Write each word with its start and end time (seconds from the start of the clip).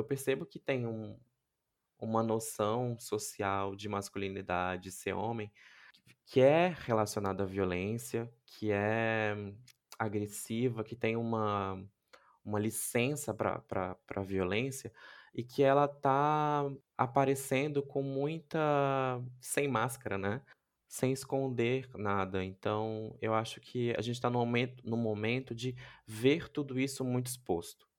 eu 0.00 0.04
percebo 0.04 0.46
que 0.46 0.58
tem 0.58 0.86
um, 0.86 1.18
uma 1.98 2.22
noção 2.22 2.98
social 2.98 3.76
de 3.76 3.88
masculinidade, 3.88 4.90
ser 4.90 5.12
homem, 5.12 5.52
que 6.24 6.40
é 6.40 6.74
relacionada 6.84 7.42
à 7.42 7.46
violência, 7.46 8.32
que 8.46 8.70
é 8.72 9.34
agressiva, 9.98 10.82
que 10.82 10.96
tem 10.96 11.16
uma, 11.16 11.84
uma 12.44 12.58
licença 12.58 13.34
para 13.34 13.96
a 14.16 14.22
violência 14.22 14.92
e 15.34 15.42
que 15.44 15.62
ela 15.62 15.86
tá 15.86 16.64
aparecendo 16.96 17.82
com 17.82 18.02
muita 18.02 18.58
sem 19.40 19.68
máscara, 19.68 20.16
né? 20.16 20.42
Sem 20.88 21.12
esconder 21.12 21.88
nada. 21.96 22.44
Então, 22.44 23.16
eu 23.20 23.34
acho 23.34 23.60
que 23.60 23.94
a 23.96 24.00
gente 24.00 24.16
está 24.16 24.30
no 24.30 24.38
momento, 24.38 24.82
no 24.84 24.96
momento 24.96 25.54
de 25.54 25.76
ver 26.06 26.48
tudo 26.48 26.80
isso 26.80 27.04
muito 27.04 27.26
exposto. 27.26 27.89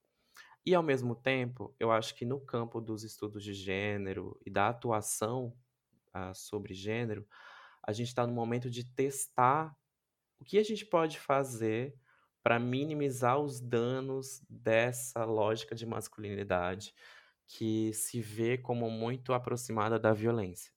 E, 0.66 0.76
ao 0.76 0.84
mesmo 0.84 1.16
tempo, 1.16 1.76
eu 1.80 1.92
acho 1.92 2.16
que 2.16 2.26
no 2.26 2.40
campo 2.40 2.80
dos 2.80 3.04
estudos 3.04 3.44
de 3.44 3.54
gênero 3.54 4.40
e 4.46 4.50
da 4.50 4.70
atuação 4.70 5.56
uh, 6.16 6.34
sobre 6.36 6.74
gênero, 6.74 7.28
a 7.84 7.92
gente 7.92 8.10
está 8.10 8.28
no 8.28 8.34
momento 8.34 8.70
de 8.70 8.84
testar 8.84 9.76
o 10.40 10.44
que 10.44 10.58
a 10.58 10.64
gente 10.64 10.86
pode 10.86 11.20
fazer 11.20 11.96
para 12.44 12.60
minimizar 12.60 13.40
os 13.40 13.60
danos 13.60 14.44
dessa 14.50 15.24
lógica 15.24 15.76
de 15.76 15.86
masculinidade 15.86 16.94
que 17.48 17.94
se 17.94 18.22
vê 18.22 18.58
como 18.58 18.90
muito 18.90 19.34
aproximada 19.34 20.00
da 20.00 20.14
violência. 20.14 20.72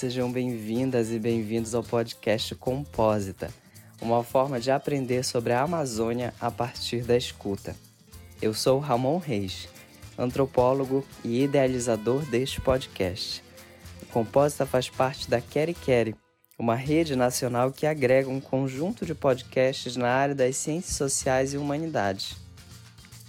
Sejam 0.00 0.32
bem-vindas 0.32 1.12
e 1.12 1.18
bem-vindos 1.18 1.74
ao 1.74 1.84
podcast 1.84 2.54
Compósita, 2.54 3.50
uma 4.00 4.24
forma 4.24 4.58
de 4.58 4.70
aprender 4.70 5.22
sobre 5.22 5.52
a 5.52 5.60
Amazônia 5.60 6.32
a 6.40 6.50
partir 6.50 7.02
da 7.02 7.18
escuta. 7.18 7.76
Eu 8.40 8.54
sou 8.54 8.78
Ramon 8.78 9.18
Reis, 9.18 9.68
antropólogo 10.16 11.04
e 11.22 11.42
idealizador 11.42 12.24
deste 12.30 12.62
podcast. 12.62 13.44
O 14.02 14.06
Compósita 14.06 14.64
faz 14.64 14.88
parte 14.88 15.28
da 15.28 15.38
Quere 15.38 15.74
Quere, 15.74 16.16
uma 16.58 16.76
rede 16.76 17.14
nacional 17.14 17.70
que 17.70 17.86
agrega 17.86 18.30
um 18.30 18.40
conjunto 18.40 19.04
de 19.04 19.14
podcasts 19.14 19.96
na 19.96 20.08
área 20.08 20.34
das 20.34 20.56
ciências 20.56 20.96
sociais 20.96 21.52
e 21.52 21.58
humanidades. 21.58 22.36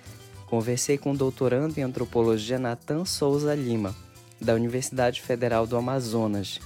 conversei 0.48 0.98
com 0.98 1.12
o 1.12 1.18
doutorando 1.18 1.80
em 1.80 1.84
antropologia 1.84 2.60
Natan 2.60 3.06
Souza 3.06 3.56
Lima, 3.56 3.96
da 4.40 4.54
Universidade 4.54 5.22
Federal 5.22 5.66
do 5.66 5.76
Amazonas, 5.76 6.60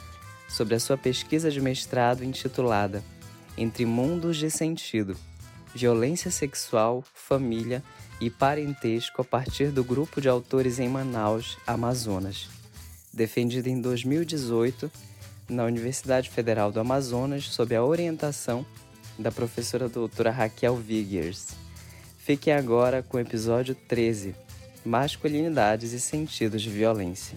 sobre 0.48 0.76
a 0.76 0.80
sua 0.80 0.98
pesquisa 0.98 1.52
de 1.52 1.62
mestrado 1.62 2.24
intitulada 2.24 3.04
Entre 3.58 3.86
Mundos 3.86 4.38
de 4.38 4.50
Sentido: 4.50 5.16
Violência 5.74 6.32
Sexual, 6.32 7.04
Família 7.14 7.84
e 8.20 8.30
parentesco 8.30 9.22
a 9.22 9.26
partir 9.26 9.72
do 9.72 9.84
grupo 9.84 10.20
de 10.20 10.28
autores 10.28 10.80
em 10.80 10.90
Manaus, 10.90 11.58
Amazonas, 11.68 12.50
defendido 13.18 13.68
em 13.68 13.82
2018 13.82 14.92
na 15.50 15.66
Universidade 15.66 16.30
Federal 16.30 16.72
do 16.72 16.80
Amazonas 16.80 17.46
sob 17.46 17.76
a 17.76 17.84
orientação 17.84 18.64
da 19.18 19.32
professora 19.32 19.90
doutora 19.90 20.30
Raquel 20.30 20.76
Vigers. 20.76 21.48
Fiquem 22.20 22.54
agora 22.54 23.02
com 23.02 23.18
o 23.18 23.20
episódio 23.20 23.74
13: 23.74 24.36
Masculinidades 24.86 25.94
e 25.94 26.00
sentidos 26.00 26.62
de 26.62 26.70
violência. 26.70 27.36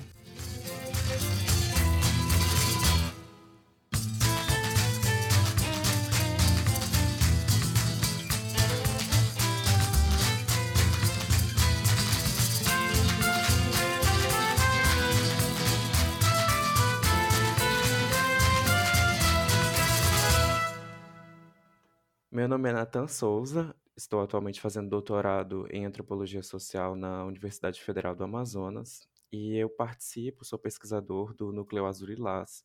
Nome 22.50 22.68
é 22.68 22.72
Nathan 22.72 23.06
Souza, 23.06 23.72
estou 23.96 24.20
atualmente 24.20 24.60
fazendo 24.60 24.88
doutorado 24.88 25.68
em 25.70 25.86
antropologia 25.86 26.42
social 26.42 26.96
na 26.96 27.24
Universidade 27.24 27.80
Federal 27.80 28.12
do 28.12 28.24
Amazonas 28.24 29.08
e 29.30 29.56
eu 29.56 29.70
participo, 29.70 30.44
sou 30.44 30.58
pesquisador 30.58 31.32
do 31.32 31.52
Núcleo 31.52 31.86
Azul 31.86 32.08
Lilás, 32.08 32.64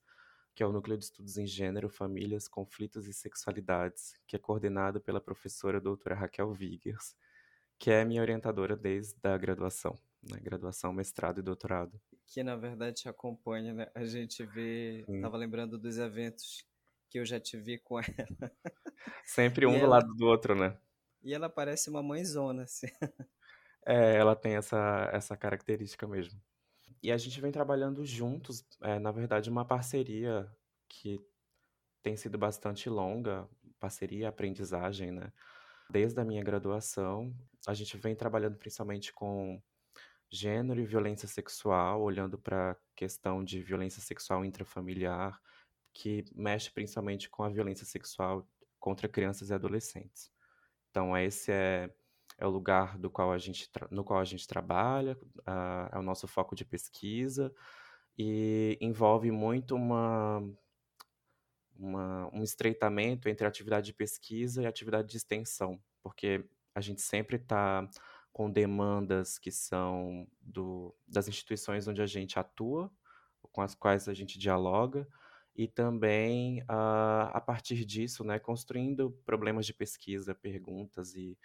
que 0.55 0.63
é 0.63 0.65
o 0.65 0.71
Núcleo 0.71 0.97
de 0.97 1.03
Estudos 1.03 1.37
em 1.37 1.45
Gênero, 1.45 1.87
Famílias, 1.87 2.47
Conflitos 2.47 3.07
e 3.07 3.13
Sexualidades, 3.13 4.15
que 4.25 4.35
é 4.35 4.39
coordenado 4.39 4.99
pela 4.99 5.21
professora 5.21 5.79
doutora 5.79 6.15
Raquel 6.15 6.51
Vigers, 6.51 7.15
que 7.77 7.91
é 7.91 8.03
minha 8.03 8.23
orientadora 8.23 8.75
desde 8.75 9.19
a 9.21 9.37
graduação, 9.37 9.95
né? 10.23 10.39
graduação, 10.41 10.91
mestrado 10.91 11.41
e 11.41 11.43
doutorado. 11.43 12.01
Que 12.25 12.41
na 12.41 12.55
verdade 12.55 13.03
te 13.03 13.07
acompanha, 13.07 13.71
né? 13.71 13.91
A 13.93 14.03
gente 14.03 14.43
vê, 14.47 15.05
estava 15.07 15.37
lembrando 15.37 15.77
dos 15.77 15.99
eventos 15.99 16.65
que 17.09 17.19
eu 17.19 17.25
já 17.25 17.39
te 17.39 17.57
vi 17.57 17.77
com 17.77 17.99
ela. 17.99 18.51
Sempre 19.23 19.65
um 19.65 19.75
e 19.75 19.79
do 19.79 19.85
ela... 19.85 19.97
lado 19.97 20.13
do 20.13 20.25
outro, 20.25 20.55
né? 20.55 20.77
E 21.23 21.33
ela 21.33 21.49
parece 21.49 21.89
uma 21.89 22.03
mãezona, 22.03 22.63
assim. 22.63 22.87
É, 23.87 24.15
ela 24.15 24.35
tem 24.35 24.55
essa, 24.55 25.11
essa 25.13 25.37
característica 25.37 26.07
mesmo. 26.07 26.41
E 27.03 27.11
a 27.11 27.17
gente 27.17 27.39
vem 27.39 27.51
trabalhando 27.51 28.03
juntos, 28.03 28.65
é, 28.81 28.97
na 28.97 29.11
verdade, 29.11 29.47
uma 29.47 29.63
parceria 29.63 30.51
que 30.89 31.23
tem 32.01 32.17
sido 32.17 32.35
bastante 32.35 32.89
longa, 32.89 33.47
parceria, 33.79 34.29
aprendizagem, 34.29 35.11
né? 35.11 35.31
Desde 35.87 36.19
a 36.19 36.25
minha 36.25 36.43
graduação, 36.43 37.31
a 37.67 37.75
gente 37.75 37.95
vem 37.95 38.15
trabalhando 38.15 38.57
principalmente 38.57 39.13
com 39.13 39.61
gênero 40.31 40.79
e 40.79 40.85
violência 40.85 41.27
sexual, 41.27 42.01
olhando 42.01 42.39
para 42.39 42.71
a 42.71 42.75
questão 42.95 43.43
de 43.43 43.61
violência 43.61 44.01
sexual 44.01 44.43
intrafamiliar, 44.43 45.39
que 45.95 46.25
mexe 46.35 46.69
principalmente 46.69 47.29
com 47.29 47.41
a 47.41 47.49
violência 47.49 47.85
sexual 47.85 48.45
contra 48.77 49.07
crianças 49.07 49.49
e 49.49 49.53
adolescentes. 49.53 50.29
Então, 50.91 51.17
esse 51.17 51.51
é, 51.51 51.89
é 52.37 52.45
o 52.45 52.49
lugar 52.49 52.97
do 52.97 53.09
qual 53.09 53.31
a 53.31 53.37
gente 53.37 53.69
no 53.89 54.03
qual 54.03 54.19
a 54.19 54.25
gente 54.25 54.45
trabalha, 54.45 55.17
uh, 55.39 55.95
é 55.95 55.97
o 55.97 56.03
nosso 56.03 56.27
foco 56.27 56.53
de 56.53 56.65
pesquisa 56.65 57.51
e 58.17 58.77
envolve 58.81 59.31
muito 59.31 59.73
uma, 59.73 60.43
uma, 61.77 62.29
um 62.33 62.43
estreitamento 62.43 63.29
entre 63.29 63.45
a 63.45 63.49
atividade 63.49 63.85
de 63.87 63.93
pesquisa 63.93 64.61
e 64.61 64.65
a 64.65 64.69
atividade 64.69 65.07
de 65.07 65.15
extensão, 65.15 65.81
porque 66.03 66.45
a 66.73 66.81
gente 66.81 67.01
sempre 67.01 67.37
está 67.37 67.89
com 68.33 68.51
demandas 68.51 69.39
que 69.39 69.49
são 69.49 70.27
do, 70.41 70.93
das 71.07 71.29
instituições 71.29 71.87
onde 71.87 72.01
a 72.01 72.05
gente 72.05 72.37
atua, 72.37 72.91
com 73.41 73.61
as 73.61 73.73
quais 73.73 74.09
a 74.09 74.13
gente 74.13 74.37
dialoga, 74.37 75.07
e 75.55 75.67
também 75.67 76.61
uh, 76.63 77.31
a 77.31 77.41
partir 77.41 77.85
disso, 77.85 78.23
né, 78.23 78.37
construindo 78.39 79.11
problemas 79.25 79.65
de 79.65 79.73
pesquisa, 79.73 80.35
perguntas 80.35 81.15
e 81.15 81.37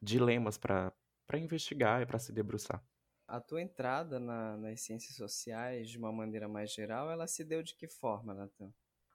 dilemas 0.00 0.56
para 0.56 0.92
investigar 1.34 2.02
e 2.02 2.06
para 2.06 2.18
se 2.18 2.32
debruçar. 2.32 2.82
A 3.26 3.40
tua 3.40 3.60
entrada 3.60 4.18
na, 4.18 4.56
nas 4.56 4.80
ciências 4.80 5.14
sociais, 5.14 5.90
de 5.90 5.98
uma 5.98 6.10
maneira 6.10 6.48
mais 6.48 6.72
geral, 6.72 7.10
ela 7.10 7.26
se 7.26 7.44
deu 7.44 7.62
de 7.62 7.74
que 7.74 7.86
forma, 7.86 8.32
Natan? 8.32 8.72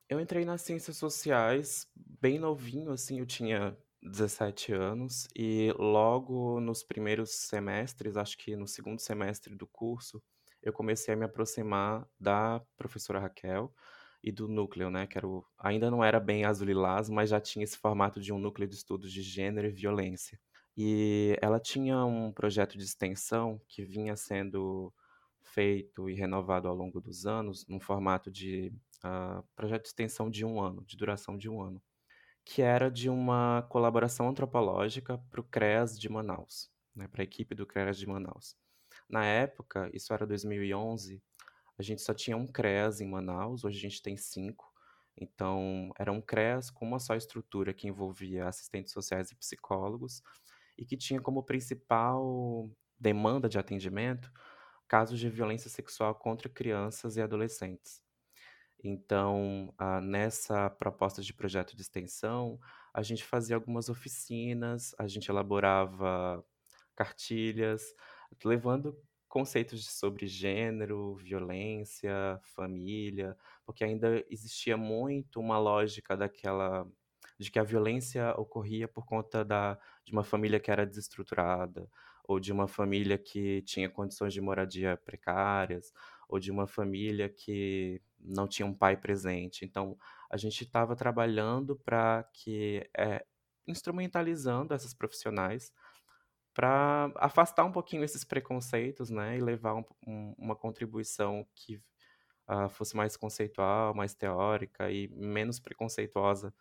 Eu 0.08 0.20
entrei 0.20 0.46
nas 0.46 0.62
ciências 0.62 0.98
sociais 0.98 1.88
bem 1.96 2.38
novinho, 2.38 2.92
assim, 2.92 3.20
eu 3.20 3.26
tinha 3.26 3.76
17 4.04 4.72
anos, 4.72 5.28
e 5.36 5.74
logo 5.80 6.60
nos 6.60 6.84
primeiros 6.84 7.32
semestres, 7.32 8.16
acho 8.16 8.38
que 8.38 8.56
no 8.56 8.68
segundo 8.68 9.00
semestre 9.00 9.56
do 9.56 9.66
curso, 9.66 10.22
eu 10.62 10.72
comecei 10.72 11.14
a 11.14 11.18
me 11.18 11.26
aproximar 11.26 12.08
da 12.20 12.62
professora 12.78 13.20
Raquel, 13.20 13.74
e 14.24 14.32
do 14.32 14.48
núcleo, 14.48 14.90
né, 14.90 15.06
que 15.06 15.18
era 15.18 15.28
o, 15.28 15.46
ainda 15.60 15.92
não 15.92 16.04
era 16.04 16.20
bem 16.20 16.46
azul 16.46 16.66
lilás, 16.66 17.10
mas 17.10 17.30
já 17.30 17.42
tinha 17.42 17.64
esse 17.64 17.78
formato 17.78 18.22
de 18.22 18.32
um 18.32 18.40
núcleo 18.40 18.68
de 18.68 18.76
estudos 18.76 19.12
de 19.12 19.22
gênero 19.22 19.68
e 19.68 19.72
violência. 19.72 20.40
E 20.78 21.38
ela 21.42 21.60
tinha 21.60 22.04
um 22.06 22.32
projeto 22.32 22.78
de 22.78 22.84
extensão 22.84 23.62
que 23.68 23.84
vinha 23.84 24.16
sendo 24.16 24.94
feito 25.42 26.10
e 26.10 26.14
renovado 26.16 26.68
ao 26.68 26.76
longo 26.76 27.02
dos 27.02 27.26
anos, 27.26 27.68
num 27.68 27.80
formato 27.80 28.32
de 28.32 28.74
uh, 29.04 29.44
projeto 29.56 29.84
de 29.84 29.90
extensão 29.90 30.30
de 30.30 30.46
um 30.46 30.60
ano, 30.60 30.84
de 30.86 30.98
duração 30.98 31.38
de 31.38 31.50
um 31.50 31.62
ano, 31.62 31.82
que 32.46 32.62
era 32.62 32.90
de 32.90 33.10
uma 33.10 33.62
colaboração 33.70 34.30
antropológica 34.30 35.18
para 35.30 35.42
o 35.42 35.44
CREAS 35.44 36.00
de 36.00 36.10
Manaus, 36.10 36.72
né, 36.96 37.08
para 37.08 37.22
a 37.22 37.26
equipe 37.26 37.54
do 37.54 37.68
CREAS 37.68 37.98
de 37.98 38.08
Manaus. 38.08 38.56
Na 39.08 39.26
época, 39.26 39.92
isso 39.94 40.14
era 40.14 40.26
2011, 40.26 41.22
a 41.78 41.84
gente 41.84 42.02
só 42.02 42.14
tinha 42.14 42.38
um 42.38 42.48
CREAS 42.48 43.02
em 43.02 43.10
Manaus, 43.10 43.64
hoje 43.64 43.78
a 43.78 43.82
gente 43.82 44.02
tem 44.02 44.18
cinco. 44.18 44.72
Então, 45.16 45.92
era 45.98 46.12
um 46.12 46.22
CREAS 46.22 46.70
com 46.72 46.86
uma 46.86 47.00
só 47.00 47.16
estrutura 47.16 47.74
que 47.74 47.88
envolvia 47.88 48.48
assistentes 48.48 48.92
sociais 48.92 49.32
e 49.32 49.36
psicólogos 49.36 50.22
e 50.78 50.86
que 50.86 50.98
tinha 50.98 51.22
como 51.22 51.44
principal 51.44 52.70
demanda 53.00 53.48
de 53.48 53.60
atendimento 53.60 54.32
casos 54.88 55.20
de 55.20 55.30
violência 55.30 55.70
sexual 55.70 56.14
contra 56.14 56.50
crianças 56.50 57.18
e 57.18 57.22
adolescentes. 57.22 58.04
Então, 58.84 59.74
ah, 59.78 60.02
nessa 60.02 60.70
proposta 60.70 61.22
de 61.22 61.34
projeto 61.34 61.76
de 61.76 61.82
extensão, 61.82 62.60
a 62.94 63.02
gente 63.02 63.24
fazia 63.24 63.56
algumas 63.56 63.90
oficinas, 63.90 64.94
a 65.00 65.08
gente 65.08 65.30
elaborava 65.30 66.46
cartilhas, 66.96 67.82
levando 68.44 68.96
conceitos 69.34 69.90
sobre 69.90 70.28
gênero, 70.28 71.16
violência, 71.16 72.40
família, 72.44 73.36
porque 73.66 73.84
ainda 73.84 74.24
existia 74.30 74.78
muito 74.78 75.40
uma 75.40 75.58
lógica 75.58 76.16
daquela 76.16 76.88
de 77.40 77.50
que 77.50 77.58
a 77.58 77.64
violência 77.64 78.32
ocorria 78.38 78.88
por 78.88 79.08
conta 79.08 79.44
da, 79.44 79.80
de 80.06 80.14
uma 80.14 80.24
família 80.24 80.60
que 80.60 80.70
era 80.70 80.86
desestruturada, 80.86 81.90
ou 82.24 82.40
de 82.40 82.52
uma 82.52 82.68
família 82.68 83.18
que 83.18 83.64
tinha 83.64 83.90
condições 83.90 84.34
de 84.34 84.40
moradia 84.40 84.98
precárias, 84.98 85.92
ou 86.30 86.40
de 86.40 86.52
uma 86.52 86.68
família 86.68 87.28
que 87.28 88.00
não 88.20 88.48
tinha 88.48 88.68
um 88.68 88.74
pai 88.74 88.96
presente. 88.96 89.66
Então, 89.66 89.98
a 90.30 90.38
gente 90.38 90.64
estava 90.64 90.96
trabalhando 90.96 91.76
para 91.76 92.24
que, 92.32 92.88
é, 92.96 93.26
instrumentalizando 93.66 94.76
essas 94.76 94.94
profissionais 94.94 95.74
para 96.54 97.12
afastar 97.16 97.66
um 97.66 97.72
pouquinho 97.72 98.04
esses 98.04 98.24
preconceitos, 98.24 99.10
né, 99.10 99.38
e 99.38 99.42
levar 99.42 99.76
um, 99.76 99.84
um, 100.06 100.36
uma 100.38 100.56
contribuição 100.56 101.46
que 101.56 101.78
uh, 102.48 102.70
fosse 102.70 102.96
mais 102.96 103.18
conceitual, 103.18 103.94
mais 103.94 104.14
teórica 104.14 104.92
e 104.92 105.08
menos 105.10 105.60
preconceituosa 105.60 106.54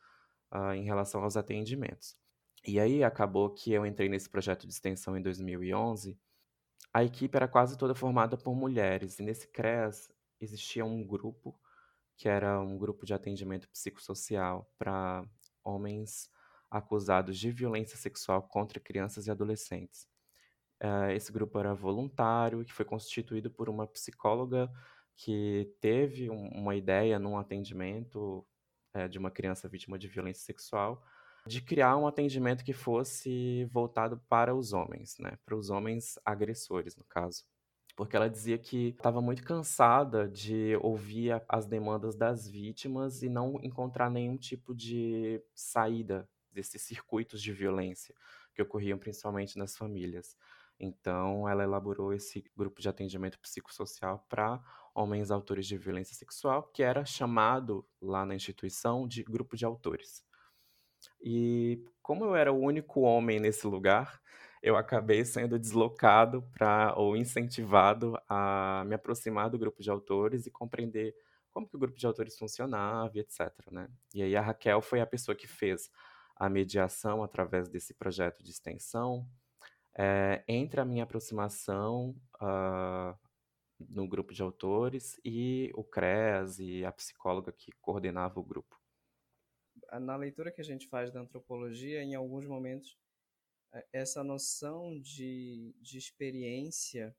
uh, 0.52 0.72
em 0.72 0.84
relação 0.84 1.22
aos 1.22 1.36
atendimentos. 1.36 2.16
E 2.66 2.78
aí 2.78 3.02
acabou 3.02 3.50
que 3.50 3.72
eu 3.72 3.84
entrei 3.84 4.08
nesse 4.08 4.30
projeto 4.30 4.66
de 4.66 4.72
extensão 4.72 5.16
em 5.16 5.22
2011. 5.22 6.18
A 6.94 7.02
equipe 7.02 7.36
era 7.36 7.48
quase 7.48 7.76
toda 7.76 7.94
formada 7.94 8.36
por 8.36 8.54
mulheres 8.54 9.18
e 9.18 9.22
nesse 9.22 9.48
CREAS 9.48 10.10
existia 10.40 10.84
um 10.84 11.04
grupo 11.04 11.58
que 12.16 12.28
era 12.28 12.60
um 12.60 12.78
grupo 12.78 13.04
de 13.04 13.14
atendimento 13.14 13.68
psicossocial 13.68 14.70
para 14.78 15.24
homens 15.64 16.30
acusados 16.72 17.38
de 17.38 17.50
violência 17.50 17.96
sexual 17.96 18.42
contra 18.42 18.80
crianças 18.80 19.26
e 19.26 19.30
adolescentes. 19.30 20.08
Uh, 20.82 21.10
esse 21.12 21.30
grupo 21.30 21.58
era 21.58 21.74
voluntário, 21.74 22.64
que 22.64 22.72
foi 22.72 22.84
constituído 22.84 23.50
por 23.50 23.68
uma 23.68 23.86
psicóloga 23.86 24.68
que 25.14 25.72
teve 25.80 26.30
um, 26.30 26.48
uma 26.48 26.74
ideia 26.74 27.18
num 27.18 27.38
atendimento 27.38 28.44
uh, 28.96 29.08
de 29.08 29.18
uma 29.18 29.30
criança 29.30 29.68
vítima 29.68 29.98
de 29.98 30.08
violência 30.08 30.44
sexual 30.44 31.04
de 31.46 31.60
criar 31.60 31.96
um 31.96 32.06
atendimento 32.06 32.64
que 32.64 32.72
fosse 32.72 33.64
voltado 33.66 34.20
para 34.28 34.54
os 34.54 34.72
homens, 34.72 35.16
né? 35.18 35.36
Para 35.44 35.56
os 35.56 35.70
homens 35.70 36.18
agressores, 36.24 36.96
no 36.96 37.04
caso. 37.04 37.44
Porque 37.96 38.16
ela 38.16 38.30
dizia 38.30 38.56
que 38.56 38.88
estava 38.88 39.20
muito 39.20 39.42
cansada 39.42 40.28
de 40.28 40.76
ouvir 40.80 41.42
as 41.48 41.66
demandas 41.66 42.16
das 42.16 42.48
vítimas 42.48 43.22
e 43.22 43.28
não 43.28 43.58
encontrar 43.62 44.10
nenhum 44.10 44.36
tipo 44.36 44.74
de 44.74 45.42
saída 45.54 46.28
desses 46.52 46.82
circuitos 46.82 47.42
de 47.42 47.52
violência 47.52 48.14
que 48.54 48.62
ocorriam 48.62 48.98
principalmente 48.98 49.58
nas 49.58 49.76
famílias. 49.76 50.36
Então, 50.78 51.48
ela 51.48 51.62
elaborou 51.62 52.12
esse 52.12 52.44
grupo 52.56 52.80
de 52.80 52.88
atendimento 52.88 53.38
psicossocial 53.38 54.26
para 54.28 54.60
homens 54.94 55.30
autores 55.30 55.66
de 55.66 55.76
violência 55.76 56.14
sexual, 56.14 56.64
que 56.64 56.82
era 56.82 57.04
chamado 57.04 57.86
lá 58.00 58.26
na 58.26 58.34
instituição 58.34 59.06
de 59.06 59.22
grupo 59.22 59.56
de 59.56 59.64
autores. 59.64 60.24
E 61.22 61.84
como 62.02 62.24
eu 62.24 62.34
era 62.34 62.52
o 62.52 62.58
único 62.58 63.00
homem 63.02 63.38
nesse 63.38 63.66
lugar, 63.66 64.20
eu 64.62 64.76
acabei 64.76 65.24
sendo 65.24 65.58
deslocado 65.58 66.42
para 66.52 66.94
ou 66.96 67.16
incentivado 67.16 68.16
a 68.28 68.84
me 68.86 68.94
aproximar 68.94 69.50
do 69.50 69.58
grupo 69.58 69.82
de 69.82 69.90
autores 69.90 70.46
e 70.46 70.50
compreender 70.50 71.14
como 71.50 71.68
que 71.68 71.76
o 71.76 71.78
grupo 71.78 71.98
de 71.98 72.06
autores 72.06 72.38
funcionava, 72.38 73.18
etc. 73.18 73.52
Né? 73.70 73.88
E 74.14 74.22
aí 74.22 74.34
a 74.36 74.40
Raquel 74.40 74.80
foi 74.80 75.00
a 75.00 75.06
pessoa 75.06 75.34
que 75.34 75.46
fez 75.46 75.90
a 76.36 76.48
mediação 76.48 77.22
através 77.22 77.68
desse 77.68 77.94
projeto 77.94 78.42
de 78.42 78.50
extensão 78.50 79.28
é, 79.94 80.42
entre 80.48 80.80
a 80.80 80.84
minha 80.84 81.04
aproximação 81.04 82.16
uh, 82.36 83.18
no 83.90 84.08
grupo 84.08 84.32
de 84.32 84.42
autores 84.42 85.20
e 85.24 85.70
o 85.74 85.84
CREAS 85.84 86.58
e 86.58 86.84
a 86.84 86.92
psicóloga 86.92 87.52
que 87.52 87.72
coordenava 87.80 88.40
o 88.40 88.44
grupo. 88.44 88.80
Na 90.00 90.16
leitura 90.16 90.50
que 90.50 90.60
a 90.60 90.64
gente 90.64 90.88
faz 90.88 91.12
da 91.12 91.20
antropologia, 91.20 92.02
em 92.02 92.14
alguns 92.14 92.46
momentos, 92.46 92.96
é, 93.72 93.86
essa 93.92 94.24
noção 94.24 94.98
de, 95.00 95.74
de 95.80 95.98
experiência 95.98 97.14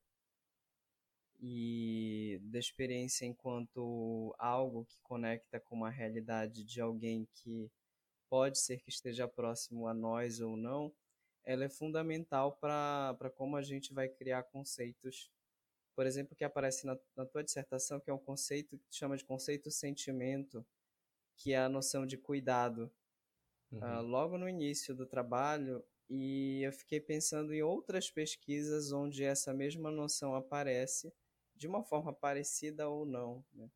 e 1.40 2.40
da 2.44 2.58
experiência 2.58 3.26
enquanto 3.26 4.34
algo 4.40 4.86
que 4.86 4.98
conecta 5.02 5.60
com 5.60 5.76
uma 5.76 5.90
realidade 5.90 6.64
de 6.64 6.80
alguém 6.80 7.28
que 7.34 7.70
pode 8.34 8.58
ser 8.58 8.80
que 8.80 8.90
esteja 8.90 9.28
próximo 9.28 9.88
a 9.88 9.94
nós 9.94 10.40
ou 10.40 10.58
não, 10.58 10.92
ela 11.44 11.66
é 11.66 11.70
fundamental 11.70 12.54
para 12.54 13.32
como 13.36 13.56
a 13.56 13.62
gente 13.62 13.94
vai 13.94 14.10
criar 14.10 14.42
conceitos. 14.42 15.30
Por 15.96 16.08
exemplo, 16.08 16.36
que 16.36 16.44
aparece 16.44 16.84
na, 16.84 16.98
na 17.16 17.28
tua 17.28 17.44
dissertação, 17.44 18.00
que 18.00 18.10
é 18.10 18.14
um 18.14 18.18
conceito 18.18 18.76
que 18.76 18.88
chama 18.90 19.16
de 19.16 19.24
conceito 19.24 19.70
sentimento, 19.70 20.66
que 21.38 21.54
é 21.54 21.60
a 21.60 21.70
noção 21.70 22.08
de 22.08 22.18
cuidado. 22.18 22.92
Ah, 23.80 24.00
uhum. 24.00 24.06
Uh, 24.08 24.10
logo 24.10 24.38
no 24.40 24.50
início 24.50 24.96
do 24.96 25.06
trabalho, 25.06 25.86
e 26.10 26.64
eu 26.64 26.74
fiquei 26.74 27.00
pensando 27.00 27.54
em 27.54 27.62
outras 27.62 28.10
pesquisas 28.10 28.92
onde 28.92 29.24
essa 29.24 29.54
mesma 29.54 29.92
noção 29.92 30.34
aparece 30.34 31.14
de 31.56 31.68
uma 31.68 31.84
forma 31.84 32.12
parecida 32.12 32.90
ou 32.90 33.06
não. 33.06 33.46
Né? 33.54 33.70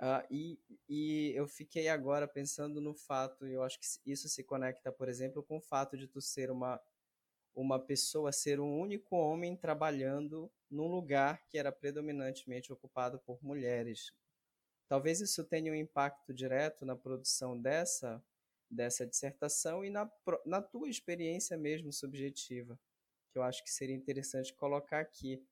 Uh, 0.00 0.22
e, 0.30 0.58
e 0.88 1.32
eu 1.34 1.48
fiquei 1.48 1.88
agora 1.88 2.28
pensando 2.28 2.80
no 2.80 2.94
fato, 2.94 3.46
e 3.46 3.52
eu 3.52 3.62
acho 3.64 3.80
que 3.80 3.86
isso 4.06 4.28
se 4.28 4.44
conecta, 4.44 4.92
por 4.92 5.08
exemplo, 5.08 5.42
com 5.42 5.56
o 5.56 5.60
fato 5.60 5.96
de 5.96 6.06
tu 6.06 6.20
ser 6.20 6.50
uma, 6.50 6.80
uma 7.54 7.80
pessoa, 7.80 8.30
ser 8.30 8.60
um 8.60 8.78
único 8.78 9.16
homem 9.16 9.56
trabalhando 9.56 10.50
num 10.70 10.86
lugar 10.86 11.44
que 11.48 11.58
era 11.58 11.72
predominantemente 11.72 12.72
ocupado 12.72 13.18
por 13.18 13.42
mulheres. 13.42 14.12
Talvez 14.86 15.20
isso 15.20 15.44
tenha 15.44 15.72
um 15.72 15.74
impacto 15.74 16.32
direto 16.32 16.86
na 16.86 16.94
produção 16.94 17.60
dessa, 17.60 18.22
dessa 18.70 19.04
dissertação 19.04 19.84
e 19.84 19.90
na, 19.90 20.10
na 20.46 20.62
tua 20.62 20.88
experiência 20.88 21.56
mesmo 21.58 21.92
subjetiva, 21.92 22.78
que 23.32 23.38
eu 23.38 23.42
acho 23.42 23.64
que 23.64 23.70
seria 23.70 23.96
interessante 23.96 24.54
colocar 24.54 25.00
aqui. 25.00 25.44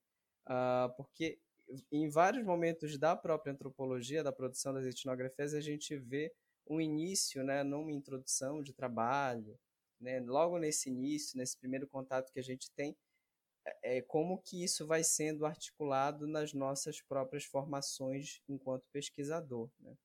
Uh, 0.46 0.94
porque 0.96 1.40
em 1.90 2.08
vários 2.08 2.44
momentos 2.44 2.98
da 2.98 3.16
própria 3.16 3.52
antropologia, 3.52 4.22
da 4.22 4.32
produção 4.32 4.72
das 4.72 4.86
etnografias, 4.86 5.54
a 5.54 5.60
gente 5.60 5.96
vê 5.96 6.32
um 6.68 6.80
início, 6.80 7.44
né, 7.44 7.62
numa 7.62 7.92
introdução 7.92 8.62
de 8.62 8.72
trabalho, 8.72 9.58
né, 10.00 10.20
logo 10.20 10.58
nesse 10.58 10.88
início, 10.88 11.38
nesse 11.38 11.58
primeiro 11.58 11.86
contato 11.86 12.32
que 12.32 12.40
a 12.40 12.42
gente 12.42 12.70
tem, 12.72 12.96
é, 13.82 13.98
é 13.98 14.02
como 14.02 14.38
que 14.42 14.62
isso 14.62 14.86
vai 14.86 15.02
sendo 15.02 15.46
articulado 15.46 16.26
nas 16.26 16.52
nossas 16.52 17.00
próprias 17.00 17.44
formações 17.44 18.40
enquanto 18.48 18.88
pesquisador. 18.92 19.70
Né? 19.80 19.96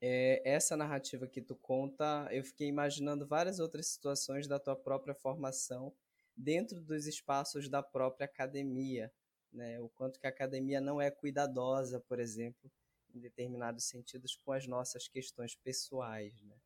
É, 0.00 0.42
essa 0.44 0.76
narrativa 0.76 1.26
que 1.26 1.42
tu 1.42 1.56
conta, 1.56 2.28
eu 2.30 2.44
fiquei 2.44 2.68
imaginando 2.68 3.26
várias 3.26 3.58
outras 3.58 3.88
situações 3.88 4.46
da 4.46 4.58
tua 4.58 4.76
própria 4.76 5.14
formação 5.14 5.92
dentro 6.36 6.80
dos 6.80 7.06
espaços 7.06 7.68
da 7.68 7.82
própria 7.82 8.24
academia, 8.26 9.12
né? 9.52 9.80
O 9.80 9.88
quanto 9.88 10.20
que 10.20 10.26
a 10.26 10.30
academia 10.30 10.80
não 10.80 11.00
é 11.00 11.10
cuidadosa, 11.10 12.00
por 12.00 12.20
exemplo, 12.20 12.70
em 13.14 13.20
determinados 13.20 13.84
sentidos 13.84 14.36
com 14.36 14.52
as 14.52 14.66
nossas 14.66 15.08
questões 15.08 15.54
pessoais, 15.54 16.40
né? 16.42 16.56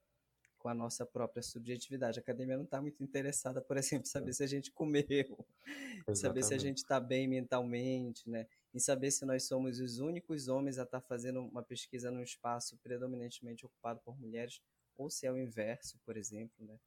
Com 0.58 0.68
a 0.68 0.74
nossa 0.74 1.04
própria 1.04 1.42
subjetividade. 1.42 2.18
A 2.18 2.22
academia 2.22 2.56
não 2.56 2.64
está 2.64 2.80
muito 2.80 3.02
interessada, 3.02 3.60
por 3.60 3.76
exemplo, 3.76 4.06
em 4.06 4.10
saber 4.10 4.32
se 4.32 4.44
a 4.44 4.46
gente 4.46 4.70
comeu, 4.70 5.46
saber 6.14 6.44
se 6.44 6.54
a 6.54 6.58
gente 6.58 6.78
está 6.78 7.00
bem 7.00 7.26
mentalmente, 7.26 8.28
né? 8.28 8.46
em 8.74 8.78
saber 8.78 9.10
se 9.10 9.24
nós 9.24 9.44
somos 9.44 9.80
os 9.80 9.98
únicos 9.98 10.48
homens 10.48 10.78
a 10.78 10.84
estar 10.84 11.00
tá 11.00 11.06
fazendo 11.06 11.40
uma 11.40 11.62
pesquisa 11.62 12.10
num 12.10 12.22
espaço 12.22 12.78
predominantemente 12.78 13.66
ocupado 13.66 14.00
por 14.00 14.18
mulheres, 14.18 14.60
ou 14.96 15.10
se 15.10 15.26
é 15.26 15.32
o 15.32 15.36
inverso, 15.36 15.98
por 16.04 16.16
exemplo, 16.16 16.64
né? 16.64 16.78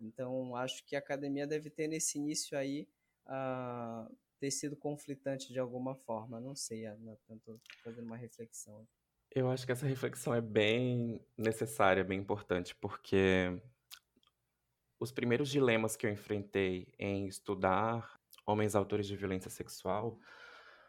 Então, 0.00 0.56
acho 0.56 0.84
que 0.84 0.96
a 0.96 0.98
academia 0.98 1.46
deve 1.46 1.70
ter 1.70 1.86
nesse 1.86 2.18
início 2.18 2.56
aí 2.56 2.88
uh, 3.26 4.16
ter 4.42 4.50
sido 4.50 4.76
conflitante 4.76 5.52
de 5.52 5.60
alguma 5.60 5.94
forma. 5.94 6.40
Não 6.40 6.56
sei, 6.56 6.82
tanto 7.28 7.60
fazendo 7.84 8.06
uma 8.06 8.16
reflexão. 8.16 8.84
Eu 9.32 9.48
acho 9.48 9.64
que 9.64 9.70
essa 9.70 9.86
reflexão 9.86 10.34
é 10.34 10.40
bem 10.40 11.24
necessária, 11.38 12.02
bem 12.02 12.18
importante, 12.18 12.74
porque 12.74 13.62
os 14.98 15.12
primeiros 15.12 15.48
dilemas 15.48 15.94
que 15.94 16.04
eu 16.04 16.10
enfrentei 16.10 16.92
em 16.98 17.28
estudar 17.28 18.18
homens 18.44 18.74
autores 18.74 19.06
de 19.06 19.14
violência 19.14 19.48
sexual 19.48 20.18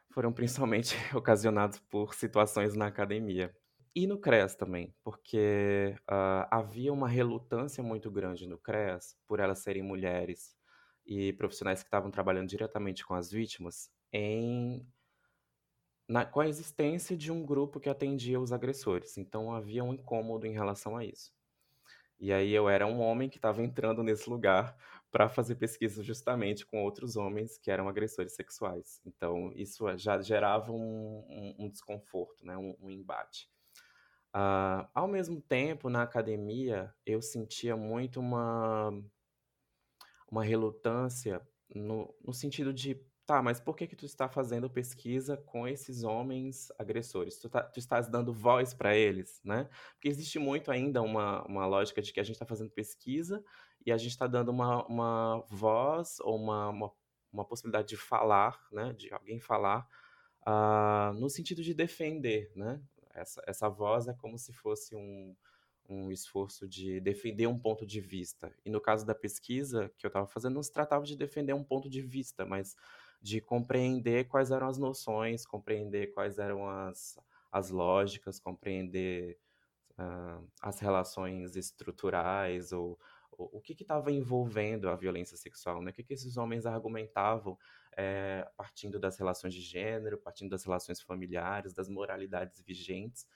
foram 0.10 0.34
principalmente 0.34 0.96
ocasionados 1.16 1.78
por 1.78 2.16
situações 2.16 2.74
na 2.74 2.88
academia. 2.88 3.56
E 3.96 4.08
no 4.08 4.18
CREAS 4.20 4.56
também, 4.56 4.96
porque 5.04 5.96
uh, 6.10 6.48
havia 6.50 6.92
uma 6.92 7.08
relutância 7.08 7.84
muito 7.84 8.10
grande 8.10 8.48
no 8.48 8.58
CREAS, 8.58 9.16
por 9.28 9.40
elas 9.40 9.60
serem 9.60 9.84
mulheres 9.84 10.56
e 11.06 11.34
profissionais 11.34 11.82
que 11.82 11.88
estavam 11.88 12.12
trabalhando 12.12 12.48
diretamente 12.48 13.06
com 13.06 13.14
as 13.14 13.32
vítimas, 13.32 13.90
em 14.12 14.86
na, 16.08 16.26
com 16.26 16.40
a 16.40 16.48
existência 16.48 17.16
de 17.16 17.32
um 17.32 17.46
grupo 17.46 17.80
que 17.80 17.90
atendia 17.90 18.40
os 18.40 18.52
agressores. 18.52 19.18
Então 19.18 19.54
havia 19.54 19.84
um 19.84 19.94
incômodo 19.94 20.46
em 20.46 20.54
relação 20.54 20.98
a 20.98 21.06
isso. 21.06 21.34
E 22.20 22.32
aí 22.32 22.54
eu 22.54 22.70
era 22.70 22.88
um 22.88 23.02
homem 23.02 23.30
que 23.30 23.38
estava 23.38 23.62
entrando 23.62 24.02
nesse 24.04 24.30
lugar 24.30 24.78
para 25.12 25.30
fazer 25.30 25.56
pesquisa 25.56 26.02
justamente 26.02 26.66
com 26.66 26.84
outros 26.84 27.16
homens 27.16 27.58
que 27.58 27.70
eram 27.70 27.88
agressores 27.88 28.34
sexuais. 28.34 29.02
Então, 29.06 29.52
isso 29.56 29.86
já 29.98 30.20
gerava 30.22 30.72
um, 30.72 31.26
um, 31.30 31.66
um 31.66 31.70
desconforto, 31.70 32.46
né? 32.46 32.58
um, 32.58 32.76
um 32.82 32.90
embate. 32.90 33.50
Uh, 34.36 34.88
ao 34.94 35.08
mesmo 35.08 35.40
tempo, 35.42 35.90
na 35.90 36.02
academia, 36.02 36.92
eu 37.06 37.22
sentia 37.22 37.76
muito 37.78 38.20
uma, 38.20 38.92
uma 40.34 40.44
relutância 40.44 41.40
no, 41.74 42.14
no 42.26 42.34
sentido 42.34 42.74
de 42.74 43.00
Tá, 43.26 43.42
mas 43.42 43.58
por 43.58 43.78
que 43.78 43.88
que 43.88 43.96
tu 43.96 44.06
está 44.06 44.28
fazendo 44.28 44.70
pesquisa 44.70 45.38
com 45.38 45.66
esses 45.66 46.04
homens 46.04 46.70
agressores? 46.78 47.40
Tu, 47.40 47.48
tá, 47.48 47.64
tu 47.64 47.80
estás 47.80 48.10
dando 48.10 48.34
voz 48.34 48.74
para 48.74 48.94
eles, 48.98 49.40
né? 49.46 49.70
Porque 49.94 50.10
existe 50.10 50.38
muito 50.38 50.70
ainda 50.70 51.02
uma, 51.02 51.42
uma 51.46 51.66
lógica 51.66 52.02
de 52.02 52.12
que 52.12 52.20
a 52.20 52.24
gente 52.24 52.36
está 52.36 52.46
fazendo 52.46 52.70
pesquisa 52.72 53.42
e 53.86 53.94
a 53.94 53.98
gente 53.98 54.12
está 54.12 54.28
dando 54.28 54.50
uma, 54.50 54.86
uma 54.88 55.46
voz 55.48 56.20
ou 56.20 56.36
uma, 56.36 56.68
uma, 56.68 56.92
uma, 57.32 57.46
possibilidade 57.46 57.88
de 57.88 57.96
falar, 57.96 58.62
né? 58.74 58.92
De 58.92 59.10
alguém 59.14 59.40
falar 59.40 59.88
uh, 60.46 61.14
no 61.18 61.30
sentido 61.30 61.64
de 61.64 61.74
defender, 61.74 62.52
né? 62.58 62.82
Essa, 63.14 63.42
essa 63.48 63.70
voz 63.70 64.10
é 64.10 64.14
como 64.14 64.38
se 64.38 64.52
fosse 64.52 64.98
um, 64.98 65.34
um 65.90 66.12
esforço 66.12 66.68
de 66.68 67.00
defender 67.00 67.48
um 67.48 67.58
ponto 67.58 67.86
de 67.86 68.00
vista. 68.00 68.54
E 68.66 68.70
no 68.70 68.80
caso 68.80 69.06
da 69.06 69.14
pesquisa 69.14 69.92
que 69.98 70.06
eu 70.06 70.10
estava 70.10 70.28
fazendo, 70.28 70.56
não 70.56 70.64
se 70.64 70.72
tratava 70.72 71.06
de 71.06 71.16
defender 71.16 71.54
um 71.54 71.64
ponto 71.64 71.90
de 71.90 72.02
vista, 72.02 72.46
mas 72.46 72.76
de 73.22 73.40
compreender 73.40 74.28
quais 74.28 74.52
eram 74.52 74.68
as 74.68 74.78
noções, 74.78 75.46
compreender 75.46 76.14
quais 76.14 76.38
eram 76.38 76.68
as, 76.70 77.18
as 77.52 77.70
lógicas, 77.70 78.40
compreender 78.40 79.38
uh, 79.98 80.46
as 80.62 80.80
relações 80.80 81.56
estruturais 81.56 82.72
ou, 82.72 83.00
o 83.38 83.60
que 83.60 83.74
estava 83.74 84.12
envolvendo 84.12 84.90
a 84.90 84.96
violência 84.96 85.36
sexual, 85.36 85.82
né? 85.82 85.92
O 85.92 85.94
que, 85.94 86.04
que 86.04 86.14
esses 86.14 86.38
homens 86.38 86.66
argumentavam 86.66 87.58
é, 87.96 88.48
partindo 88.56 89.00
das 89.00 89.18
relações 89.18 89.54
de 89.54 89.62
gênero, 89.62 90.18
partindo 90.18 90.50
das 90.50 90.64
relações 90.64 91.02
familiares, 91.02 91.74
das 91.74 91.90
moralidades 91.90 92.62
vigentes, 92.62 93.28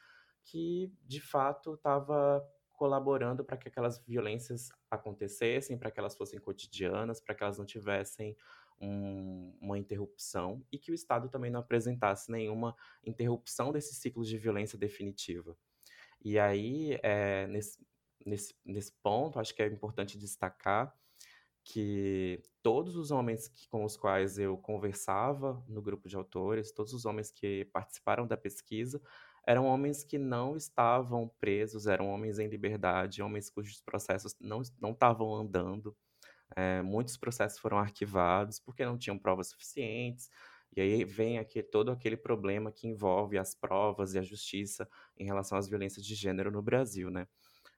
que 0.48 0.94
de 1.06 1.20
fato 1.20 1.74
estava 1.74 2.42
colaborando 2.72 3.44
para 3.44 3.58
que 3.58 3.68
aquelas 3.68 4.00
violências 4.00 4.70
acontecessem, 4.90 5.78
para 5.78 5.92
que 5.92 6.00
elas 6.00 6.16
fossem 6.16 6.40
cotidianas, 6.40 7.20
para 7.20 7.36
que 7.36 7.44
elas 7.44 7.58
não 7.58 7.66
tivessem 7.66 8.38
um, 8.80 9.58
uma 9.60 9.78
interrupção 9.78 10.64
e 10.72 10.78
que 10.78 10.92
o 10.92 10.96
Estado 10.96 11.28
também 11.28 11.52
não 11.52 11.60
apresentasse 11.60 12.32
nenhuma 12.32 12.76
interrupção 13.04 13.72
desse 13.72 13.96
ciclo 13.96 14.24
de 14.24 14.38
violência 14.38 14.78
definitiva. 14.78 15.58
E 16.24 16.40
aí, 16.40 16.98
é, 17.04 17.48
nesse, 17.48 17.86
nesse, 18.26 18.56
nesse 18.64 18.94
ponto, 19.04 19.40
acho 19.40 19.54
que 19.54 19.62
é 19.62 19.68
importante 19.68 20.18
destacar 20.18 20.96
que 21.64 22.42
todos 22.62 22.96
os 22.96 23.12
homens 23.12 23.50
que, 23.50 23.68
com 23.68 23.84
os 23.84 23.98
quais 23.98 24.38
eu 24.40 24.58
conversava 24.58 25.62
no 25.68 25.82
grupo 25.82 26.08
de 26.08 26.16
autores, 26.16 26.72
todos 26.72 26.94
os 26.94 27.06
homens 27.06 27.30
que 27.30 27.66
participaram 27.66 28.26
da 28.26 28.38
pesquisa, 28.38 29.02
eram 29.48 29.66
homens 29.66 30.04
que 30.04 30.18
não 30.18 30.58
estavam 30.58 31.30
presos, 31.40 31.88
eram 31.88 32.10
homens 32.10 32.38
em 32.38 32.50
liberdade, 32.50 33.22
homens 33.22 33.50
cujos 33.50 33.80
processos 33.80 34.36
não, 34.42 34.62
não 34.78 34.92
estavam 34.92 35.34
andando, 35.34 35.96
é, 36.54 36.82
muitos 36.82 37.16
processos 37.16 37.58
foram 37.58 37.78
arquivados 37.78 38.60
porque 38.60 38.86
não 38.86 38.98
tinham 38.98 39.18
provas 39.18 39.48
suficientes. 39.48 40.30
E 40.76 40.82
aí 40.82 41.06
vem 41.06 41.40
aqui, 41.40 41.64
todo 41.64 41.92
aquele 41.92 42.18
problema 42.18 42.74
que 42.74 42.88
envolve 42.88 43.38
as 43.38 43.56
provas 43.56 44.14
e 44.14 44.20
a 44.20 44.22
justiça 44.22 44.88
em 45.18 45.26
relação 45.26 45.58
às 45.58 45.68
violências 45.70 46.06
de 46.06 46.14
gênero 46.14 46.52
no 46.52 46.62
Brasil, 46.62 47.10
né? 47.10 47.26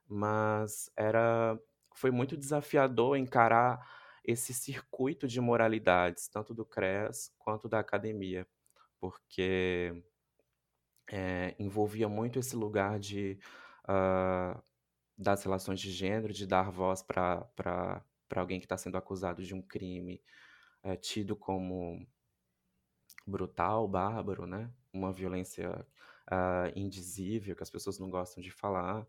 Mas 0.08 0.92
era, 0.98 1.58
foi 1.94 2.10
muito 2.10 2.36
desafiador 2.36 3.16
encarar 3.16 3.80
esse 4.26 4.54
circuito 4.56 5.28
de 5.28 5.40
moralidades, 5.40 6.28
tanto 6.28 6.54
do 6.54 6.66
CREAS 6.66 7.32
quanto 7.38 7.70
da 7.70 7.80
academia, 7.80 8.48
porque 9.00 10.04
é, 11.12 11.56
envolvia 11.60 12.08
muito 12.08 12.40
esse 12.40 12.56
lugar 12.56 13.00
de 13.00 13.40
uh, 13.86 14.62
das 15.18 15.44
relações 15.44 15.80
de 15.80 15.92
gênero, 15.92 16.34
de 16.34 16.48
dar 16.48 16.72
voz 16.72 17.02
para 17.04 18.04
alguém 18.36 18.60
que 18.60 18.66
está 18.66 18.78
sendo 18.78 18.98
acusado 18.98 19.44
de 19.44 19.54
um 19.54 19.62
crime 19.62 20.22
é 20.84 20.96
tido 20.96 21.36
como 21.36 22.06
brutal, 23.28 23.88
bárbaro, 23.88 24.46
né? 24.46 24.72
Uma 24.94 25.12
violência 25.12 25.86
uh, 26.32 26.72
indizível 26.76 27.56
que 27.56 27.64
as 27.64 27.70
pessoas 27.70 28.00
não 28.00 28.10
gostam 28.10 28.42
de 28.42 28.52
falar. 28.52 29.06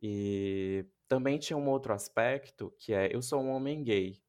E 0.00 0.86
também 1.08 1.38
tinha 1.38 1.56
um 1.56 1.68
outro 1.68 1.92
aspecto 1.92 2.72
que 2.78 2.92
é 2.94 3.14
eu 3.14 3.22
sou 3.22 3.42
um 3.42 3.50
homem 3.50 3.82
gay. 3.82 4.20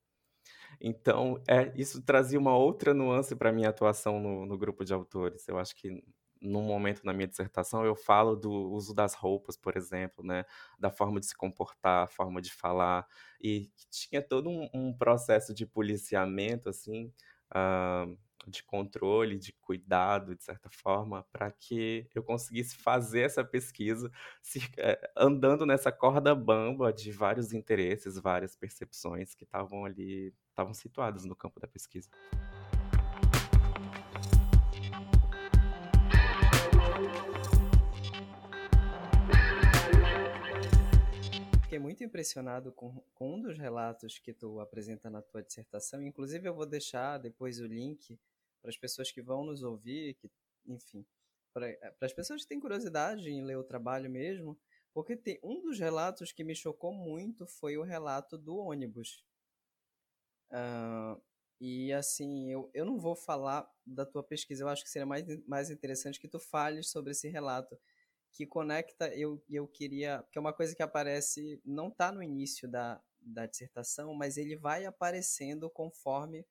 Então, 0.82 1.42
é, 1.48 1.72
isso 1.76 2.02
trazia 2.04 2.40
uma 2.40 2.58
outra 2.58 2.94
nuance 2.94 3.36
para 3.36 3.52
minha 3.52 3.70
atuação 3.70 4.20
no, 4.20 4.46
no 4.46 4.58
grupo 4.58 4.84
de 4.84 4.94
autores. 4.94 5.48
Eu 5.48 5.58
acho 5.58 5.76
que 5.76 6.04
num 6.44 6.62
momento 6.62 7.04
na 7.06 7.14
minha 7.14 7.28
dissertação, 7.28 7.86
eu 7.86 7.96
falo 7.96 8.36
do 8.36 8.52
uso 8.52 8.94
das 8.94 9.14
roupas, 9.14 9.56
por 9.58 9.78
exemplo, 9.78 10.24
né? 10.26 10.46
Da 10.78 10.92
forma 10.92 11.20
de 11.20 11.26
se 11.26 11.36
comportar, 11.36 12.10
forma 12.10 12.42
de 12.42 12.54
falar. 12.54 13.08
E 13.42 13.72
tinha 13.90 14.22
todo 14.22 14.50
um, 14.50 14.70
um 14.74 14.94
processo 14.94 15.54
de 15.54 15.66
policiamento, 15.66 16.70
assim, 16.70 17.12
uh, 17.56 18.18
de 18.48 18.64
controle, 18.64 19.38
de 19.40 19.54
cuidado, 19.54 20.36
de 20.36 20.44
certa 20.44 20.70
forma, 20.70 21.26
para 21.32 21.50
que 21.52 22.08
eu 22.14 22.24
conseguisse 22.24 22.76
fazer 22.76 23.22
essa 23.22 23.44
pesquisa 23.44 24.12
se, 24.42 24.60
eh, 24.78 25.12
andando 25.16 25.66
nessa 25.66 25.92
corda 25.92 26.36
bamba 26.36 26.92
de 26.92 27.12
vários 27.12 27.54
interesses, 27.54 28.20
várias 28.20 28.56
percepções 28.56 29.34
que 29.34 29.46
estavam 29.46 29.86
ali, 29.86 30.34
estavam 30.50 30.74
situadas 30.74 31.26
no 31.26 31.36
campo 31.36 31.60
da 31.60 31.68
pesquisa. 31.68 32.10
Fiquei 41.74 41.80
muito 41.80 42.04
impressionado 42.04 42.72
com, 42.72 43.04
com 43.16 43.36
um 43.36 43.42
dos 43.42 43.58
relatos 43.58 44.20
que 44.20 44.32
tu 44.32 44.60
apresenta 44.60 45.10
na 45.10 45.24
tua 45.24 45.42
dissertação. 45.42 46.04
Inclusive, 46.04 46.48
eu 46.48 46.54
vou 46.54 46.68
deixar 46.68 47.18
depois 47.18 47.60
o 47.60 47.66
link 47.66 48.20
para 48.62 48.70
as 48.70 48.78
pessoas 48.78 49.12
que 49.12 49.24
vão 49.24 49.44
nos 49.44 49.64
ouvir, 49.64 50.14
que, 50.16 50.30
enfim, 50.68 51.04
para 51.52 51.76
as 52.02 52.14
pessoas 52.14 52.44
que 52.44 52.48
têm 52.48 52.60
curiosidade 52.60 53.28
em 53.28 53.44
ler 53.44 53.58
o 53.58 53.64
trabalho 53.64 54.08
mesmo, 54.08 54.56
porque 54.94 55.16
tem 55.16 55.40
um 55.42 55.62
dos 55.62 55.80
relatos 55.80 56.32
que 56.32 56.44
me 56.44 56.56
chocou 56.56 56.94
muito 56.94 57.48
foi 57.48 57.76
o 57.76 57.82
relato 57.82 58.38
do 58.38 58.58
ônibus. 58.58 59.24
Uh, 60.52 61.20
e 61.60 61.92
assim, 61.92 62.52
eu, 62.52 62.70
eu 62.72 62.86
não 62.86 63.00
vou 63.00 63.16
falar 63.16 63.68
da 63.84 64.06
tua 64.06 64.24
pesquisa, 64.24 64.64
eu 64.64 64.70
acho 64.70 64.84
que 64.84 64.92
seria 64.92 65.08
mais, 65.08 65.26
mais 65.48 65.72
interessante 65.72 66.20
que 66.20 66.28
tu 66.28 66.38
fales 66.38 66.92
sobre 66.92 67.14
esse 67.14 67.28
relato 67.30 67.76
que 68.34 68.48
conecta, 68.48 69.14
eu, 69.16 69.42
eu 69.48 69.68
queria, 69.68 70.26
que 70.32 70.38
é 70.40 70.42
uma 70.42 70.52
coisa 70.52 70.76
que 70.76 70.82
aparece, 70.82 71.62
não 71.64 71.90
está 71.90 72.12
no 72.12 72.24
início 72.24 72.68
da, 72.68 73.00
da 73.22 73.46
dissertação, 73.46 74.14
mas 74.16 74.38
ele 74.38 74.56
vai 74.56 74.86
aparecendo 74.86 75.70
conforme 75.70 76.44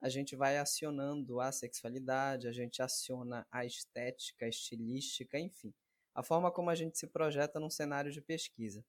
a 0.00 0.08
gente 0.08 0.34
vai 0.34 0.56
acionando 0.56 1.40
a 1.40 1.52
sexualidade, 1.52 2.48
a 2.48 2.52
gente 2.52 2.82
aciona 2.82 3.46
a 3.50 3.64
estética, 3.66 4.46
a 4.46 4.48
estilística, 4.48 5.38
enfim, 5.38 5.74
a 6.14 6.22
forma 6.22 6.50
como 6.50 6.70
a 6.70 6.74
gente 6.74 6.98
se 6.98 7.06
projeta 7.06 7.60
num 7.60 7.70
cenário 7.70 8.10
de 8.10 8.22
pesquisa. 8.22 8.84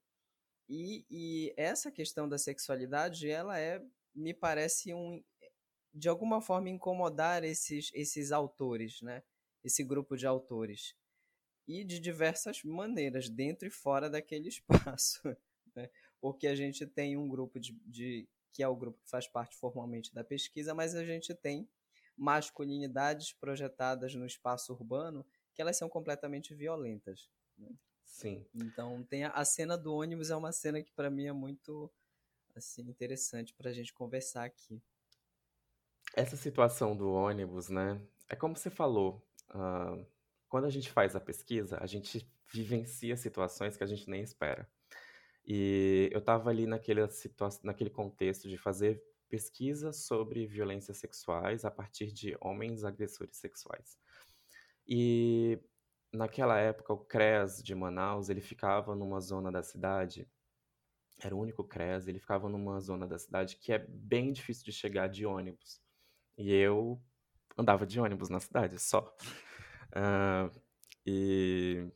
E, 0.68 1.04
e 1.10 1.54
essa 1.56 1.90
questão 1.90 2.28
da 2.28 2.38
sexualidade, 2.38 3.28
ela 3.30 3.58
é, 3.58 3.82
me 4.14 4.32
parece 4.32 4.94
um, 4.94 5.22
de 5.92 6.08
alguma 6.08 6.40
forma 6.40 6.70
incomodar 6.70 7.44
esses, 7.44 7.90
esses 7.94 8.32
autores, 8.32 9.02
né? 9.02 9.22
esse 9.64 9.82
grupo 9.84 10.16
de 10.16 10.26
autores 10.26 10.94
e 11.68 11.84
de 11.84 12.00
diversas 12.00 12.64
maneiras, 12.64 13.28
dentro 13.28 13.68
e 13.68 13.70
fora 13.70 14.08
daquele 14.08 14.48
espaço. 14.96 15.20
Né? 15.76 15.90
Porque 16.18 16.46
a 16.46 16.54
gente 16.54 16.86
tem 16.86 17.16
um 17.16 17.28
grupo 17.28 17.60
de, 17.60 17.78
de, 17.84 18.26
que 18.52 18.62
é 18.62 18.68
o 18.68 18.74
grupo 18.74 18.98
que 19.02 19.10
faz 19.10 19.28
parte 19.28 19.54
formalmente 19.54 20.12
da 20.14 20.24
pesquisa, 20.24 20.74
mas 20.74 20.94
a 20.94 21.04
gente 21.04 21.34
tem 21.34 21.68
masculinidades 22.16 23.32
projetadas 23.32 24.14
no 24.14 24.26
espaço 24.26 24.72
urbano 24.72 25.24
que 25.54 25.60
elas 25.60 25.76
são 25.76 25.88
completamente 25.88 26.54
violentas. 26.54 27.28
Né? 27.56 27.68
Sim. 28.02 28.44
Então 28.54 29.04
tem 29.04 29.24
a, 29.24 29.30
a, 29.30 29.44
cena 29.44 29.76
do 29.76 29.94
ônibus 29.94 30.30
é 30.30 30.36
uma 30.36 30.50
cena 30.50 30.82
que 30.82 30.92
para 30.92 31.10
mim 31.10 31.26
é 31.26 31.32
muito 31.32 31.90
assim 32.56 32.82
interessante 32.82 33.54
para 33.54 33.70
a 33.70 33.72
gente 33.72 33.92
conversar 33.92 34.44
aqui. 34.44 34.82
Essa 36.16 36.36
situação 36.36 36.96
do 36.96 37.12
ônibus, 37.12 37.68
né? 37.68 38.00
É 38.28 38.34
como 38.34 38.56
você 38.56 38.70
falou. 38.70 39.22
Uh, 39.50 40.04
quando 40.48 40.64
a 40.64 40.70
gente 40.70 40.90
faz 40.90 41.14
a 41.14 41.20
pesquisa, 41.20 41.78
a 41.80 41.86
gente 41.86 42.30
vivencia 42.52 43.16
situações 43.16 43.76
que 43.76 43.84
a 43.84 43.86
gente 43.86 44.08
nem 44.08 44.22
espera. 44.22 44.68
E 45.46 46.08
eu 46.12 46.18
estava 46.18 46.50
ali 46.50 46.66
naquele, 46.66 47.00
naquele 47.62 47.90
contexto 47.90 48.48
de 48.48 48.58
fazer 48.58 49.02
pesquisa 49.28 49.92
sobre 49.92 50.46
violências 50.46 50.96
sexuais 50.96 51.64
a 51.64 51.70
partir 51.70 52.12
de 52.12 52.36
homens 52.40 52.84
agressores 52.84 53.36
sexuais. 53.36 53.98
E 54.86 55.58
naquela 56.12 56.58
época, 56.58 56.92
o 56.92 56.98
CREAS 56.98 57.62
de 57.62 57.74
Manaus, 57.74 58.30
ele 58.30 58.40
ficava 58.40 58.94
numa 58.94 59.20
zona 59.20 59.52
da 59.52 59.62
cidade, 59.62 60.26
era 61.20 61.34
o 61.34 61.40
único 61.40 61.64
CREAS, 61.64 62.08
ele 62.08 62.18
ficava 62.18 62.48
numa 62.48 62.80
zona 62.80 63.06
da 63.06 63.18
cidade 63.18 63.56
que 63.56 63.72
é 63.72 63.78
bem 63.78 64.32
difícil 64.32 64.64
de 64.64 64.72
chegar 64.72 65.08
de 65.08 65.26
ônibus. 65.26 65.80
E 66.36 66.52
eu 66.52 67.00
andava 67.56 67.86
de 67.86 68.00
ônibus 68.00 68.28
na 68.28 68.40
cidade, 68.40 68.78
só. 68.78 69.14
E 71.06 71.90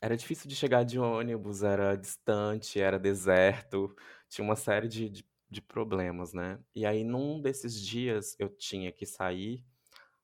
era 0.00 0.16
difícil 0.16 0.48
de 0.48 0.56
chegar 0.56 0.84
de 0.84 0.98
ônibus, 0.98 1.62
era 1.62 1.94
distante, 1.96 2.80
era 2.80 2.98
deserto, 2.98 3.94
tinha 4.28 4.44
uma 4.44 4.56
série 4.56 4.88
de, 4.88 5.08
de, 5.08 5.24
de, 5.48 5.62
problemas, 5.62 6.32
né? 6.32 6.58
E 6.74 6.84
aí, 6.84 7.04
num 7.04 7.40
desses 7.40 7.80
dias, 7.80 8.34
eu 8.38 8.48
tinha 8.48 8.90
que 8.90 9.06
sair 9.06 9.64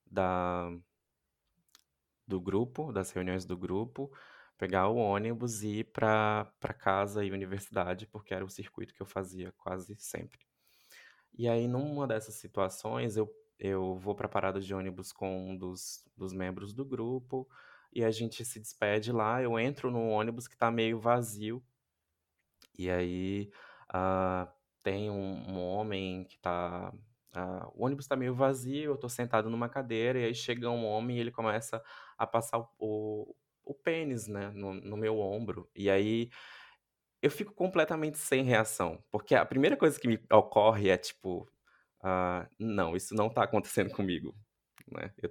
da, 0.04 0.68
do 2.26 2.40
grupo, 2.40 2.92
das 2.92 3.12
reuniões 3.12 3.44
do 3.44 3.56
grupo, 3.56 4.10
pegar 4.58 4.88
o 4.88 4.96
ônibus 4.96 5.62
e 5.62 5.78
ir 5.78 5.84
para 5.84 6.52
casa 6.78 7.24
e 7.24 7.30
universidade, 7.30 8.06
porque 8.08 8.34
era 8.34 8.44
o 8.44 8.50
circuito 8.50 8.92
que 8.92 9.00
eu 9.00 9.06
fazia 9.06 9.52
quase 9.56 9.94
sempre. 9.96 10.40
E 11.32 11.48
aí, 11.48 11.68
numa 11.68 12.04
dessas 12.04 12.34
situações, 12.34 13.16
eu 13.16 13.32
eu 13.58 13.96
vou 13.96 14.14
para 14.14 14.26
a 14.26 14.30
parada 14.30 14.60
de 14.60 14.72
ônibus 14.72 15.12
com 15.12 15.50
um 15.50 15.56
dos, 15.56 16.04
dos 16.16 16.32
membros 16.32 16.72
do 16.72 16.84
grupo 16.84 17.48
e 17.92 18.04
a 18.04 18.10
gente 18.10 18.44
se 18.44 18.60
despede 18.60 19.10
lá. 19.12 19.42
Eu 19.42 19.58
entro 19.58 19.90
no 19.90 20.08
ônibus 20.08 20.46
que 20.46 20.54
está 20.54 20.70
meio 20.70 20.98
vazio 20.98 21.62
e 22.78 22.88
aí 22.88 23.50
uh, 23.90 24.48
tem 24.82 25.10
um, 25.10 25.50
um, 25.50 25.60
homem 25.60 26.24
que 26.24 26.36
está. 26.36 26.92
Uh, 26.94 26.98
ah, 27.34 27.70
o 27.74 27.84
ônibus 27.84 28.04
está 28.04 28.16
meio 28.16 28.34
vazio, 28.34 28.84
eu 28.84 28.94
estou 28.94 29.10
sentado 29.10 29.50
numa 29.50 29.68
cadeira 29.68 30.18
e 30.18 30.24
aí 30.24 30.34
chega 30.34 30.70
um 30.70 30.86
homem 30.86 31.16
e 31.16 31.20
ele 31.20 31.30
começa 31.30 31.82
a 32.16 32.26
passar 32.26 32.58
o, 32.58 32.68
o, 32.78 33.34
o 33.64 33.74
pênis 33.74 34.26
né, 34.26 34.50
no, 34.54 34.74
no 34.74 34.96
meu 34.96 35.18
ombro. 35.18 35.68
E 35.74 35.90
aí 35.90 36.30
eu 37.20 37.30
fico 37.30 37.52
completamente 37.52 38.18
sem 38.18 38.44
reação, 38.44 39.02
porque 39.10 39.34
a 39.34 39.44
primeira 39.44 39.76
coisa 39.76 39.98
que 39.98 40.08
me 40.08 40.20
ocorre 40.32 40.88
é 40.88 40.96
tipo, 40.96 41.48
ah, 42.02 42.48
não, 42.58 42.96
isso 42.96 43.14
não 43.14 43.26
está 43.28 43.44
acontecendo 43.44 43.90
comigo. 43.90 44.34
Né? 44.90 45.12
Eu 45.22 45.30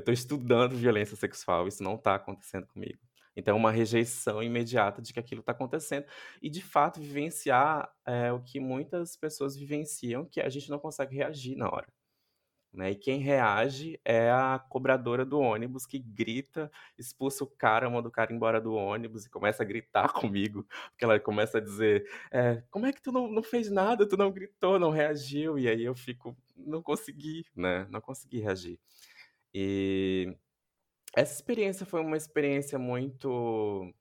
estou 0.00 0.12
estudando 0.14 0.76
violência 0.76 1.16
sexual, 1.16 1.66
isso 1.66 1.82
não 1.82 1.94
está 1.94 2.14
acontecendo 2.14 2.66
comigo. 2.66 2.98
Então, 3.36 3.56
é 3.56 3.58
uma 3.58 3.72
rejeição 3.72 4.42
imediata 4.42 5.02
de 5.02 5.12
que 5.12 5.18
aquilo 5.18 5.40
está 5.40 5.52
acontecendo 5.52 6.06
e, 6.40 6.48
de 6.48 6.62
fato, 6.62 7.00
vivenciar 7.00 7.90
é, 8.06 8.32
o 8.32 8.40
que 8.40 8.60
muitas 8.60 9.16
pessoas 9.16 9.56
vivenciam, 9.56 10.24
que 10.24 10.40
a 10.40 10.48
gente 10.48 10.70
não 10.70 10.78
consegue 10.78 11.16
reagir 11.16 11.56
na 11.56 11.68
hora. 11.68 11.86
Né? 12.74 12.90
E 12.90 12.94
quem 12.96 13.20
reage 13.20 14.00
é 14.04 14.30
a 14.30 14.58
cobradora 14.58 15.24
do 15.24 15.38
ônibus 15.38 15.86
que 15.86 15.98
grita, 15.98 16.70
expulsa 16.98 17.44
o 17.44 17.46
cara, 17.46 17.88
manda 17.88 18.08
o 18.08 18.12
cara 18.12 18.32
embora 18.32 18.60
do 18.60 18.74
ônibus 18.74 19.24
e 19.24 19.30
começa 19.30 19.62
a 19.62 19.66
gritar 19.66 20.08
comigo, 20.12 20.66
porque 20.90 21.04
ela 21.04 21.20
começa 21.20 21.58
a 21.58 21.60
dizer: 21.60 22.04
é, 22.32 22.62
Como 22.70 22.86
é 22.86 22.92
que 22.92 23.00
tu 23.00 23.12
não, 23.12 23.28
não 23.28 23.42
fez 23.42 23.70
nada? 23.70 24.08
Tu 24.08 24.16
não 24.16 24.32
gritou, 24.32 24.78
não 24.78 24.90
reagiu? 24.90 25.56
E 25.58 25.68
aí 25.68 25.84
eu 25.84 25.94
fico, 25.94 26.36
não 26.56 26.82
consegui, 26.82 27.46
né? 27.54 27.86
Não 27.90 28.00
consegui 28.00 28.40
reagir. 28.40 28.78
E 29.54 30.36
essa 31.16 31.34
experiência 31.34 31.86
foi 31.86 32.00
uma 32.00 32.16
experiência 32.16 32.78
muito 32.78 33.94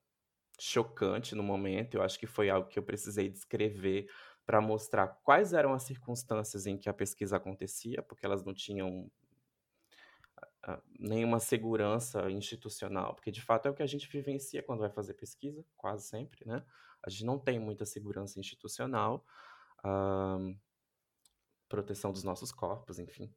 chocante 0.59 1.35
no 1.35 1.43
momento. 1.43 1.95
Eu 1.95 2.01
acho 2.01 2.19
que 2.19 2.25
foi 2.25 2.49
algo 2.49 2.67
que 2.69 2.79
eu 2.79 2.83
precisei 2.83 3.29
descrever 3.29 4.07
para 4.45 4.59
mostrar 4.59 5.07
quais 5.23 5.53
eram 5.53 5.73
as 5.73 5.83
circunstâncias 5.83 6.65
em 6.65 6.77
que 6.77 6.89
a 6.89 6.93
pesquisa 6.93 7.37
acontecia, 7.37 8.01
porque 8.03 8.25
elas 8.25 8.43
não 8.43 8.53
tinham 8.53 9.09
uh, 10.67 10.81
nenhuma 10.99 11.39
segurança 11.39 12.29
institucional, 12.29 13.15
porque 13.15 13.31
de 13.31 13.41
fato 13.41 13.67
é 13.67 13.71
o 13.71 13.73
que 13.73 13.83
a 13.83 13.87
gente 13.87 14.09
vivencia 14.09 14.61
quando 14.61 14.81
vai 14.81 14.89
fazer 14.89 15.13
pesquisa, 15.13 15.65
quase 15.77 16.07
sempre, 16.07 16.45
né? 16.45 16.63
A 17.01 17.09
gente 17.09 17.25
não 17.25 17.37
tem 17.37 17.59
muita 17.59 17.85
segurança 17.85 18.39
institucional, 18.39 19.25
uh, 19.79 20.55
proteção 21.67 22.11
dos 22.11 22.23
nossos 22.23 22.51
corpos, 22.51 22.99
enfim. 22.99 23.33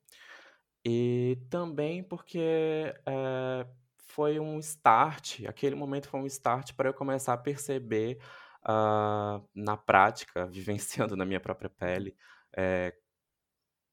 E 0.84 1.38
também 1.50 2.02
porque 2.02 2.94
uh, 3.00 3.68
foi 3.96 4.38
um 4.38 4.58
start, 4.60 5.44
aquele 5.46 5.74
momento 5.74 6.08
foi 6.08 6.20
um 6.20 6.26
start 6.26 6.74
para 6.74 6.88
eu 6.88 6.94
começar 6.94 7.32
a 7.32 7.38
perceber 7.38 8.20
uh, 8.68 9.46
na 9.54 9.76
prática, 9.76 10.46
vivenciando 10.50 11.16
na 11.16 11.24
minha 11.24 11.40
própria 11.40 11.70
pele, 11.70 12.16
é, 12.56 12.94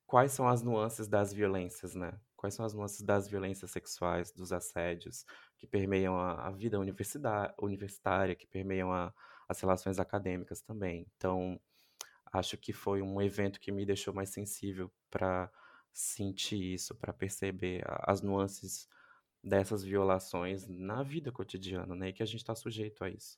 quais 0.06 0.32
são 0.32 0.48
as 0.48 0.62
nuances 0.62 1.08
das 1.08 1.34
violências, 1.34 1.96
né? 1.96 2.20
Quais 2.36 2.54
são 2.54 2.66
as 2.66 2.74
nuances 2.74 3.02
das 3.02 3.28
violências 3.28 3.72
sexuais, 3.72 4.32
dos 4.32 4.52
assédios 4.52 5.26
que 5.58 5.66
permeiam 5.66 6.18
a, 6.18 6.48
a 6.48 6.52
vida 6.52 6.78
universitária, 6.78 8.36
que 8.36 8.46
permeiam 8.46 8.92
a, 8.92 9.14
as 9.48 9.60
relações 9.62 9.98
acadêmicas 9.98 10.62
também. 10.62 11.08
Então, 11.16 11.60
acho 12.32 12.58
que 12.58 12.74
foi 12.74 13.02
um 13.02 13.22
evento 13.22 13.60
que 13.60 13.72
me 13.72 13.86
deixou 13.86 14.14
mais 14.14 14.30
sensível 14.30 14.92
para 15.10 15.50
sentir 15.92 16.74
isso, 16.74 16.96
para 16.96 17.14
perceber 17.14 17.84
as 18.02 18.22
nuances 18.22 18.90
dessas 19.44 19.84
violações 19.84 20.68
na 20.68 21.04
vida 21.04 21.32
cotidiana, 21.32 21.96
né? 21.96 22.10
E 22.10 22.14
que 22.14 22.24
a 22.24 22.26
gente 22.26 22.42
está 22.42 22.56
sujeito 22.56 23.04
a 23.04 23.10
isso. 23.10 23.38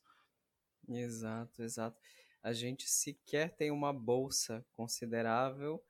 Exato, 0.88 1.64
exato. 1.64 2.00
A 2.44 2.54
gente 2.54 2.88
sequer 2.90 3.56
tem 3.56 3.72
uma 3.72 3.92
bolsa 3.92 4.64
considerável 4.72 5.84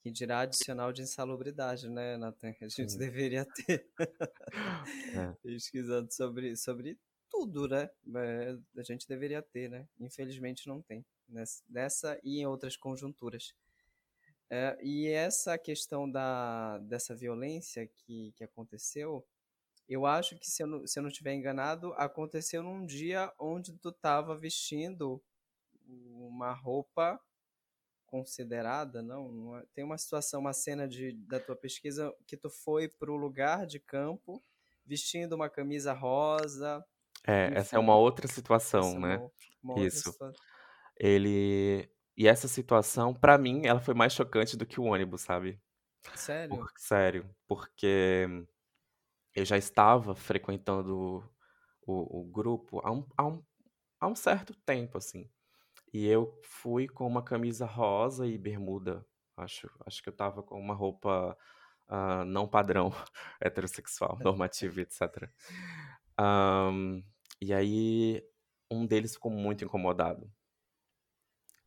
que 0.00 0.10
dirá 0.10 0.40
adicional 0.40 0.92
de 0.92 1.02
insalubridade, 1.02 1.88
né, 1.88 2.16
Nathan? 2.16 2.48
A 2.60 2.68
gente 2.68 2.92
Sim. 2.92 2.98
deveria 2.98 3.44
ter. 3.44 3.86
é. 5.14 5.32
Pesquisando 5.42 6.12
sobre, 6.12 6.56
sobre 6.56 6.98
tudo, 7.30 7.68
né? 7.68 7.88
É, 8.16 8.58
a 8.76 8.82
gente 8.82 9.06
deveria 9.06 9.40
ter, 9.40 9.70
né? 9.70 9.86
Infelizmente 10.00 10.66
não 10.66 10.82
tem. 10.82 11.04
Nessa 11.68 12.18
e 12.24 12.40
em 12.40 12.46
outras 12.46 12.76
conjunturas. 12.76 13.54
É, 14.50 14.76
e 14.82 15.08
essa 15.08 15.56
questão 15.56 16.10
da, 16.10 16.78
dessa 16.78 17.14
violência 17.14 17.86
que, 17.86 18.32
que 18.36 18.44
aconteceu 18.44 19.24
eu 19.88 20.06
acho 20.06 20.38
que, 20.38 20.50
se 20.50 20.62
eu, 20.62 20.66
não, 20.66 20.86
se 20.86 20.98
eu 20.98 21.02
não 21.02 21.10
estiver 21.10 21.34
enganado, 21.34 21.92
aconteceu 21.94 22.62
num 22.62 22.84
dia 22.84 23.32
onde 23.38 23.72
tu 23.78 23.90
estava 23.90 24.36
vestindo 24.36 25.22
uma 25.86 26.52
roupa 26.52 27.20
considerada, 28.06 29.02
não? 29.02 29.56
É, 29.56 29.64
tem 29.74 29.84
uma 29.84 29.96
situação, 29.96 30.40
uma 30.40 30.52
cena 30.52 30.86
de, 30.86 31.12
da 31.26 31.40
tua 31.40 31.56
pesquisa 31.56 32.14
que 32.26 32.36
tu 32.36 32.50
foi 32.50 32.88
para 32.88 33.10
o 33.10 33.16
lugar 33.16 33.66
de 33.66 33.80
campo 33.80 34.42
vestindo 34.84 35.34
uma 35.34 35.48
camisa 35.48 35.92
rosa. 35.92 36.84
É, 37.26 37.46
enfim, 37.46 37.56
essa 37.56 37.76
é 37.76 37.78
uma 37.78 37.96
outra 37.96 38.28
situação, 38.28 38.96
é 38.96 38.98
né? 38.98 39.16
Uma, 39.62 39.74
uma 39.76 39.86
Isso. 39.86 40.12
Situação. 40.12 40.32
Ele 40.98 41.88
e 42.16 42.28
essa 42.28 42.46
situação, 42.46 43.14
para 43.14 43.38
mim, 43.38 43.62
ela 43.64 43.80
foi 43.80 43.94
mais 43.94 44.12
chocante 44.12 44.56
do 44.56 44.66
que 44.66 44.78
o 44.78 44.84
ônibus, 44.84 45.22
sabe? 45.22 45.58
Sério? 46.14 46.56
Por, 46.56 46.70
sério, 46.76 47.34
porque 47.46 48.26
eu 49.34 49.44
já 49.44 49.56
estava 49.56 50.14
frequentando 50.14 51.24
o, 51.86 52.20
o 52.20 52.24
grupo 52.24 52.80
há 52.84 52.92
um, 52.92 53.06
há, 53.16 53.26
um, 53.26 53.42
há 54.00 54.08
um 54.08 54.14
certo 54.14 54.54
tempo, 54.66 54.98
assim. 54.98 55.28
E 55.92 56.06
eu 56.06 56.38
fui 56.42 56.88
com 56.88 57.06
uma 57.06 57.22
camisa 57.22 57.66
rosa 57.66 58.26
e 58.26 58.38
bermuda. 58.38 59.04
Acho, 59.36 59.70
acho 59.86 60.02
que 60.02 60.08
eu 60.08 60.12
estava 60.12 60.42
com 60.42 60.58
uma 60.58 60.74
roupa 60.74 61.36
uh, 61.88 62.24
não 62.24 62.48
padrão, 62.48 62.90
heterossexual, 63.40 64.18
normativa, 64.24 64.80
etc. 64.80 65.28
Um, 66.18 67.02
e 67.40 67.52
aí, 67.52 68.22
um 68.70 68.86
deles 68.86 69.14
ficou 69.14 69.30
muito 69.30 69.64
incomodado. 69.64 70.30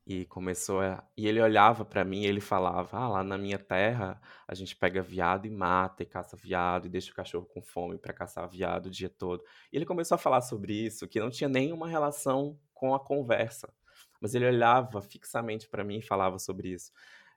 E 0.06 0.26
começou 0.26 0.82
a 0.82 1.04
e 1.18 1.28
ele 1.28 1.42
olhava 1.42 1.84
para 1.86 2.04
mim 2.06 2.22
e 2.24 2.28
ele 2.28 2.40
falava: 2.42 2.98
"Ah, 2.98 3.08
lá 3.10 3.24
na 3.24 3.38
minha 3.38 3.58
terra 3.60 4.22
a 4.48 4.54
gente 4.56 4.76
pega 4.76 5.02
viado 5.02 5.46
e 5.48 5.50
mata 5.50 6.04
e 6.04 6.06
caça 6.06 6.38
viado 6.38 6.86
e 6.86 6.90
deixa 6.90 7.12
o 7.12 7.16
cachorro 7.16 7.46
com 7.48 7.62
fome 7.62 7.98
para 7.98 8.14
caçar 8.14 8.48
viado 8.50 8.88
o 8.88 8.92
dia 8.92 9.10
todo". 9.10 9.44
E 9.72 9.78
ele 9.78 9.86
começou 9.86 10.16
a 10.16 10.20
falar 10.20 10.42
sobre 10.42 10.74
isso, 10.74 11.08
que 11.08 11.20
não 11.20 11.30
tinha 11.32 11.50
nenhuma 11.50 11.88
relação 11.88 12.60
com 12.74 12.94
a 12.94 13.00
conversa, 13.00 13.74
mas 14.22 14.36
ele 14.36 14.46
olhava 14.46 15.02
fixamente 15.02 15.68
para 15.70 15.84
mim 15.84 15.98
e 16.00 16.02
falava 16.02 16.38
sobre 16.40 16.70
isso. 16.70 16.92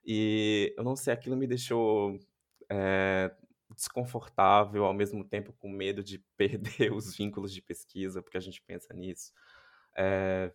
E 0.05 0.73
eu 0.77 0.83
não 0.83 0.95
sei, 0.95 1.13
aquilo 1.13 1.35
me 1.35 1.47
deixou 1.47 2.17
é, 2.69 3.31
desconfortável, 3.75 4.85
ao 4.85 4.93
mesmo 4.93 5.23
tempo 5.23 5.53
com 5.53 5.69
medo 5.69 6.03
de 6.03 6.19
perder 6.37 6.91
os 6.93 7.15
vínculos 7.15 7.53
de 7.53 7.61
pesquisa, 7.61 8.21
porque 8.21 8.37
a 8.37 8.41
gente 8.41 8.61
pensa 8.61 8.93
nisso. 8.93 9.31
É, 9.97 10.53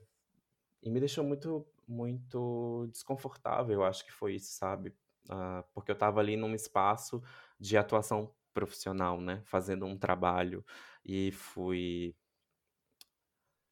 e 0.82 0.90
me 0.90 1.00
deixou 1.00 1.24
muito, 1.24 1.66
muito 1.86 2.86
desconfortável, 2.90 3.74
eu 3.74 3.84
acho 3.84 4.04
que 4.04 4.12
foi 4.12 4.34
isso, 4.36 4.52
sabe? 4.52 4.90
Uh, 5.30 5.64
porque 5.72 5.90
eu 5.90 5.94
estava 5.94 6.20
ali 6.20 6.36
num 6.36 6.54
espaço 6.54 7.22
de 7.58 7.76
atuação 7.76 8.34
profissional, 8.52 9.20
né? 9.20 9.42
Fazendo 9.44 9.86
um 9.86 9.96
trabalho 9.96 10.64
e 11.04 11.32
fui 11.32 12.14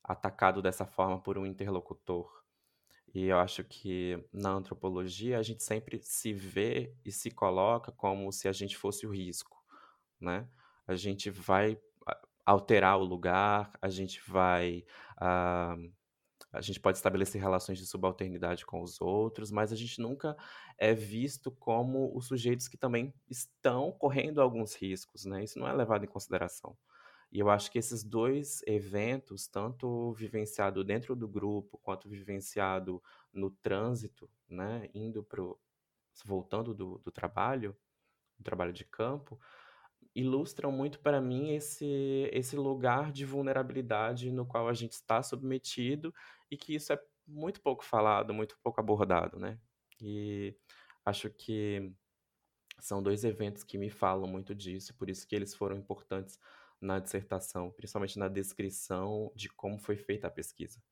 atacado 0.02 0.60
dessa 0.60 0.86
forma 0.86 1.20
por 1.20 1.38
um 1.38 1.46
interlocutor. 1.46 2.42
E 3.14 3.26
eu 3.26 3.38
acho 3.38 3.62
que 3.64 4.18
na 4.32 4.50
antropologia 4.50 5.38
a 5.38 5.42
gente 5.42 5.62
sempre 5.62 6.00
se 6.02 6.32
vê 6.32 6.96
e 7.04 7.12
se 7.12 7.30
coloca 7.30 7.92
como 7.92 8.32
se 8.32 8.48
a 8.48 8.52
gente 8.52 8.76
fosse 8.76 9.06
o 9.06 9.10
risco, 9.10 9.62
né? 10.20 10.48
A 10.86 10.94
gente 10.96 11.30
vai 11.30 11.78
alterar 12.44 12.98
o 12.98 13.04
lugar, 13.04 13.72
a 13.80 13.88
gente 13.88 14.20
vai. 14.26 14.84
Uh, 15.20 15.92
a 16.52 16.60
gente 16.60 16.78
pode 16.78 16.98
estabelecer 16.98 17.40
relações 17.40 17.78
de 17.78 17.86
subalternidade 17.86 18.66
com 18.66 18.82
os 18.82 19.00
outros, 19.00 19.50
mas 19.50 19.72
a 19.72 19.76
gente 19.76 20.00
nunca 20.00 20.36
é 20.76 20.92
visto 20.92 21.50
como 21.50 22.14
os 22.14 22.26
sujeitos 22.26 22.68
que 22.68 22.76
também 22.76 23.14
estão 23.28 23.90
correndo 23.92 24.40
alguns 24.40 24.74
riscos, 24.74 25.24
né? 25.24 25.42
Isso 25.42 25.58
não 25.58 25.66
é 25.66 25.72
levado 25.72 26.04
em 26.04 26.08
consideração. 26.08 26.76
E 27.32 27.38
eu 27.38 27.48
acho 27.48 27.70
que 27.70 27.78
esses 27.78 28.04
dois 28.04 28.62
eventos, 28.66 29.48
tanto 29.48 30.12
vivenciado 30.12 30.84
dentro 30.84 31.16
do 31.16 31.26
grupo, 31.26 31.78
quanto 31.82 32.06
vivenciado 32.06 33.02
no 33.32 33.50
trânsito, 33.50 34.28
né, 34.46 34.90
indo 34.92 35.24
pro, 35.24 35.58
voltando 36.26 36.74
do, 36.74 36.98
do 36.98 37.10
trabalho, 37.10 37.74
do 38.38 38.44
trabalho 38.44 38.72
de 38.74 38.84
campo, 38.84 39.40
ilustram 40.14 40.70
muito 40.70 41.00
para 41.00 41.22
mim 41.22 41.54
esse, 41.54 42.28
esse 42.30 42.54
lugar 42.54 43.10
de 43.10 43.24
vulnerabilidade 43.24 44.30
no 44.30 44.44
qual 44.44 44.68
a 44.68 44.74
gente 44.74 44.92
está 44.92 45.22
submetido 45.22 46.14
e 46.52 46.56
que 46.58 46.74
isso 46.74 46.92
é 46.92 47.02
muito 47.26 47.62
pouco 47.62 47.82
falado, 47.82 48.34
muito 48.34 48.58
pouco 48.62 48.78
abordado, 48.78 49.38
né? 49.38 49.58
E 49.98 50.54
acho 51.02 51.30
que 51.30 51.90
são 52.78 53.02
dois 53.02 53.24
eventos 53.24 53.64
que 53.64 53.78
me 53.78 53.88
falam 53.88 54.28
muito 54.28 54.54
disso, 54.54 54.94
por 54.94 55.08
isso 55.08 55.26
que 55.26 55.34
eles 55.34 55.54
foram 55.54 55.78
importantes 55.78 56.38
na 56.78 56.98
dissertação, 56.98 57.70
principalmente 57.70 58.18
na 58.18 58.28
descrição 58.28 59.32
de 59.34 59.48
como 59.48 59.78
foi 59.78 59.96
feita 59.96 60.26
a 60.26 60.30
pesquisa, 60.30 60.82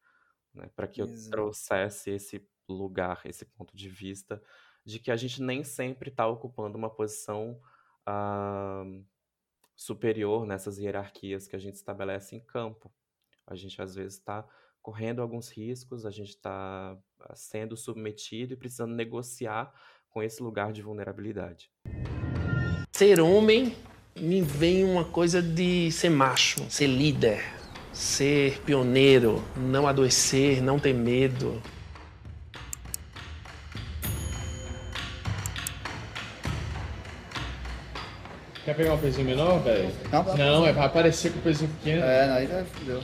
né? 0.54 0.70
Para 0.74 0.88
que 0.88 1.02
eu 1.02 1.06
trouxesse 1.28 2.10
esse 2.10 2.48
lugar, 2.66 3.20
esse 3.26 3.44
ponto 3.44 3.76
de 3.76 3.88
vista 3.90 4.42
de 4.82 4.98
que 4.98 5.10
a 5.10 5.16
gente 5.16 5.42
nem 5.42 5.62
sempre 5.62 6.08
está 6.08 6.26
ocupando 6.26 6.78
uma 6.78 6.88
posição 6.88 7.60
uh, 8.08 9.04
superior 9.76 10.46
nessas 10.46 10.78
hierarquias 10.78 11.46
que 11.46 11.54
a 11.54 11.58
gente 11.58 11.74
estabelece 11.74 12.34
em 12.34 12.40
campo. 12.40 12.90
A 13.46 13.54
gente 13.54 13.82
às 13.82 13.94
vezes 13.94 14.14
está 14.14 14.48
correndo 14.82 15.22
alguns 15.22 15.48
riscos, 15.50 16.06
a 16.06 16.10
gente 16.10 16.30
está 16.30 16.96
ah, 17.20 17.34
sendo 17.34 17.76
submetido 17.76 18.54
e 18.54 18.56
precisando 18.56 18.94
negociar 18.94 19.72
com 20.08 20.22
esse 20.22 20.42
lugar 20.42 20.72
de 20.72 20.82
vulnerabilidade. 20.82 21.70
Ser 22.92 23.20
homem 23.20 23.76
me 24.18 24.42
vem 24.42 24.84
uma 24.84 25.04
coisa 25.04 25.40
de 25.40 25.90
ser 25.92 26.10
macho, 26.10 26.68
ser 26.70 26.86
líder, 26.86 27.42
ser 27.92 28.60
pioneiro, 28.62 29.42
não 29.56 29.86
adoecer, 29.86 30.62
não 30.62 30.78
ter 30.78 30.92
medo. 30.92 31.62
Quer 38.64 38.76
pegar 38.76 38.94
um 38.94 38.98
pezinho 38.98 39.26
menor, 39.26 39.62
velho? 39.62 39.90
Não, 40.12 40.36
não, 40.36 40.66
é 40.66 40.72
pra 40.72 40.84
aparecer 40.84 41.32
com 41.32 41.38
o 41.38 41.42
pezinho 41.42 41.70
pequeno. 41.72 42.02
É, 42.02 42.30
aí 42.30 42.46
já 42.46 42.64
fudeu. 42.64 43.02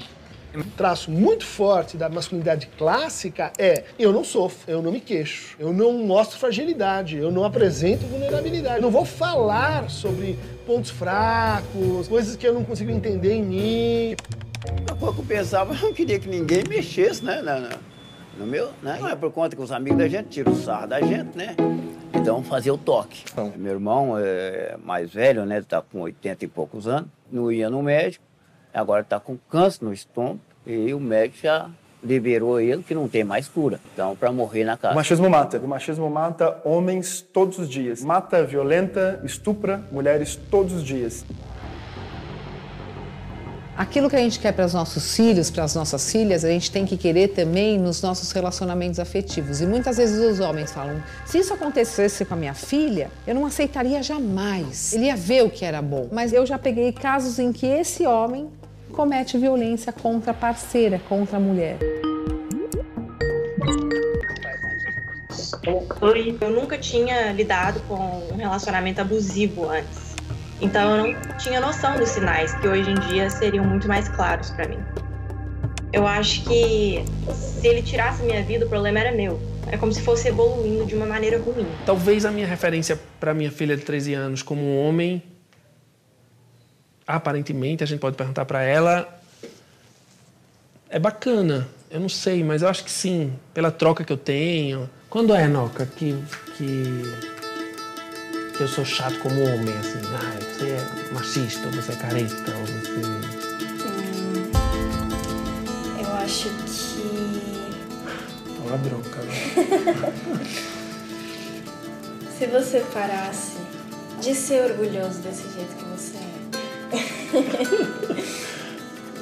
Um 0.56 0.62
traço 0.70 1.10
muito 1.10 1.44
forte 1.44 1.98
da 1.98 2.08
masculinidade 2.08 2.66
clássica 2.78 3.52
é 3.58 3.84
eu 3.98 4.10
não 4.10 4.24
sofro, 4.24 4.72
eu 4.72 4.80
não 4.80 4.90
me 4.90 5.00
queixo, 5.00 5.54
eu 5.58 5.70
não 5.70 5.92
mostro 5.92 6.38
fragilidade, 6.38 7.18
eu 7.18 7.30
não 7.30 7.44
apresento 7.44 8.06
vulnerabilidade. 8.06 8.76
Eu 8.76 8.82
não 8.82 8.90
vou 8.90 9.04
falar 9.04 9.90
sobre 9.90 10.38
pontos 10.66 10.90
fracos, 10.90 12.08
coisas 12.08 12.36
que 12.36 12.48
eu 12.48 12.54
não 12.54 12.64
consigo 12.64 12.90
entender 12.90 13.34
em 13.34 13.42
mim. 13.42 14.16
Um 14.90 14.96
pouco 14.96 15.22
pensava, 15.22 15.74
eu 15.76 15.80
não 15.82 15.92
queria 15.92 16.18
que 16.18 16.26
ninguém 16.26 16.64
mexesse, 16.66 17.22
né? 17.22 17.42
No, 17.42 18.46
no 18.46 18.50
meu, 18.50 18.70
né? 18.82 18.96
Não 18.98 19.08
é 19.08 19.14
por 19.14 19.30
conta 19.30 19.54
que 19.54 19.60
os 19.60 19.70
amigos 19.70 19.98
da 19.98 20.08
gente 20.08 20.28
tiram 20.30 20.52
o 20.52 20.56
sarro 20.56 20.86
da 20.86 21.02
gente, 21.02 21.36
né? 21.36 21.54
Então 22.14 22.42
fazia 22.42 22.72
o 22.72 22.78
toque. 22.78 23.24
Meu 23.58 23.72
irmão 23.72 24.14
é 24.18 24.74
mais 24.82 25.12
velho, 25.12 25.44
né? 25.44 25.56
Ele 25.56 25.66
tá 25.66 25.82
com 25.82 26.00
80 26.00 26.46
e 26.46 26.48
poucos 26.48 26.88
anos, 26.88 27.10
não 27.30 27.52
ia 27.52 27.68
no 27.68 27.82
médico, 27.82 28.24
agora 28.78 29.02
está 29.02 29.18
com 29.18 29.36
câncer 29.50 29.84
no 29.84 29.92
estômago 29.92 30.40
e 30.66 30.92
o 30.92 31.00
médico 31.00 31.38
já 31.42 31.70
liberou 32.02 32.60
ele 32.60 32.82
que 32.82 32.94
não 32.94 33.08
tem 33.08 33.24
mais 33.24 33.48
cura. 33.48 33.80
Então, 33.92 34.14
para 34.14 34.30
morrer 34.30 34.64
na 34.64 34.76
casa. 34.76 34.92
O 34.92 34.96
machismo 34.96 35.28
mata. 35.28 35.58
O 35.58 35.68
machismo 35.68 36.10
mata 36.10 36.60
homens 36.64 37.20
todos 37.20 37.58
os 37.58 37.68
dias. 37.68 38.02
Mata, 38.02 38.44
violenta, 38.44 39.20
estupra 39.24 39.82
mulheres 39.90 40.36
todos 40.50 40.72
os 40.72 40.84
dias. 40.84 41.24
Aquilo 43.76 44.08
que 44.08 44.16
a 44.16 44.20
gente 44.20 44.40
quer 44.40 44.52
para 44.52 44.64
os 44.64 44.72
nossos 44.72 45.14
filhos, 45.14 45.50
para 45.50 45.62
as 45.62 45.74
nossas 45.74 46.10
filhas, 46.10 46.46
a 46.46 46.48
gente 46.48 46.70
tem 46.70 46.86
que 46.86 46.96
querer 46.96 47.28
também 47.28 47.78
nos 47.78 48.00
nossos 48.00 48.32
relacionamentos 48.32 48.98
afetivos. 48.98 49.60
E 49.60 49.66
muitas 49.66 49.98
vezes 49.98 50.18
os 50.18 50.40
homens 50.40 50.72
falam: 50.72 51.02
se 51.26 51.38
isso 51.38 51.52
acontecesse 51.52 52.24
com 52.24 52.32
a 52.32 52.36
minha 52.38 52.54
filha, 52.54 53.10
eu 53.26 53.34
não 53.34 53.44
aceitaria 53.44 54.02
jamais. 54.02 54.94
Ele 54.94 55.06
ia 55.06 55.16
ver 55.16 55.44
o 55.44 55.50
que 55.50 55.62
era 55.62 55.82
bom. 55.82 56.08
Mas 56.10 56.32
eu 56.32 56.46
já 56.46 56.58
peguei 56.58 56.90
casos 56.90 57.38
em 57.38 57.52
que 57.52 57.66
esse 57.66 58.06
homem 58.06 58.48
comete 58.96 59.36
violência 59.36 59.92
contra 59.92 60.30
a 60.30 60.34
parceira, 60.34 60.98
contra 61.06 61.36
a 61.36 61.40
mulher. 61.40 61.76
Oi, 66.00 66.38
eu 66.40 66.50
nunca 66.50 66.78
tinha 66.78 67.30
lidado 67.32 67.78
com 67.86 67.94
um 68.32 68.36
relacionamento 68.36 69.02
abusivo 69.02 69.68
antes. 69.68 70.16
Então 70.62 70.96
eu 70.96 71.12
não 71.12 71.36
tinha 71.36 71.60
noção 71.60 71.98
dos 71.98 72.08
sinais 72.08 72.54
que 72.54 72.66
hoje 72.66 72.90
em 72.90 72.94
dia 73.10 73.28
seriam 73.28 73.66
muito 73.66 73.86
mais 73.86 74.08
claros 74.08 74.48
para 74.50 74.66
mim. 74.66 74.78
Eu 75.92 76.06
acho 76.06 76.42
que 76.44 77.04
se 77.34 77.68
ele 77.68 77.82
tirasse 77.82 78.22
minha 78.22 78.42
vida, 78.42 78.64
o 78.64 78.68
problema 78.68 78.98
era 78.98 79.12
meu. 79.12 79.38
É 79.70 79.76
como 79.76 79.92
se 79.92 80.00
fosse 80.00 80.28
evoluindo 80.28 80.86
de 80.86 80.94
uma 80.94 81.06
maneira 81.06 81.38
ruim. 81.38 81.66
Talvez 81.84 82.24
a 82.24 82.30
minha 82.30 82.46
referência 82.46 82.98
para 83.20 83.34
minha 83.34 83.50
filha 83.50 83.76
de 83.76 83.82
13 83.82 84.14
anos 84.14 84.42
como 84.42 84.62
um 84.62 84.86
homem 84.86 85.22
aparentemente, 87.06 87.84
a 87.84 87.86
gente 87.86 88.00
pode 88.00 88.16
perguntar 88.16 88.44
para 88.44 88.62
ela. 88.62 89.08
É 90.88 90.98
bacana, 90.98 91.68
eu 91.90 92.00
não 92.00 92.08
sei, 92.08 92.42
mas 92.42 92.62
eu 92.62 92.68
acho 92.68 92.82
que 92.84 92.90
sim, 92.90 93.32
pela 93.54 93.70
troca 93.70 94.02
que 94.04 94.12
eu 94.12 94.16
tenho. 94.16 94.90
Quando 95.08 95.34
é, 95.34 95.46
Noca, 95.46 95.86
que, 95.86 96.20
que, 96.56 97.02
que 98.56 98.62
eu 98.62 98.68
sou 98.68 98.84
chato 98.84 99.18
como 99.18 99.40
homem, 99.42 99.74
assim? 99.78 100.00
Ah, 100.14 100.36
você 100.40 100.70
é 100.70 101.12
machista, 101.12 101.66
ou 101.66 101.72
você 101.72 101.92
é 101.92 101.96
careta, 101.96 102.52
ou 102.56 102.66
você. 102.66 102.90
Hum, 103.86 104.50
eu 106.02 106.14
acho 106.16 106.48
que. 106.48 106.86
Olha 108.64 108.74
a 108.74 108.78
bronca, 108.78 109.22
né? 109.22 109.32
Se 112.36 112.46
você 112.48 112.80
parasse 112.92 113.56
de 114.20 114.34
ser 114.34 114.70
orgulhoso 114.70 115.20
desse 115.20 115.44
jeito 115.54 115.74
que 115.76 115.84
você 115.84 116.18
é 116.18 116.35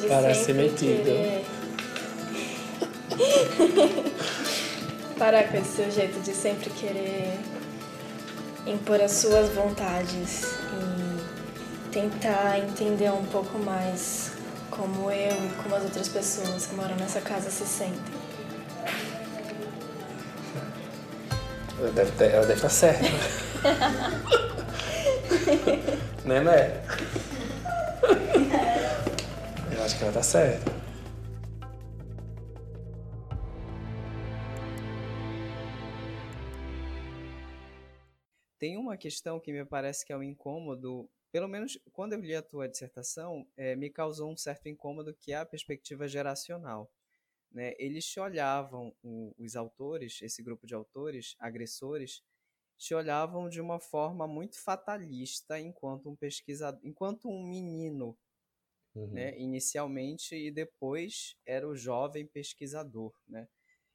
Parece 0.09 0.53
metido. 0.53 1.05
Querer... 1.05 1.45
Parar 5.19 5.45
com 5.45 5.57
esse 5.57 5.77
seu 5.77 5.91
jeito 5.91 6.21
de 6.21 6.33
sempre 6.33 6.69
querer 6.71 7.39
impor 8.67 9.01
as 9.01 9.13
suas 9.13 9.49
vontades 9.51 10.57
e 10.73 11.21
tentar 11.91 12.59
entender 12.59 13.13
um 13.13 13.25
pouco 13.27 13.57
mais 13.59 14.33
como 14.71 15.11
eu 15.11 15.33
e 15.33 15.51
como 15.63 15.77
as 15.77 15.85
outras 15.85 16.09
pessoas 16.09 16.67
que 16.67 16.75
moram 16.75 16.97
nessa 16.97 17.21
casa 17.21 17.51
se 17.51 17.65
sentem. 17.65 18.15
Ela 21.79 21.91
deve, 21.91 22.11
ter, 22.13 22.31
ela 22.31 22.47
deve 22.47 22.55
estar 22.55 22.69
certa. 22.69 23.05
né, 26.25 26.41
né? 26.41 26.81
Eu 29.77 29.83
acho 29.83 29.99
que 29.99 30.05
ela 30.05 30.13
tá 30.13 30.23
certa. 30.23 30.71
Tem 38.59 38.77
uma 38.77 38.97
questão 38.97 39.39
que 39.39 39.53
me 39.53 39.65
parece 39.65 40.07
que 40.07 40.13
é 40.13 40.17
um 40.17 40.23
incômodo, 40.23 41.09
pelo 41.31 41.47
menos 41.47 41.79
quando 41.93 42.15
eu 42.15 42.21
li 42.21 42.35
a 42.35 42.41
tua 42.41 42.69
dissertação, 42.69 43.47
é, 43.57 43.77
me 43.77 43.91
causou 43.91 44.33
um 44.33 44.37
certo 44.37 44.69
incômodo, 44.69 45.15
que 45.15 45.33
é 45.33 45.37
a 45.37 45.45
perspectiva 45.45 46.09
geracional. 46.09 46.91
Né? 47.53 47.75
Eles 47.79 48.17
olhavam, 48.17 48.95
os 49.03 49.55
autores, 49.55 50.21
esse 50.23 50.43
grupo 50.43 50.67
de 50.67 50.75
autores, 50.75 51.37
agressores, 51.39 52.23
te 52.77 52.95
olhavam 52.95 53.49
de 53.49 53.61
uma 53.61 53.79
forma 53.79 54.27
muito 54.27 54.61
fatalista 54.61 55.59
enquanto 55.59 56.11
um 56.11 56.17
pesquisador, 56.17 56.81
enquanto 56.85 57.29
um 57.29 57.47
menino, 57.47 58.17
uhum. 58.95 59.11
né, 59.13 59.39
inicialmente 59.39 60.35
e 60.35 60.51
depois 60.51 61.37
era 61.47 61.69
o 61.69 61.77
jovem 61.77 62.27
pesquisador, 62.27 63.13
né? 63.27 63.49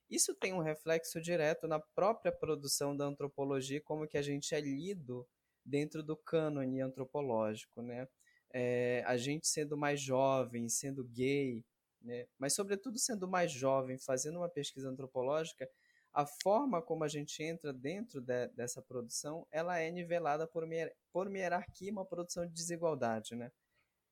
Isso 0.10 0.34
tem 0.34 0.54
um 0.54 0.62
reflexo 0.62 1.22
direto 1.22 1.68
na 1.68 1.80
própria 1.80 2.32
produção 2.32 2.98
da 2.98 3.06
antropologia, 3.06 3.80
como 3.82 4.08
que 4.08 4.18
a 4.18 4.24
gente 4.24 4.56
é 4.56 4.60
lido 4.60 5.28
dentro 5.64 6.02
do 6.02 6.18
cânone 6.18 6.82
antropológico, 6.82 7.82
né? 7.82 8.08
É, 8.52 9.04
a 9.06 9.16
gente 9.16 9.48
sendo 9.48 9.78
mais 9.78 10.02
jovem, 10.02 10.68
sendo 10.68 11.04
gay, 11.04 11.64
né? 12.02 12.26
mas 12.38 12.54
sobretudo 12.54 12.98
sendo 12.98 13.28
mais 13.28 13.52
jovem, 13.52 13.98
fazendo 14.00 14.38
uma 14.38 14.50
pesquisa 14.50 14.90
antropológica, 14.90 15.70
a 16.14 16.26
forma 16.26 16.82
como 16.82 17.04
a 17.04 17.08
gente 17.08 17.42
entra 17.44 17.72
dentro 17.72 18.20
de, 18.22 18.48
dessa 18.50 18.82
produção, 18.82 19.48
ela 19.52 19.80
é 19.80 19.92
nivelada 19.92 20.48
por 20.48 20.64
uma, 20.64 20.76
por 21.12 21.28
uma 21.28 21.38
hierarquia, 21.38 21.92
uma 21.92 22.06
produção 22.06 22.46
de 22.46 22.54
desigualdade, 22.54 23.36
né? 23.36 23.52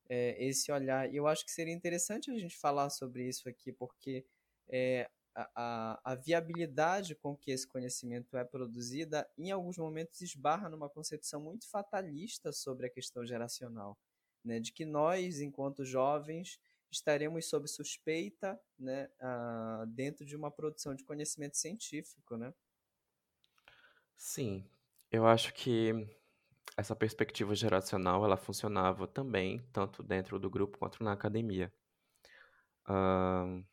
É, 0.10 0.42
esse 0.42 0.72
olhar, 0.72 1.12
e 1.12 1.18
eu 1.18 1.28
acho 1.28 1.44
que 1.44 1.52
seria 1.52 1.74
interessante 1.74 2.32
a 2.32 2.38
gente 2.38 2.56
falar 2.58 2.90
sobre 2.90 3.28
isso 3.28 3.50
aqui, 3.50 3.74
porque 3.74 4.26
é, 4.70 5.10
a, 5.54 6.00
a, 6.04 6.16
viabilidade 6.16 7.14
com 7.14 7.36
que 7.36 7.52
esse 7.52 7.68
conhecimento 7.68 8.38
é 8.38 8.46
produzida, 8.46 9.30
em 9.38 9.52
alguns 9.52 9.78
momentos 9.78 10.22
esbarra 10.22 10.70
numa 10.70 10.90
concepção 10.90 11.42
muito 11.42 11.70
fatalista 11.70 12.54
sobre 12.54 12.88
a 12.88 12.90
questão 12.90 13.26
geracional, 13.26 13.98
né? 14.44 14.60
De 14.60 14.72
que 14.72 14.86
nós, 14.86 15.42
enquanto 15.42 15.84
jovens, 15.84 16.58
estaremos 16.91 17.50
sob 17.50 17.67
suspeita 17.67 18.60
né, 18.78 19.10
uh, 19.21 19.86
dentro 19.88 20.26
de 20.26 20.36
uma 20.36 20.52
produção 20.52 20.95
de 20.95 21.04
conhecimento 21.04 21.58
científico, 21.58 22.38
né? 22.38 22.54
Sim, 24.15 24.65
eu 25.12 25.28
acho 25.28 25.54
que 25.54 26.08
essa 26.76 26.95
perspectiva 26.95 27.56
geracional 27.56 28.23
ela 28.23 28.38
funcionava 28.38 29.08
também 29.08 29.60
tanto 29.71 30.04
dentro 30.04 30.39
do 30.39 30.50
grupo 30.50 30.78
quanto 30.78 31.04
na 31.04 31.12
academia. 31.12 31.71
Uh, 32.88 33.65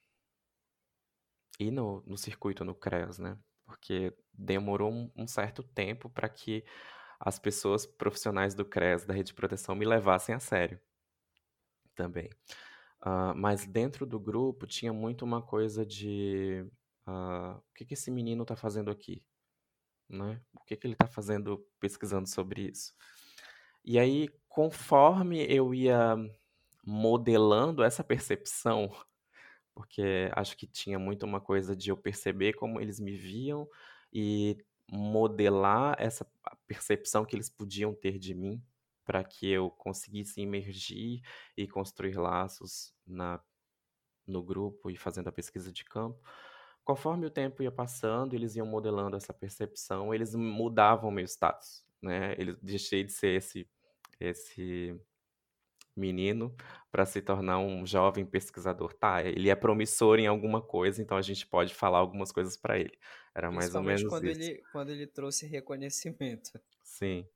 e 1.59 1.71
no, 1.71 2.03
no 2.07 2.17
circuito, 2.17 2.65
no 2.65 2.75
CREAS, 2.75 3.19
né? 3.19 3.39
Porque 3.65 4.13
demorou 4.33 4.93
um, 4.93 5.11
um 5.17 5.27
certo 5.27 5.63
tempo 5.63 6.11
para 6.11 6.29
que 6.29 6.65
as 7.21 7.39
pessoas 7.39 7.87
profissionais 7.87 8.55
do 8.55 8.65
CREAS, 8.65 9.05
da 9.05 9.15
rede 9.15 9.29
de 9.29 9.35
proteção, 9.35 9.75
me 9.75 9.85
levassem 9.85 10.35
a 10.35 10.41
sério 10.41 10.81
também. 11.95 12.29
Uh, 13.05 13.35
mas 13.37 13.67
dentro 13.67 14.07
do 14.07 14.19
grupo 14.19 14.67
tinha 14.67 14.91
muito 14.91 15.27
uma 15.27 15.43
coisa 15.43 15.85
de 15.85 16.67
uh, 17.07 17.59
o 17.59 17.75
que, 17.75 17.85
que 17.85 17.93
esse 17.93 18.11
menino 18.11 18.43
está 18.43 18.57
fazendo 18.57 18.91
aqui? 18.91 19.23
Né? 20.09 20.41
O 20.55 20.65
que, 20.65 20.75
que 20.75 20.87
ele 20.87 20.95
está 20.95 21.07
fazendo 21.07 21.67
pesquisando 21.79 22.27
sobre 22.27 22.63
isso? 22.71 22.95
E 23.85 23.99
aí, 23.99 24.31
conforme 24.49 25.45
eu 25.45 25.75
ia 25.75 26.17
modelando 26.83 27.83
essa 27.83 28.03
percepção, 28.03 28.91
porque 29.75 30.31
acho 30.33 30.57
que 30.57 30.67
tinha 30.67 30.99
muito 30.99 31.25
uma 31.27 31.43
coisa 31.43 31.77
de 31.77 31.91
eu 31.91 31.97
perceber 31.99 32.55
como 32.55 32.81
eles 32.81 32.99
me 32.99 33.15
viam 33.15 33.69
e 34.11 34.57
modelar 34.91 35.95
essa 35.99 36.27
percepção 36.67 37.25
que 37.25 37.37
eles 37.37 37.51
podiam 37.51 37.95
ter 37.95 38.19
de 38.19 38.35
mim 38.35 38.63
para 39.05 39.23
que 39.25 39.51
eu 39.51 39.71
conseguisse 39.71 40.41
emergir 40.41 41.21
e 41.57 41.69
construir 41.69 42.17
laços 42.19 42.93
na, 43.07 43.41
no 44.27 44.43
grupo 44.43 44.91
e 44.91 44.97
fazendo 44.97 45.29
a 45.29 45.33
pesquisa 45.33 45.73
de 45.73 45.85
campo. 45.85 46.21
Conforme 46.85 47.27
o 47.27 47.31
tempo 47.31 47.63
ia 47.63 47.73
passando, 47.73 48.35
eles 48.35 48.57
iam 48.57 48.67
modelando 48.67 49.17
essa 49.17 49.33
percepção, 49.33 50.15
eles 50.15 50.35
mudavam 50.35 51.11
meu 51.11 51.25
status, 51.25 51.85
né? 52.03 52.35
Ele 52.39 52.57
deixei 52.63 53.05
de 53.05 53.13
ser 53.13 53.37
esse 53.37 53.69
esse 54.21 54.99
menino 55.97 56.55
para 56.91 57.05
se 57.05 57.21
tornar 57.23 57.59
um 57.59 57.87
jovem 57.87 58.25
pesquisador. 58.25 58.95
Tá, 58.95 59.23
ele 59.23 59.49
é 59.49 59.55
promissor 59.55 60.19
em 60.19 60.27
alguma 60.27 60.61
coisa, 60.61 61.01
então 61.01 61.17
a 61.17 61.23
gente 61.23 61.47
pode 61.47 61.75
falar 61.75 61.99
algumas 61.99 62.33
coisas 62.33 62.57
para 62.57 62.79
ele. 62.79 62.99
Era 63.35 63.51
mais 63.51 63.75
ou 63.75 63.83
menos 63.83 64.05
quando 64.05 64.29
isso. 64.29 64.41
Ele, 64.41 64.63
quando 64.73 64.91
ele 64.91 65.07
trouxe 65.07 65.47
reconhecimento. 65.47 66.53
Sim. 66.83 67.27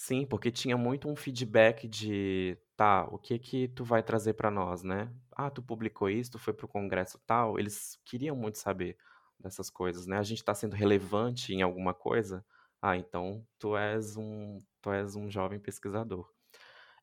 Sim, 0.00 0.24
porque 0.24 0.52
tinha 0.52 0.76
muito 0.76 1.08
um 1.08 1.16
feedback 1.16 1.88
de, 1.88 2.56
tá, 2.76 3.04
o 3.10 3.18
que 3.18 3.36
que 3.36 3.66
tu 3.66 3.82
vai 3.84 4.00
trazer 4.00 4.34
para 4.34 4.48
nós, 4.48 4.84
né? 4.84 5.12
Ah, 5.32 5.50
tu 5.50 5.60
publicou 5.60 6.08
isso, 6.08 6.30
tu 6.30 6.38
foi 6.38 6.52
pro 6.54 6.68
congresso 6.68 7.18
tal. 7.26 7.58
Eles 7.58 7.98
queriam 8.04 8.36
muito 8.36 8.58
saber 8.58 8.96
dessas 9.40 9.68
coisas, 9.68 10.06
né? 10.06 10.16
A 10.16 10.22
gente 10.22 10.38
está 10.38 10.54
sendo 10.54 10.76
relevante 10.76 11.52
em 11.52 11.62
alguma 11.62 11.92
coisa. 11.92 12.46
Ah, 12.80 12.96
então 12.96 13.44
tu 13.58 13.76
és 13.76 14.16
um, 14.16 14.58
tu 14.80 14.92
és 14.92 15.16
um 15.16 15.28
jovem 15.28 15.58
pesquisador. 15.58 16.30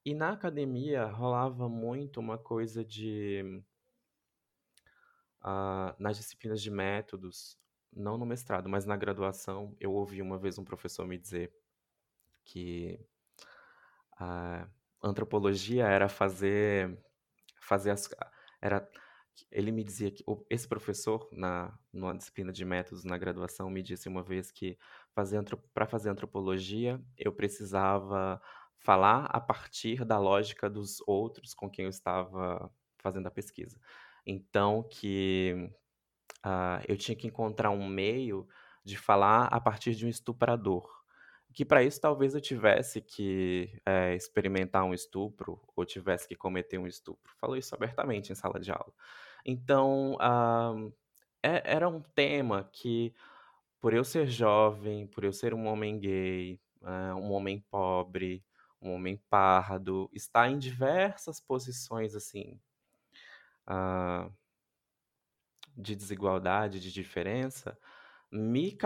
E 0.05 0.13
na 0.13 0.31
academia 0.31 1.05
rolava 1.05 1.69
muito 1.69 2.19
uma 2.21 2.37
coisa 2.37 2.85
de 2.85 3.43
uh, 5.43 5.95
nas 5.99 6.17
disciplinas 6.17 6.61
de 6.61 6.69
métodos, 6.71 7.57
não 7.93 8.17
no 8.17 8.25
mestrado, 8.25 8.69
mas 8.69 8.85
na 8.85 8.97
graduação, 8.97 9.75
eu 9.79 9.91
ouvi 9.93 10.21
uma 10.21 10.37
vez 10.37 10.57
um 10.57 10.63
professor 10.63 11.07
me 11.07 11.17
dizer 11.17 11.53
que 12.45 12.99
a 14.17 14.67
antropologia 15.03 15.85
era 15.87 16.07
fazer 16.07 16.97
fazer 17.59 17.91
as 17.91 18.09
era 18.61 18.87
ele 19.51 19.71
me 19.71 19.83
dizia 19.83 20.11
que 20.11 20.23
esse 20.49 20.67
professor 20.67 21.27
na 21.31 21.77
numa 21.91 22.15
disciplina 22.15 22.53
de 22.53 22.63
métodos 22.63 23.03
na 23.03 23.17
graduação 23.17 23.69
me 23.69 23.81
disse 23.81 24.07
uma 24.07 24.23
vez 24.23 24.51
que 24.51 24.77
fazer 25.13 25.43
para 25.73 25.85
fazer 25.85 26.09
antropologia 26.09 27.01
eu 27.17 27.33
precisava 27.33 28.41
falar 28.77 29.25
a 29.25 29.41
partir 29.41 30.05
da 30.05 30.19
lógica 30.19 30.69
dos 30.69 31.01
outros 31.07 31.53
com 31.53 31.69
quem 31.69 31.85
eu 31.85 31.89
estava 31.89 32.71
fazendo 32.99 33.27
a 33.27 33.31
pesquisa. 33.31 33.79
Então 34.25 34.83
que 34.89 35.69
uh, 36.45 36.81
eu 36.87 36.95
tinha 36.97 37.15
que 37.15 37.27
encontrar 37.27 37.71
um 37.71 37.87
meio 37.87 38.47
de 38.83 38.95
falar 38.95 39.45
a 39.45 39.59
partir 39.59 39.95
de 39.95 40.05
um 40.05 40.09
estuprador 40.09 40.87
que 41.55 41.63
para 41.63 41.81
isso 41.81 42.01
talvez 42.01 42.35
eu 42.35 42.41
tivesse 42.41 42.99
que 42.99 43.81
é, 43.85 44.13
experimentar 44.13 44.83
um 44.83 44.93
estupro 44.93 45.61
ou 45.73 45.85
tivesse 45.85 46.27
que 46.27 46.35
cometer 46.35 46.77
um 46.77 46.85
estupro. 46.85 47.33
Falou 47.39 47.55
isso 47.55 47.73
abertamente 47.73 48.29
em 48.29 48.35
sala 48.35 48.59
de 48.59 48.71
aula. 48.71 48.93
Então, 49.45 50.15
uh, 50.15 50.93
é, 51.41 51.61
era 51.63 51.87
um 51.87 52.01
tema 52.01 52.69
que, 52.73 53.15
por 53.79 53.93
eu 53.93 54.03
ser 54.03 54.27
jovem, 54.27 55.07
por 55.07 55.23
eu 55.23 55.31
ser 55.31 55.53
um 55.53 55.67
homem 55.67 55.97
gay, 55.97 56.59
uh, 56.81 57.15
um 57.15 57.31
homem 57.31 57.63
pobre, 57.71 58.43
um 58.81 58.91
homem 58.91 59.15
pardo, 59.29 60.09
estar 60.11 60.49
em 60.49 60.59
diversas 60.59 61.39
posições 61.39 62.15
assim 62.15 62.59
uh, 63.69 64.29
de 65.77 65.95
desigualdade, 65.95 66.81
de 66.81 66.91
diferença, 66.91 67.77
me, 68.31 68.77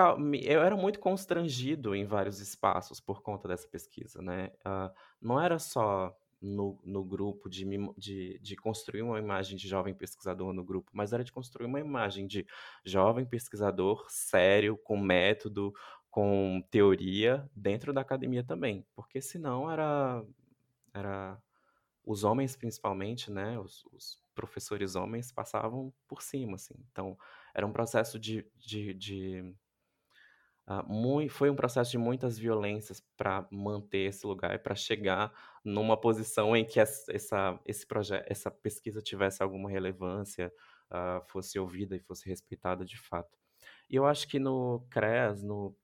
eu 0.45 0.61
era 0.61 0.75
muito 0.75 0.99
constrangido 0.99 1.95
em 1.95 2.05
vários 2.05 2.39
espaços 2.39 2.99
por 2.99 3.21
conta 3.21 3.47
dessa 3.47 3.67
pesquisa, 3.67 4.21
né? 4.21 4.51
Uh, 4.65 4.93
não 5.21 5.41
era 5.41 5.57
só 5.59 6.15
no, 6.41 6.79
no 6.83 7.03
grupo 7.03 7.49
de, 7.49 7.65
de, 7.97 8.39
de 8.39 8.55
construir 8.55 9.01
uma 9.01 9.19
imagem 9.19 9.57
de 9.57 9.67
jovem 9.67 9.93
pesquisador 9.93 10.53
no 10.53 10.63
grupo, 10.63 10.91
mas 10.93 11.11
era 11.13 11.23
de 11.23 11.31
construir 11.31 11.65
uma 11.65 11.79
imagem 11.79 12.27
de 12.27 12.45
jovem 12.85 13.25
pesquisador 13.25 14.05
sério, 14.09 14.77
com 14.77 14.97
método, 14.97 15.73
com 16.09 16.63
teoria 16.71 17.49
dentro 17.55 17.93
da 17.93 18.01
academia 18.01 18.43
também, 18.43 18.85
porque 18.95 19.21
senão 19.21 19.69
era 19.69 20.23
era 20.93 21.41
os 22.03 22.23
homens 22.23 22.55
principalmente, 22.55 23.31
né, 23.31 23.59
os, 23.59 23.85
os 23.91 24.19
professores 24.33 24.95
homens 24.95 25.31
passavam 25.31 25.93
por 26.07 26.21
cima, 26.21 26.55
assim. 26.55 26.75
Então 26.91 27.17
era 27.53 27.65
um 27.65 27.71
processo 27.71 28.19
de, 28.19 28.45
de, 28.55 28.93
de 28.93 29.55
uh, 30.67 31.29
foi 31.29 31.49
um 31.49 31.55
processo 31.55 31.91
de 31.91 31.97
muitas 31.97 32.37
violências 32.37 33.03
para 33.17 33.47
manter 33.51 34.09
esse 34.09 34.25
lugar 34.25 34.53
e 34.55 34.59
para 34.59 34.75
chegar 34.75 35.33
numa 35.63 35.99
posição 35.99 36.55
em 36.55 36.65
que 36.65 36.79
essa, 36.79 37.59
esse 37.65 37.85
projeto, 37.85 38.25
essa 38.29 38.51
pesquisa 38.51 39.01
tivesse 39.01 39.43
alguma 39.43 39.69
relevância, 39.69 40.51
uh, 40.91 41.25
fosse 41.27 41.59
ouvida 41.59 41.95
e 41.95 41.99
fosse 41.99 42.27
respeitada 42.27 42.85
de 42.85 42.97
fato. 42.97 43.37
E 43.89 43.95
eu 43.95 44.05
acho 44.05 44.27
que 44.27 44.39
no 44.39 44.85
CREAS, 44.89 45.43
no, 45.43 45.75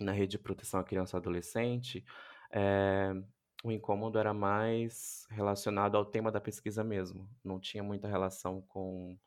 na 0.00 0.12
Rede 0.12 0.32
de 0.32 0.38
Proteção 0.38 0.80
à 0.80 0.84
Criança 0.84 1.16
e 1.16 1.18
Adolescente, 1.18 2.04
é, 2.50 3.12
o 3.64 3.70
incômodo 3.72 4.18
era 4.18 4.32
mais 4.32 5.26
relacionado 5.30 5.96
ao 5.96 6.04
tema 6.04 6.30
da 6.30 6.40
pesquisa 6.40 6.82
mesmo. 6.84 7.28
Não 7.44 7.60
tinha 7.60 7.82
muita 7.82 8.08
relação 8.08 8.62
com 8.62 9.18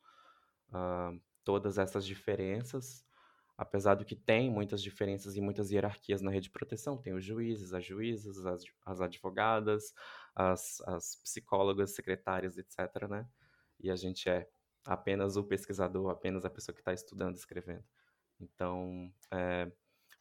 uh, 0.70 1.22
todas 1.50 1.80
essas 1.80 2.06
diferenças, 2.06 3.04
apesar 3.58 3.96
do 3.96 4.06
que 4.06 4.16
tem 4.16 4.52
muitas 4.52 4.84
diferenças 4.84 5.36
e 5.36 5.42
muitas 5.42 5.72
hierarquias 5.72 6.22
na 6.22 6.30
rede 6.30 6.44
de 6.44 6.52
proteção, 6.52 6.96
tem 6.96 7.12
os 7.12 7.26
juízes, 7.26 7.74
as 7.74 7.84
juízas, 7.84 8.46
as, 8.46 8.64
as 8.86 9.02
advogadas, 9.02 9.92
as, 10.36 10.80
as 10.82 11.16
psicólogas, 11.16 11.96
secretárias, 11.96 12.56
etc., 12.60 13.08
né? 13.10 13.28
E 13.80 13.90
a 13.90 13.96
gente 13.96 14.30
é 14.30 14.48
apenas 14.86 15.38
o 15.38 15.44
pesquisador, 15.44 16.12
apenas 16.12 16.46
a 16.46 16.52
pessoa 16.52 16.72
que 16.76 16.82
está 16.82 16.94
estudando, 16.94 17.36
escrevendo. 17.36 17.84
Então, 18.40 19.12
é, 19.32 19.72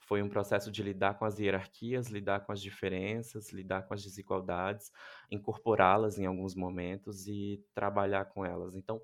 foi 0.01 0.23
um 0.23 0.31
processo 0.31 0.73
de 0.73 0.83
lidar 0.83 1.19
com 1.19 1.27
as 1.27 1.39
hierarquias, 1.39 2.09
lidar 2.09 2.41
com 2.47 2.53
as 2.53 2.63
diferenças, 2.63 3.53
lidar 3.53 3.83
com 3.83 3.93
as 3.93 4.03
desigualdades, 4.03 4.91
incorporá-las 5.31 6.19
em 6.19 6.25
alguns 6.25 6.55
momentos 6.55 7.27
e 7.27 7.63
trabalhar 7.75 8.25
com 8.25 8.47
elas. 8.47 8.75
Então, 8.75 8.99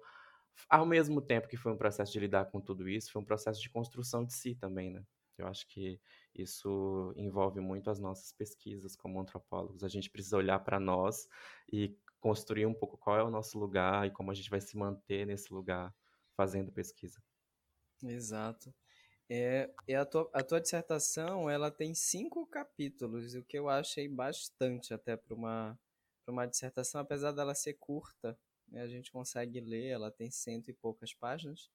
ao 0.68 0.86
mesmo 0.86 1.20
tempo 1.20 1.48
que 1.48 1.56
foi 1.56 1.72
um 1.72 1.76
processo 1.76 2.12
de 2.12 2.20
lidar 2.20 2.46
com 2.46 2.60
tudo 2.60 2.88
isso, 2.88 3.12
foi 3.12 3.22
um 3.22 3.24
processo 3.24 3.60
de 3.60 3.70
construção 3.70 4.24
de 4.24 4.34
si 4.34 4.54
também, 4.54 4.90
né? 4.90 5.04
Eu 5.36 5.46
acho 5.48 5.66
que 5.66 6.00
isso 6.34 7.12
envolve 7.16 7.60
muito 7.60 7.90
as 7.90 7.98
nossas 7.98 8.32
pesquisas 8.32 8.94
como 8.96 9.20
antropólogos. 9.20 9.82
A 9.82 9.88
gente 9.88 10.10
precisa 10.10 10.36
olhar 10.36 10.60
para 10.60 10.78
nós 10.78 11.28
e 11.72 11.96
construir 12.20 12.66
um 12.66 12.74
pouco 12.74 12.96
qual 12.96 13.18
é 13.18 13.22
o 13.24 13.30
nosso 13.30 13.58
lugar 13.58 14.06
e 14.06 14.10
como 14.10 14.30
a 14.30 14.34
gente 14.34 14.48
vai 14.48 14.60
se 14.60 14.76
manter 14.76 15.26
nesse 15.26 15.52
lugar 15.52 15.94
fazendo 16.36 16.72
pesquisa. 16.72 17.20
Exato. 18.02 18.72
É, 19.30 19.70
e 19.88 19.94
a 19.94 20.04
tua, 20.04 20.30
a 20.34 20.42
tua 20.42 20.60
dissertação 20.60 21.48
ela 21.50 21.70
tem 21.70 21.94
cinco 21.94 22.46
capítulos, 22.46 23.34
o 23.34 23.42
que 23.44 23.58
eu 23.58 23.68
achei 23.68 24.08
bastante 24.08 24.92
até 24.92 25.16
para 25.16 25.34
uma, 25.34 25.78
uma 26.28 26.46
dissertação, 26.46 27.00
apesar 27.00 27.32
dela 27.32 27.54
ser 27.54 27.74
curta, 27.74 28.38
né, 28.74 28.82
a 28.82 28.88
gente 28.88 29.12
consegue 29.12 29.60
ler, 29.60 29.86
ela 29.86 30.10
tem 30.10 30.30
cento 30.30 30.68
e 30.68 30.74
poucas 30.74 31.14
páginas, 31.14 31.70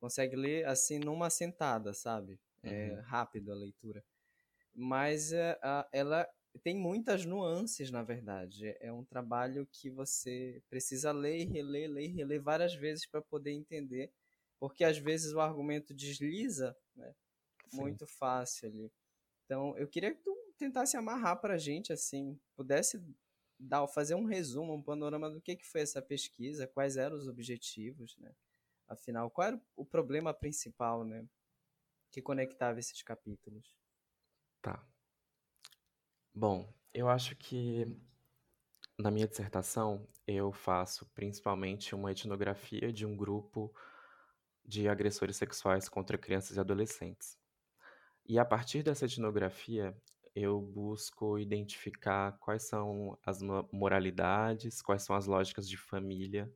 consegue 0.00 0.34
ler 0.34 0.66
assim 0.66 0.98
numa 0.98 1.28
sentada, 1.28 1.92
sabe? 1.92 2.40
É 2.62 2.92
uhum. 2.92 3.00
rápido 3.02 3.52
a 3.52 3.54
leitura. 3.54 4.02
Mas 4.74 5.32
é, 5.32 5.58
a, 5.62 5.86
ela 5.92 6.26
tem 6.62 6.74
muitas 6.74 7.26
nuances, 7.26 7.90
na 7.90 8.02
verdade. 8.02 8.74
É 8.80 8.90
um 8.90 9.04
trabalho 9.04 9.68
que 9.70 9.90
você 9.90 10.62
precisa 10.70 11.12
ler 11.12 11.40
e 11.40 11.44
reler, 11.44 11.90
ler 11.90 12.04
e 12.04 12.08
reler 12.08 12.40
várias 12.40 12.74
vezes 12.74 13.06
para 13.06 13.20
poder 13.20 13.52
entender, 13.52 14.10
porque 14.58 14.82
às 14.82 14.96
vezes 14.96 15.34
o 15.34 15.40
argumento 15.40 15.92
desliza 15.92 16.74
né, 16.96 17.14
muito 17.70 18.06
fácil 18.06 18.68
ali. 18.68 18.92
Então, 19.44 19.76
eu 19.76 19.86
queria 19.86 20.14
que 20.14 20.22
tu 20.22 20.34
tentasse 20.56 20.96
amarrar 20.96 21.38
para 21.38 21.54
a 21.54 21.58
gente, 21.58 21.92
assim, 21.92 22.40
pudesse 22.56 22.98
dar, 23.58 23.86
fazer 23.86 24.14
um 24.14 24.24
resumo, 24.24 24.74
um 24.74 24.82
panorama 24.82 25.30
do 25.30 25.40
que, 25.40 25.56
que 25.56 25.66
foi 25.66 25.80
essa 25.80 26.02
pesquisa, 26.02 26.66
quais 26.66 26.96
eram 26.96 27.16
os 27.16 27.28
objetivos, 27.28 28.16
né? 28.18 28.34
Afinal, 28.88 29.30
qual 29.30 29.48
era 29.48 29.60
o 29.76 29.84
problema 29.84 30.34
principal, 30.34 31.04
né? 31.04 31.26
Que 32.10 32.20
conectava 32.20 32.78
esses 32.78 33.02
capítulos. 33.02 33.76
Tá. 34.60 34.84
Bom, 36.34 36.72
eu 36.92 37.08
acho 37.08 37.36
que 37.36 37.86
na 38.98 39.10
minha 39.10 39.26
dissertação 39.26 40.06
eu 40.26 40.52
faço 40.52 41.06
principalmente 41.14 41.94
uma 41.94 42.12
etnografia 42.12 42.92
de 42.92 43.04
um 43.04 43.16
grupo 43.16 43.74
de 44.64 44.88
agressores 44.88 45.36
sexuais 45.36 45.88
contra 45.88 46.16
crianças 46.16 46.56
e 46.56 46.60
adolescentes. 46.60 47.38
E 48.26 48.38
a 48.38 48.44
partir 48.44 48.82
dessa 48.82 49.04
etnografia, 49.04 49.94
eu 50.34 50.60
busco 50.60 51.38
identificar 51.38 52.32
quais 52.38 52.64
são 52.64 53.16
as 53.24 53.40
moralidades, 53.72 54.82
quais 54.82 55.02
são 55.02 55.14
as 55.14 55.26
lógicas 55.26 55.68
de 55.68 55.76
família 55.76 56.52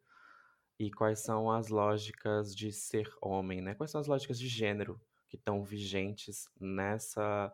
e 0.79 0.91
quais 0.91 1.21
são 1.21 1.51
as 1.51 1.69
lógicas 1.69 2.55
de 2.55 2.73
ser 2.73 3.09
homem, 3.21 3.61
né? 3.61 3.75
Quais 3.75 3.91
são 3.91 4.01
as 4.01 4.07
lógicas 4.07 4.39
de 4.39 4.49
gênero 4.49 5.01
que 5.29 5.37
estão 5.37 5.63
vigentes 5.63 6.49
nessa 6.59 7.53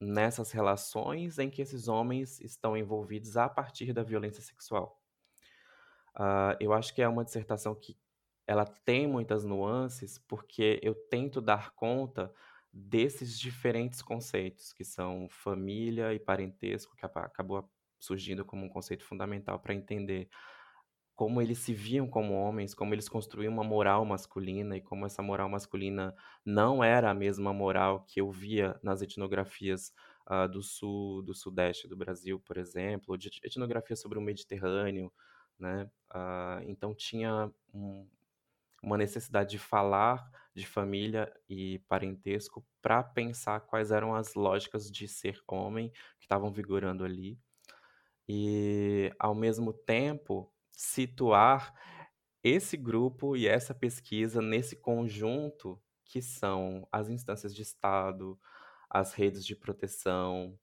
nessas 0.00 0.50
relações 0.50 1.38
em 1.38 1.48
que 1.48 1.62
esses 1.62 1.88
homens 1.88 2.40
estão 2.40 2.76
envolvidos 2.76 3.36
a 3.36 3.48
partir 3.48 3.92
da 3.92 4.02
violência 4.02 4.42
sexual. 4.42 5.00
Uh, 6.16 6.56
eu 6.60 6.72
acho 6.72 6.94
que 6.94 7.00
é 7.00 7.08
uma 7.08 7.24
dissertação 7.24 7.74
que 7.74 7.96
ela 8.46 8.64
tem 8.64 9.06
muitas 9.06 9.44
nuances 9.44 10.18
porque 10.18 10.78
eu 10.82 10.94
tento 10.94 11.40
dar 11.40 11.70
conta 11.72 12.32
desses 12.74 13.38
diferentes 13.38 14.02
conceitos, 14.02 14.72
que 14.72 14.84
são 14.84 15.28
família 15.30 16.12
e 16.12 16.18
parentesco, 16.18 16.96
que 16.96 17.06
acabou 17.06 17.70
surgindo 18.00 18.44
como 18.44 18.66
um 18.66 18.68
conceito 18.68 19.04
fundamental 19.04 19.60
para 19.60 19.74
entender 19.74 20.28
como 21.14 21.40
eles 21.40 21.58
se 21.58 21.72
viam 21.72 22.08
como 22.08 22.34
homens, 22.34 22.74
como 22.74 22.92
eles 22.92 23.08
construíam 23.08 23.52
uma 23.52 23.62
moral 23.62 24.04
masculina 24.04 24.76
e 24.76 24.80
como 24.80 25.06
essa 25.06 25.22
moral 25.22 25.48
masculina 25.48 26.12
não 26.44 26.82
era 26.82 27.10
a 27.10 27.14
mesma 27.14 27.52
moral 27.52 28.04
que 28.04 28.20
eu 28.20 28.28
via 28.32 28.76
nas 28.82 29.00
etnografias 29.00 29.92
uh, 30.28 30.48
do 30.48 30.60
sul, 30.60 31.22
do 31.22 31.32
sudeste 31.32 31.86
do 31.86 31.96
Brasil, 31.96 32.40
por 32.40 32.56
exemplo, 32.56 33.16
de 33.16 33.30
etnografia 33.44 33.94
sobre 33.94 34.18
o 34.18 34.22
Mediterrâneo, 34.22 35.12
né? 35.56 35.88
Uh, 36.10 36.62
então 36.66 36.92
tinha 36.92 37.48
um, 37.72 38.08
uma 38.84 38.98
necessidade 38.98 39.50
de 39.50 39.58
falar 39.58 40.30
de 40.54 40.66
família 40.66 41.32
e 41.48 41.80
parentesco 41.88 42.64
para 42.80 43.02
pensar 43.02 43.60
quais 43.60 43.90
eram 43.90 44.14
as 44.14 44.34
lógicas 44.34 44.90
de 44.90 45.08
ser 45.08 45.40
homem 45.48 45.90
que 46.18 46.24
estavam 46.24 46.52
vigorando 46.52 47.04
ali. 47.04 47.38
E, 48.28 49.12
ao 49.18 49.34
mesmo 49.34 49.72
tempo, 49.72 50.52
situar 50.70 51.74
esse 52.42 52.76
grupo 52.76 53.36
e 53.36 53.48
essa 53.48 53.74
pesquisa 53.74 54.40
nesse 54.40 54.76
conjunto 54.76 55.80
que 56.04 56.20
são 56.20 56.86
as 56.92 57.08
instâncias 57.08 57.54
de 57.54 57.62
Estado, 57.62 58.38
as 58.88 59.14
redes 59.14 59.44
de 59.44 59.56
proteção, 59.56 60.58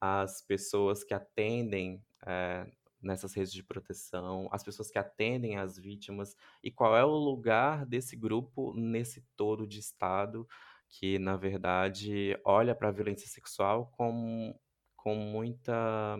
as 0.00 0.42
pessoas 0.42 1.02
que 1.02 1.14
atendem 1.14 2.04
é, 2.26 2.70
nessas 3.02 3.34
redes 3.34 3.52
de 3.52 3.62
proteção, 3.62 4.48
as 4.52 4.62
pessoas 4.62 4.90
que 4.90 4.98
atendem 4.98 5.58
as 5.58 5.76
vítimas 5.78 6.36
e 6.62 6.70
qual 6.70 6.96
é 6.96 7.04
o 7.04 7.16
lugar 7.16 7.84
desse 7.84 8.16
grupo 8.16 8.72
nesse 8.74 9.22
todo 9.36 9.66
de 9.66 9.80
Estado 9.80 10.46
que, 10.88 11.18
na 11.18 11.36
verdade, 11.36 12.38
olha 12.44 12.74
para 12.74 12.88
a 12.88 12.92
violência 12.92 13.26
sexual 13.26 13.90
com, 13.96 14.54
com 14.94 15.14
muita 15.14 16.18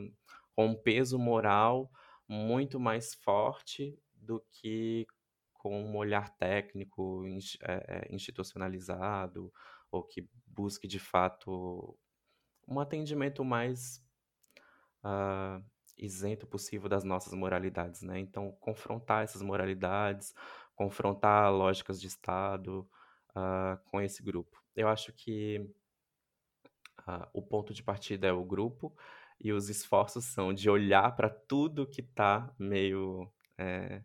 com 0.54 0.66
um 0.66 0.74
peso 0.74 1.18
moral 1.18 1.90
muito 2.28 2.78
mais 2.78 3.14
forte 3.14 3.98
do 4.14 4.42
que 4.50 5.06
com 5.54 5.82
um 5.84 5.96
olhar 5.96 6.30
técnico 6.36 7.24
é, 7.62 7.72
é, 7.88 8.14
institucionalizado 8.14 9.52
ou 9.90 10.02
que 10.02 10.28
busque 10.46 10.88
de 10.88 10.98
fato 10.98 11.96
um 12.66 12.80
atendimento 12.80 13.44
mais 13.44 14.02
uh, 15.04 15.64
isento 15.96 16.46
possível 16.46 16.88
das 16.88 17.04
nossas 17.04 17.32
moralidades, 17.32 18.02
né? 18.02 18.18
Então, 18.18 18.52
confrontar 18.60 19.24
essas 19.24 19.42
moralidades, 19.42 20.34
confrontar 20.74 21.52
lógicas 21.52 22.00
de 22.00 22.06
Estado 22.06 22.88
uh, 23.30 23.78
com 23.84 24.00
esse 24.00 24.22
grupo. 24.22 24.62
Eu 24.74 24.88
acho 24.88 25.12
que 25.12 25.58
uh, 27.06 27.26
o 27.32 27.42
ponto 27.42 27.72
de 27.74 27.82
partida 27.82 28.26
é 28.26 28.32
o 28.32 28.44
grupo 28.44 28.96
e 29.40 29.52
os 29.52 29.68
esforços 29.68 30.24
são 30.24 30.52
de 30.54 30.70
olhar 30.70 31.14
para 31.16 31.28
tudo 31.28 31.86
que 31.86 32.00
está 32.00 32.54
meio 32.58 33.30
é, 33.58 34.02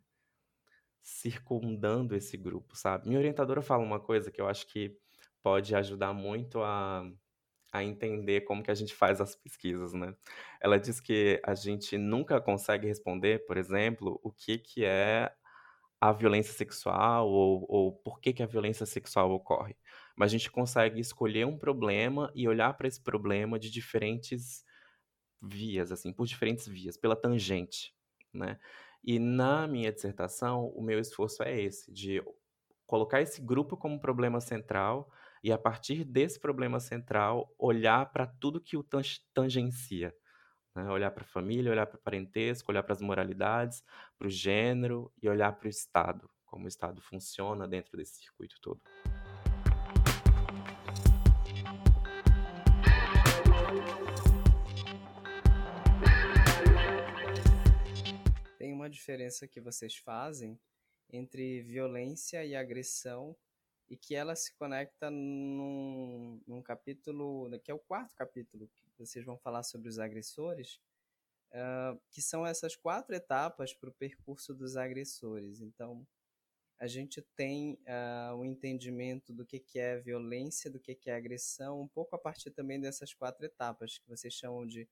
circundando 1.02 2.16
esse 2.16 2.36
grupo, 2.36 2.76
sabe? 2.76 3.08
Minha 3.08 3.20
orientadora 3.20 3.62
fala 3.62 3.84
uma 3.84 4.00
coisa 4.00 4.32
que 4.32 4.42
eu 4.42 4.48
acho 4.48 4.68
que 4.68 4.98
pode 5.42 5.76
ajudar 5.76 6.14
muito 6.14 6.62
a 6.62 7.10
a 7.78 7.84
entender 7.84 8.42
como 8.42 8.64
que 8.64 8.72
a 8.72 8.76
gente 8.76 8.94
faz 8.96 9.22
as 9.22 9.36
pesquisas, 9.36 9.94
né? 9.94 10.16
Ela 10.62 10.80
diz 10.80 11.00
que 11.00 11.42
a 11.46 11.56
gente 11.56 11.98
nunca 11.98 12.42
consegue 12.42 12.88
responder, 12.88 13.46
por 13.46 13.58
exemplo, 13.58 14.20
o 14.24 14.32
que 14.32 14.58
que 14.58 14.86
é 14.86 15.32
a 16.00 16.12
violência 16.12 16.54
sexual 16.54 17.28
ou, 17.30 17.66
ou 17.70 17.92
por 17.94 18.20
que 18.20 18.34
que 18.34 18.44
a 18.44 18.48
violência 18.48 18.86
sexual 18.86 19.32
ocorre. 19.32 19.76
Mas 20.16 20.32
a 20.32 20.38
gente 20.38 20.52
consegue 20.52 21.00
escolher 21.00 21.46
um 21.46 21.58
problema 21.58 22.32
e 22.36 22.48
olhar 22.48 22.74
para 22.74 22.88
esse 22.88 23.02
problema 23.02 23.60
de 23.60 23.70
diferentes 23.72 24.64
vias, 25.42 25.92
assim, 25.92 26.14
por 26.14 26.26
diferentes 26.28 26.68
vias, 26.68 26.98
pela 26.98 27.16
tangente, 27.16 27.94
né? 28.34 28.60
E 29.04 29.20
na 29.20 29.68
minha 29.68 29.92
dissertação, 29.92 30.68
o 30.70 30.82
meu 30.82 31.00
esforço 31.00 31.44
é 31.44 31.60
esse, 31.62 31.92
de 31.92 32.22
colocar 32.86 33.22
esse 33.22 33.42
grupo 33.42 33.78
como 33.78 34.00
problema 34.00 34.42
central 34.42 35.12
e 35.44 35.52
a 35.52 35.58
partir 35.58 36.04
desse 36.04 36.40
problema 36.40 36.80
central 36.80 37.54
olhar 37.58 38.12
para 38.12 38.26
tudo 38.26 38.62
que 38.62 38.78
o 38.78 38.86
tangencia. 39.34 40.14
Né? 40.76 40.84
Olhar 40.90 41.12
para 41.12 41.24
a 41.24 41.28
família, 41.28 41.72
olhar 41.72 41.88
para 41.88 41.98
o 41.98 42.02
parentesco, 42.02 42.72
olhar 42.72 42.84
para 42.84 42.94
as 42.94 43.02
moralidades, 43.02 43.84
para 44.18 44.28
o 44.28 44.30
gênero 44.30 45.12
e 45.22 45.28
olhar 45.28 45.52
para 45.54 45.66
o 45.66 45.70
Estado, 45.70 46.30
como 46.46 46.66
o 46.66 46.68
Estado 46.68 47.02
funciona 47.02 47.68
dentro 47.68 47.98
desse 47.98 48.22
circuito 48.22 48.58
todo. 48.62 48.82
Tem 58.58 58.74
uma 58.74 58.90
diferença 58.90 59.48
que 59.48 59.60
vocês 59.60 59.96
fazem 59.96 60.60
entre 61.12 61.62
violência 61.62 62.46
e 62.46 62.56
agressão 62.56 63.36
e 63.90 63.96
que 63.96 64.16
ela 64.16 64.36
se 64.36 64.54
conecta 64.56 65.10
num, 65.10 66.42
num 66.46 66.62
capítulo, 66.62 67.50
que 67.60 67.72
é 67.72 67.74
o 67.74 67.80
quarto 67.80 68.16
capítulo, 68.16 68.68
que 68.68 68.86
vocês 68.98 69.24
vão 69.24 69.38
falar 69.38 69.64
sobre 69.64 69.88
os 69.88 69.98
agressores, 69.98 70.80
uh, 71.52 72.00
que 72.10 72.22
são 72.22 72.46
essas 72.46 72.76
quatro 72.76 73.16
etapas 73.16 73.74
para 73.74 73.90
o 73.90 73.94
percurso 73.94 74.54
dos 74.54 74.76
agressores. 74.76 75.62
Então, 75.62 76.06
a 76.80 76.86
gente 76.86 77.22
tem 77.36 77.74
uh, 77.74 78.36
o 78.36 78.46
entendimento 78.46 79.34
do 79.34 79.46
que, 79.46 79.60
que 79.60 79.80
é 79.80 79.98
violência, 79.98 80.70
do 80.70 80.80
que, 80.80 80.94
que 80.94 81.10
é 81.10 81.16
agressão, 81.16 81.82
um 81.82 81.88
pouco 81.88 82.16
a 82.16 82.20
partir 82.20 82.52
também 82.52 82.80
dessas 82.80 83.14
quatro 83.14 83.46
etapas, 83.46 83.98
que 83.98 84.08
vocês 84.08 84.34
chamam 84.34 84.68
de 84.68 84.88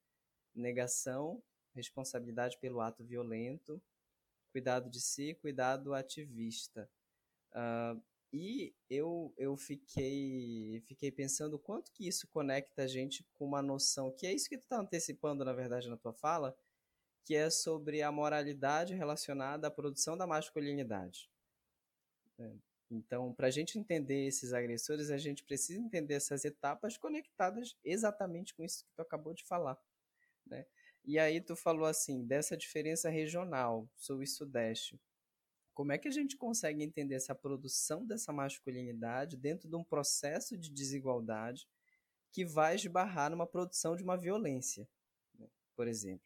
negação, 0.54 1.44
responsabilidade 1.76 2.58
pelo 2.60 2.80
ato 2.80 3.04
violento, 3.04 3.82
cuidado 4.52 4.90
de 4.90 5.02
si, 5.02 5.34
cuidado 5.36 5.94
ativista. 5.94 6.90
Uh, 7.52 8.02
e 8.38 8.76
eu, 8.90 9.34
eu 9.38 9.56
fiquei, 9.56 10.82
fiquei 10.86 11.10
pensando 11.10 11.58
quanto 11.58 11.90
que 11.94 12.06
isso 12.06 12.28
conecta 12.28 12.84
a 12.84 12.88
gente 12.88 13.24
com 13.34 13.46
uma 13.46 13.62
noção, 13.62 14.12
que 14.12 14.28
é 14.28 14.34
isso 14.34 14.50
que 14.50 14.58
tu 14.58 14.64
está 14.64 14.78
antecipando, 14.78 15.46
na 15.46 15.54
verdade, 15.54 15.90
na 15.90 15.96
tua 15.96 16.12
fala, 16.12 16.54
que 17.24 17.34
é 17.34 17.50
sobre 17.50 18.02
a 18.02 18.12
moralidade 18.12 18.94
relacionada 18.94 19.68
à 19.68 19.72
produção 19.72 20.18
da 20.18 20.28
masculinidade. 20.28 21.32
É, 22.38 22.52
então, 22.92 23.34
para 23.34 23.48
a 23.48 23.52
gente 23.52 23.80
entender 23.80 24.28
esses 24.28 24.52
agressores, 24.52 25.12
a 25.12 25.18
gente 25.18 25.42
precisa 25.42 25.80
entender 25.80 26.16
essas 26.16 26.44
etapas 26.44 26.98
conectadas 26.98 27.78
exatamente 27.86 28.54
com 28.54 28.66
isso 28.66 28.84
que 28.84 28.92
tu 28.98 29.02
acabou 29.02 29.34
de 29.34 29.46
falar. 29.46 29.82
Né? 30.46 30.66
E 31.06 31.18
aí 31.18 31.40
tu 31.40 31.56
falou 31.56 31.86
assim, 31.86 32.26
dessa 32.26 32.58
diferença 32.58 33.10
regional, 33.10 33.90
sul 33.96 34.22
e 34.22 34.28
sudeste. 34.28 35.00
Como 35.76 35.92
é 35.92 35.98
que 35.98 36.08
a 36.08 36.12
gente 36.12 36.38
consegue 36.38 36.82
entender 36.82 37.16
essa 37.16 37.36
produção 37.36 38.06
dessa 38.06 38.32
masculinidade 38.32 39.36
dentro 39.36 39.68
de 39.68 39.76
um 39.76 39.84
processo 39.84 40.58
de 40.58 40.72
desigualdade 40.72 41.68
que 42.32 42.46
vai 42.46 42.76
esbarrar 42.76 43.30
numa 43.30 43.46
produção 43.46 43.94
de 43.94 44.02
uma 44.02 44.18
violência, 44.18 44.88
né? 45.38 45.48
por 45.76 45.86
exemplo? 45.86 46.26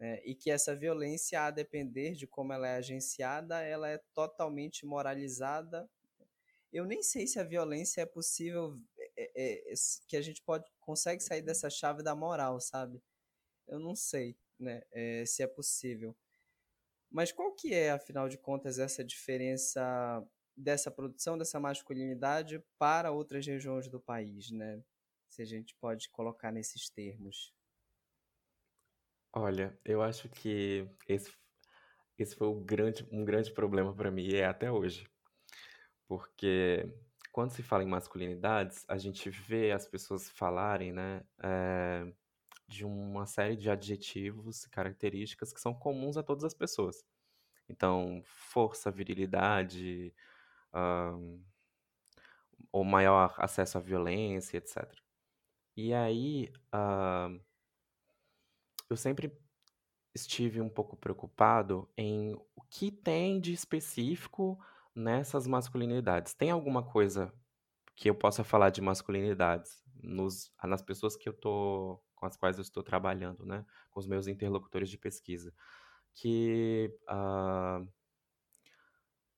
É, 0.00 0.22
e 0.24 0.34
que 0.34 0.50
essa 0.50 0.74
violência, 0.74 1.42
a 1.42 1.50
depender 1.50 2.14
de 2.14 2.26
como 2.26 2.52
ela 2.52 2.66
é 2.66 2.76
agenciada, 2.76 3.60
ela 3.60 3.90
é 3.90 3.98
totalmente 4.14 4.86
moralizada. 4.86 5.86
Eu 6.72 6.86
nem 6.86 7.02
sei 7.02 7.26
se 7.26 7.38
a 7.38 7.44
violência 7.44 8.00
é 8.00 8.06
possível, 8.06 8.80
é, 9.16 9.30
é, 9.34 9.72
é 9.72 9.74
que 10.06 10.16
a 10.16 10.22
gente 10.22 10.42
pode 10.42 10.64
consegue 10.80 11.22
sair 11.22 11.42
dessa 11.42 11.68
chave 11.68 12.02
da 12.02 12.14
moral, 12.14 12.58
sabe? 12.58 13.02
Eu 13.66 13.78
não 13.78 13.94
sei, 13.94 14.34
né, 14.58 14.82
é, 14.92 15.26
se 15.26 15.42
é 15.42 15.46
possível. 15.46 16.16
Mas 17.10 17.32
qual 17.32 17.54
que 17.54 17.72
é, 17.74 17.90
afinal 17.90 18.28
de 18.28 18.38
contas, 18.38 18.78
essa 18.78 19.04
diferença 19.04 20.22
dessa 20.56 20.90
produção 20.90 21.38
dessa 21.38 21.60
masculinidade 21.60 22.62
para 22.78 23.12
outras 23.12 23.46
regiões 23.46 23.88
do 23.88 24.00
país, 24.00 24.50
né? 24.50 24.82
Se 25.28 25.42
a 25.42 25.44
gente 25.44 25.74
pode 25.80 26.10
colocar 26.10 26.50
nesses 26.50 26.90
termos. 26.90 27.52
Olha, 29.32 29.78
eu 29.84 30.02
acho 30.02 30.28
que 30.28 30.88
esse, 31.06 31.32
esse 32.18 32.34
foi 32.34 32.48
um 32.48 32.64
grande, 32.64 33.06
um 33.12 33.24
grande 33.24 33.52
problema 33.52 33.94
para 33.94 34.10
mim 34.10 34.24
e 34.24 34.36
é 34.36 34.46
até 34.46 34.70
hoje. 34.72 35.06
Porque 36.08 36.90
quando 37.30 37.52
se 37.52 37.62
fala 37.62 37.84
em 37.84 37.88
masculinidades, 37.88 38.84
a 38.88 38.98
gente 38.98 39.30
vê 39.30 39.70
as 39.70 39.86
pessoas 39.86 40.28
falarem, 40.30 40.92
né, 40.92 41.22
é, 41.42 42.12
de 42.68 42.84
uma 42.84 43.26
série 43.26 43.56
de 43.56 43.70
adjetivos 43.70 44.64
e 44.64 44.70
características 44.70 45.52
que 45.52 45.60
são 45.60 45.72
comuns 45.72 46.18
a 46.18 46.22
todas 46.22 46.44
as 46.44 46.52
pessoas. 46.52 47.02
Então, 47.68 48.22
força, 48.24 48.90
virilidade, 48.90 50.14
um, 50.74 51.42
ou 52.70 52.84
maior 52.84 53.34
acesso 53.38 53.78
à 53.78 53.80
violência, 53.80 54.58
etc. 54.58 54.86
E 55.74 55.94
aí, 55.94 56.52
uh, 56.74 57.40
eu 58.90 58.96
sempre 58.96 59.32
estive 60.14 60.60
um 60.60 60.68
pouco 60.68 60.96
preocupado 60.96 61.88
em 61.96 62.34
o 62.54 62.62
que 62.68 62.90
tem 62.90 63.40
de 63.40 63.52
específico 63.52 64.58
nessas 64.94 65.46
masculinidades. 65.46 66.34
Tem 66.34 66.50
alguma 66.50 66.82
coisa 66.82 67.32
que 67.94 68.10
eu 68.10 68.14
possa 68.14 68.44
falar 68.44 68.70
de 68.70 68.80
masculinidades 68.80 69.82
nos, 70.02 70.52
nas 70.62 70.82
pessoas 70.82 71.16
que 71.16 71.28
eu 71.28 71.32
tô 71.32 72.00
com 72.18 72.26
as 72.26 72.36
quais 72.36 72.58
eu 72.58 72.62
estou 72.62 72.82
trabalhando, 72.82 73.44
né, 73.46 73.64
com 73.90 74.00
os 74.00 74.06
meus 74.06 74.26
interlocutores 74.26 74.90
de 74.90 74.98
pesquisa, 74.98 75.52
que 76.14 76.90
uh, 77.04 77.86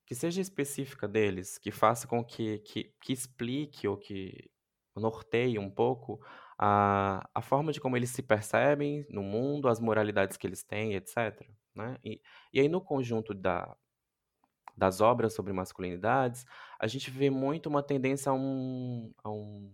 que 0.06 0.14
seja 0.14 0.40
específica 0.40 1.06
deles, 1.06 1.56
que 1.56 1.70
faça 1.70 2.08
com 2.08 2.24
que, 2.24 2.58
que, 2.60 2.92
que 3.00 3.12
explique 3.12 3.86
ou 3.86 3.96
que 3.96 4.50
norteie 4.96 5.56
um 5.56 5.70
pouco 5.70 6.20
a, 6.58 7.28
a 7.32 7.40
forma 7.40 7.72
de 7.72 7.80
como 7.80 7.96
eles 7.96 8.10
se 8.10 8.22
percebem 8.22 9.06
no 9.08 9.22
mundo, 9.22 9.68
as 9.68 9.78
moralidades 9.78 10.36
que 10.36 10.46
eles 10.46 10.64
têm, 10.64 10.94
etc. 10.94 11.48
Né? 11.74 11.96
E, 12.04 12.20
e 12.52 12.60
aí, 12.60 12.68
no 12.68 12.80
conjunto 12.80 13.32
da, 13.32 13.74
das 14.76 15.00
obras 15.00 15.32
sobre 15.32 15.52
masculinidades, 15.52 16.44
a 16.78 16.86
gente 16.86 17.10
vê 17.10 17.30
muito 17.30 17.68
uma 17.68 17.82
tendência 17.82 18.30
a, 18.30 18.34
um, 18.34 19.12
a, 19.22 19.30
um, 19.30 19.72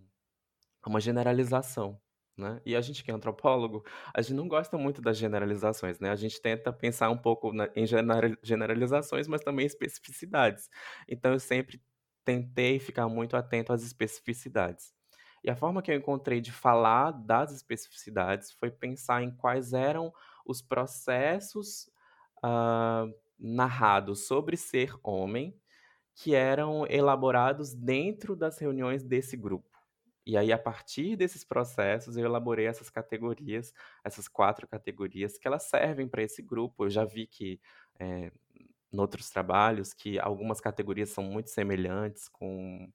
a 0.83 0.89
uma 0.89 1.01
generalização. 1.01 2.01
Né? 2.37 2.61
E 2.67 2.77
a 2.77 2.81
gente 2.83 3.03
que 3.03 3.11
é 3.11 3.15
antropólogo, 3.15 3.83
a 4.13 4.21
gente 4.21 4.35
não 4.35 4.47
gosta 4.47 4.77
muito 4.77 5.01
das 5.01 5.17
generalizações, 5.17 5.99
né? 5.99 6.11
A 6.11 6.17
gente 6.17 6.41
tenta 6.41 6.71
pensar 6.71 7.09
um 7.09 7.17
pouco 7.17 7.51
na, 7.51 7.71
em 7.75 7.87
generalizações, 8.43 9.27
mas 9.27 9.41
também 9.41 9.65
especificidades. 9.65 10.69
Então 11.09 11.33
eu 11.33 11.41
sempre 11.41 11.83
tentei 12.25 12.79
ficar 12.79 13.09
muito 13.09 13.37
atento 13.37 13.73
às 13.73 13.83
especificidades. 13.83 14.95
E 15.43 15.51
a 15.51 15.57
forma 15.57 15.81
que 15.81 15.91
eu 15.91 15.97
encontrei 15.97 16.41
de 16.41 16.53
falar 16.53 17.13
das 17.13 17.53
especificidades 17.53 18.53
foi 18.53 18.71
pensar 18.71 19.23
em 19.23 19.31
quais 19.31 19.73
eram 19.73 20.13
os 20.45 20.61
processos 20.61 21.89
uh, 22.45 23.15
narrados 23.39 24.27
sobre 24.27 24.57
ser 24.57 24.95
homem 25.03 25.59
que 26.15 26.35
eram 26.35 26.87
elaborados 26.89 27.75
dentro 27.75 28.35
das 28.35 28.59
reuniões 28.59 29.05
desse 29.05 29.37
grupo. 29.37 29.76
E 30.27 30.37
aí, 30.37 30.53
a 30.53 30.59
partir 30.59 31.17
desses 31.17 31.45
processos, 31.45 32.17
eu 32.17 32.25
elaborei 32.25 32.67
essas 32.67 32.91
categorias, 32.91 33.73
essas 34.05 34.27
quatro 34.29 34.67
categorias, 34.67 35.39
que 35.39 35.47
elas 35.47 35.65
servem 35.65 36.09
para 36.09 36.23
esse 36.23 36.43
grupo. 36.43 36.85
Eu 36.85 36.91
já 36.91 37.05
vi 37.05 37.27
que, 37.29 37.61
é, 38.01 38.33
em 38.93 39.01
outros 39.01 39.31
trabalhos, 39.31 39.95
que 39.95 40.19
algumas 40.19 40.61
categorias 40.61 41.11
são 41.11 41.25
muito 41.25 41.51
semelhantes 41.51 42.29
com 42.29 42.93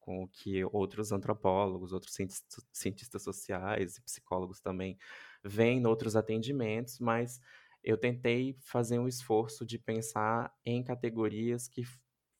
com 0.00 0.22
o 0.22 0.28
que 0.28 0.64
outros 0.66 1.12
antropólogos, 1.12 1.92
outros 1.92 2.14
cientistas, 2.14 2.66
cientistas 2.72 3.22
sociais 3.22 3.96
e 3.96 4.02
psicólogos 4.02 4.60
também 4.60 4.98
veem 5.42 5.78
em 5.78 5.86
outros 5.86 6.14
atendimentos, 6.16 6.98
mas 6.98 7.40
eu 7.82 7.96
tentei 7.98 8.56
fazer 8.60 8.98
um 8.98 9.08
esforço 9.08 9.64
de 9.64 9.78
pensar 9.78 10.52
em 10.64 10.82
categorias 10.82 11.68
que 11.68 11.82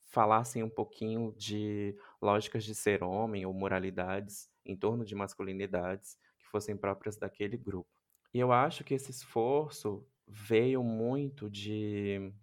falassem 0.05 0.63
um 0.63 0.69
pouquinho 0.69 1.33
de 1.37 1.95
lógicas 2.25 2.63
de 2.63 2.73
ser 2.75 3.03
homem 3.03 3.45
ou 3.45 3.53
moralidades 3.53 4.49
em 4.65 4.75
torno 4.75 5.05
de 5.05 5.15
masculinidades 5.15 6.17
que 6.39 6.45
fossem 6.47 6.75
próprias 6.75 7.15
daquele 7.17 7.57
grupo. 7.57 7.89
E 8.33 8.39
eu 8.39 8.51
acho 8.51 8.83
que 8.83 8.95
esse 8.95 9.11
esforço 9.11 10.05
veio 10.27 10.83
muito 10.83 11.49
de 11.49 12.33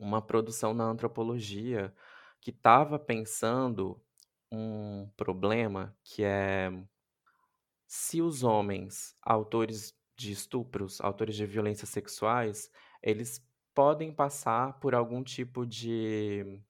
uma 0.00 0.22
produção 0.22 0.72
na 0.74 0.84
antropologia 0.84 1.94
que 2.40 2.50
estava 2.50 2.98
pensando 2.98 4.02
um 4.50 5.08
problema 5.16 5.96
que 6.02 6.24
é 6.24 6.70
se 7.86 8.20
os 8.22 8.42
homens, 8.42 9.16
autores 9.22 9.94
de 10.16 10.32
estupros, 10.32 11.00
autores 11.00 11.36
de 11.36 11.46
violências 11.46 11.90
sexuais, 11.90 12.70
eles 13.02 13.46
podem 13.74 14.12
passar 14.12 14.78
por 14.80 14.94
algum 14.94 15.22
tipo 15.22 15.66
de 15.66 16.60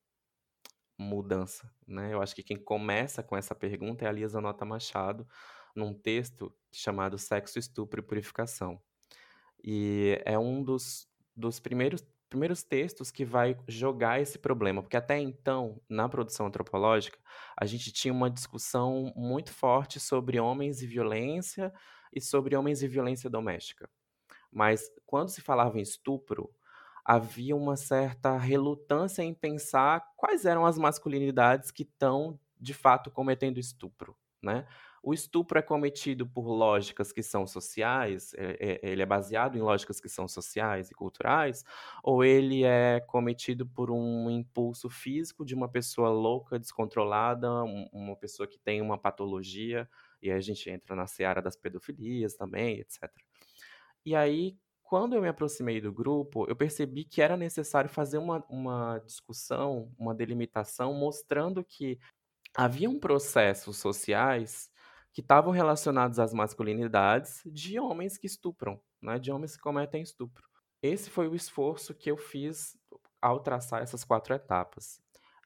mudança, 0.99 1.71
né? 1.87 2.13
Eu 2.13 2.23
acho 2.23 2.35
que 2.35 2.43
quem 2.43 2.57
começa 2.57 3.23
com 3.23 3.37
essa 3.37 3.55
pergunta 3.55 4.05
é 4.05 4.09
a 4.09 4.13
Lisa 4.13 4.41
Nota 4.41 4.65
Machado, 4.65 5.27
num 5.75 5.93
texto 5.93 6.55
chamado 6.73 7.19
Sexo, 7.19 7.59
Estupro 7.59 8.01
e 8.01 8.03
Purificação. 8.03 8.81
E 9.63 10.21
é 10.25 10.39
um 10.39 10.63
dos, 10.63 11.09
dos 11.37 11.59
primeiros 11.59 12.05
primeiros 12.35 12.65
textos 12.65 13.13
que 13.13 13.25
vai 13.25 13.57
jogar 13.69 14.21
esse 14.21 14.41
problema, 14.41 14.83
porque 14.83 14.97
até 14.97 15.21
então, 15.21 15.81
na 15.89 16.09
produção 16.09 16.47
antropológica, 16.47 17.17
a 17.57 17.65
gente 17.65 17.93
tinha 17.93 18.13
uma 18.13 18.29
discussão 18.29 19.13
muito 19.15 19.53
forte 19.53 20.01
sobre 20.01 20.41
homens 20.41 20.83
e 20.83 20.87
violência 20.87 21.73
e 22.13 22.21
sobre 22.21 22.57
homens 22.57 22.83
e 22.83 22.89
violência 22.89 23.31
doméstica. 23.31 23.89
Mas 24.51 24.91
quando 25.07 25.29
se 25.29 25.41
falava 25.43 25.79
em 25.79 25.83
estupro, 25.83 26.53
havia 27.05 27.55
uma 27.55 27.77
certa 27.77 28.37
relutância 28.39 29.23
em 29.23 29.35
pensar 29.35 30.05
quais 30.17 30.45
eram 30.45 30.65
as 30.65 30.79
masculinidades 30.79 31.71
que 31.71 31.83
estão 31.83 32.39
de 32.61 32.73
fato 32.73 33.11
cometendo 33.11 33.59
estupro, 33.59 34.17
né? 34.43 34.67
o 35.05 35.13
estupro 35.13 35.59
é 35.59 35.63
cometido 35.63 36.27
por 36.27 36.47
lógicas 36.49 37.13
que 37.13 37.23
são 37.23 37.47
sociais, 37.47 38.33
é, 38.35 38.81
é, 38.83 38.91
ele 38.91 39.03
é 39.03 39.07
baseado 39.07 39.57
em 39.57 39.61
lógicas 39.61 40.01
que 40.01 40.09
são 40.09 40.27
sociais 40.27 40.91
e 40.91 40.95
culturais, 40.95 41.63
ou 42.03 42.25
ele 42.25 42.65
é 42.65 43.01
cometido 43.01 43.67
por 43.67 43.91
um 43.91 44.31
impulso 44.31 44.89
físico 44.89 45.45
de 45.45 45.55
uma 45.55 45.69
pessoa 45.69 46.09
louca, 46.09 46.59
descontrolada, 46.59 47.53
um, 47.65 47.87
uma 47.93 48.17
pessoa 48.17 48.47
que 48.47 48.59
tem 48.59 48.81
uma 48.81 48.97
patologia, 48.97 49.89
e 50.23 50.31
aí 50.31 50.39
a 50.39 50.41
gente 50.41 50.71
entra 50.71 50.97
na 50.97 51.07
seara 51.07 51.43
das 51.43 51.55
pedofilias 51.55 52.35
também, 52.35 52.81
etc. 52.81 53.11
E 54.07 54.17
aí, 54.17 54.57
quando 54.95 55.15
eu 55.15 55.23
me 55.23 55.27
aproximei 55.27 55.81
do 55.81 55.93
grupo, 55.93 56.49
eu 56.49 56.55
percebi 56.55 57.05
que 57.05 57.21
era 57.21 57.37
necessário 57.37 57.91
fazer 57.91 58.17
uma, 58.17 58.45
uma 58.49 59.01
discussão, 59.01 59.93
uma 59.99 60.15
delimitação, 60.15 60.95
mostrando 60.95 61.65
que 61.65 61.99
haviam 62.57 63.01
processos 63.01 63.77
sociais 63.77 64.71
que 65.13 65.21
estavam 65.21 65.51
relacionados 65.51 66.21
às 66.21 66.33
masculinidades 66.33 67.43
de 67.45 67.77
homens 67.81 68.17
que 68.17 68.29
estupram, 68.29 68.81
né, 69.03 69.19
de 69.19 69.33
homens 69.33 69.57
que 69.57 69.63
cometem 69.65 70.01
estupro. 70.01 70.49
Esse 70.81 71.11
foi 71.11 71.27
o 71.27 71.35
esforço 71.35 71.93
que 71.93 72.09
eu 72.09 72.17
fiz 72.17 72.79
ao 73.21 73.41
traçar 73.41 73.83
essas 73.83 74.05
quatro 74.05 74.33
etapas. 74.33 75.03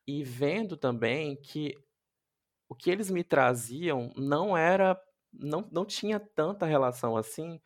E 0.06 0.22
vendo 0.22 0.76
também 0.76 1.40
que 1.40 1.72
o 2.68 2.74
que 2.74 2.90
eles 2.90 3.10
me 3.10 3.24
traziam 3.24 4.12
não 4.14 4.54
era 4.54 5.02
não, 5.32 5.66
não 5.72 5.86
tinha 5.86 6.20
tanta 6.20 6.66
relação 6.66 7.16
assim 7.16 7.58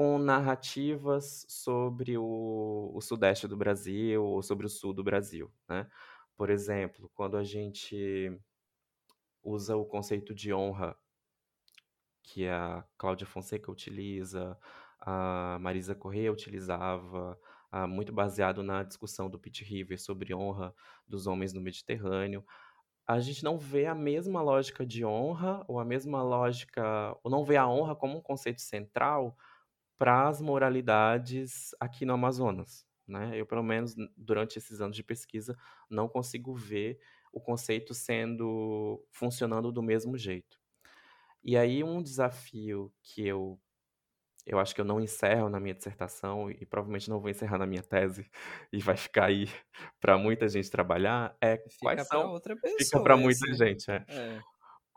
com 0.00 0.18
narrativas 0.18 1.44
sobre 1.46 2.16
o, 2.16 2.90
o 2.94 3.02
sudeste 3.02 3.46
do 3.46 3.54
Brasil 3.54 4.24
ou 4.24 4.42
sobre 4.42 4.64
o 4.64 4.68
sul 4.70 4.94
do 4.94 5.04
Brasil, 5.04 5.52
né? 5.68 5.86
Por 6.34 6.48
exemplo, 6.48 7.10
quando 7.14 7.36
a 7.36 7.44
gente 7.44 8.32
usa 9.42 9.76
o 9.76 9.84
conceito 9.84 10.34
de 10.34 10.54
honra 10.54 10.96
que 12.22 12.48
a 12.48 12.82
Cláudia 12.96 13.26
Fonseca 13.26 13.70
utiliza, 13.70 14.58
a 14.98 15.58
Marisa 15.60 15.94
Correia 15.94 16.32
utilizava, 16.32 17.38
ah, 17.70 17.86
muito 17.86 18.10
baseado 18.10 18.62
na 18.62 18.82
discussão 18.82 19.28
do 19.28 19.38
Pete 19.38 19.62
River 19.64 20.00
sobre 20.00 20.34
honra 20.34 20.74
dos 21.06 21.26
homens 21.26 21.52
no 21.52 21.60
Mediterrâneo. 21.60 22.42
A 23.06 23.20
gente 23.20 23.44
não 23.44 23.58
vê 23.58 23.84
a 23.84 23.94
mesma 23.94 24.40
lógica 24.40 24.86
de 24.86 25.04
honra, 25.04 25.62
ou 25.68 25.78
a 25.78 25.84
mesma 25.84 26.22
lógica, 26.22 27.14
ou 27.22 27.30
não 27.30 27.44
vê 27.44 27.58
a 27.58 27.68
honra 27.68 27.94
como 27.94 28.16
um 28.16 28.22
conceito 28.22 28.62
central 28.62 29.36
para 30.00 30.28
as 30.30 30.40
moralidades 30.40 31.72
aqui 31.78 32.06
no 32.06 32.14
Amazonas. 32.14 32.86
Né? 33.06 33.38
Eu, 33.38 33.44
pelo 33.46 33.62
menos, 33.62 33.94
durante 34.16 34.58
esses 34.58 34.80
anos 34.80 34.96
de 34.96 35.04
pesquisa, 35.04 35.54
não 35.90 36.08
consigo 36.08 36.54
ver 36.56 36.98
o 37.34 37.38
conceito 37.38 37.92
sendo 37.92 39.06
funcionando 39.12 39.70
do 39.70 39.82
mesmo 39.82 40.16
jeito. 40.16 40.58
E 41.44 41.56
aí 41.56 41.84
um 41.84 42.02
desafio 42.02 42.92
que 43.02 43.26
eu 43.26 43.60
eu 44.46 44.58
acho 44.58 44.74
que 44.74 44.80
eu 44.80 44.84
não 44.86 45.00
encerro 45.00 45.48
na 45.50 45.60
minha 45.60 45.74
dissertação 45.74 46.50
e 46.50 46.66
provavelmente 46.66 47.10
não 47.10 47.20
vou 47.20 47.30
encerrar 47.30 47.58
na 47.58 47.66
minha 47.66 47.82
tese 47.82 48.30
e 48.72 48.80
vai 48.80 48.96
ficar 48.96 49.26
aí 49.26 49.46
para 50.00 50.18
muita 50.18 50.48
gente 50.48 50.70
trabalhar 50.70 51.36
é 51.42 51.58
Fica 51.68 51.78
quais 51.80 52.02
são 52.04 52.32
outra 52.32 52.56
pessoa. 52.56 52.78
fica 52.78 53.00
para 53.00 53.16
muita 53.16 53.46
esse. 53.46 53.54
gente 53.54 53.90
é. 53.90 54.06
É. 54.08 54.44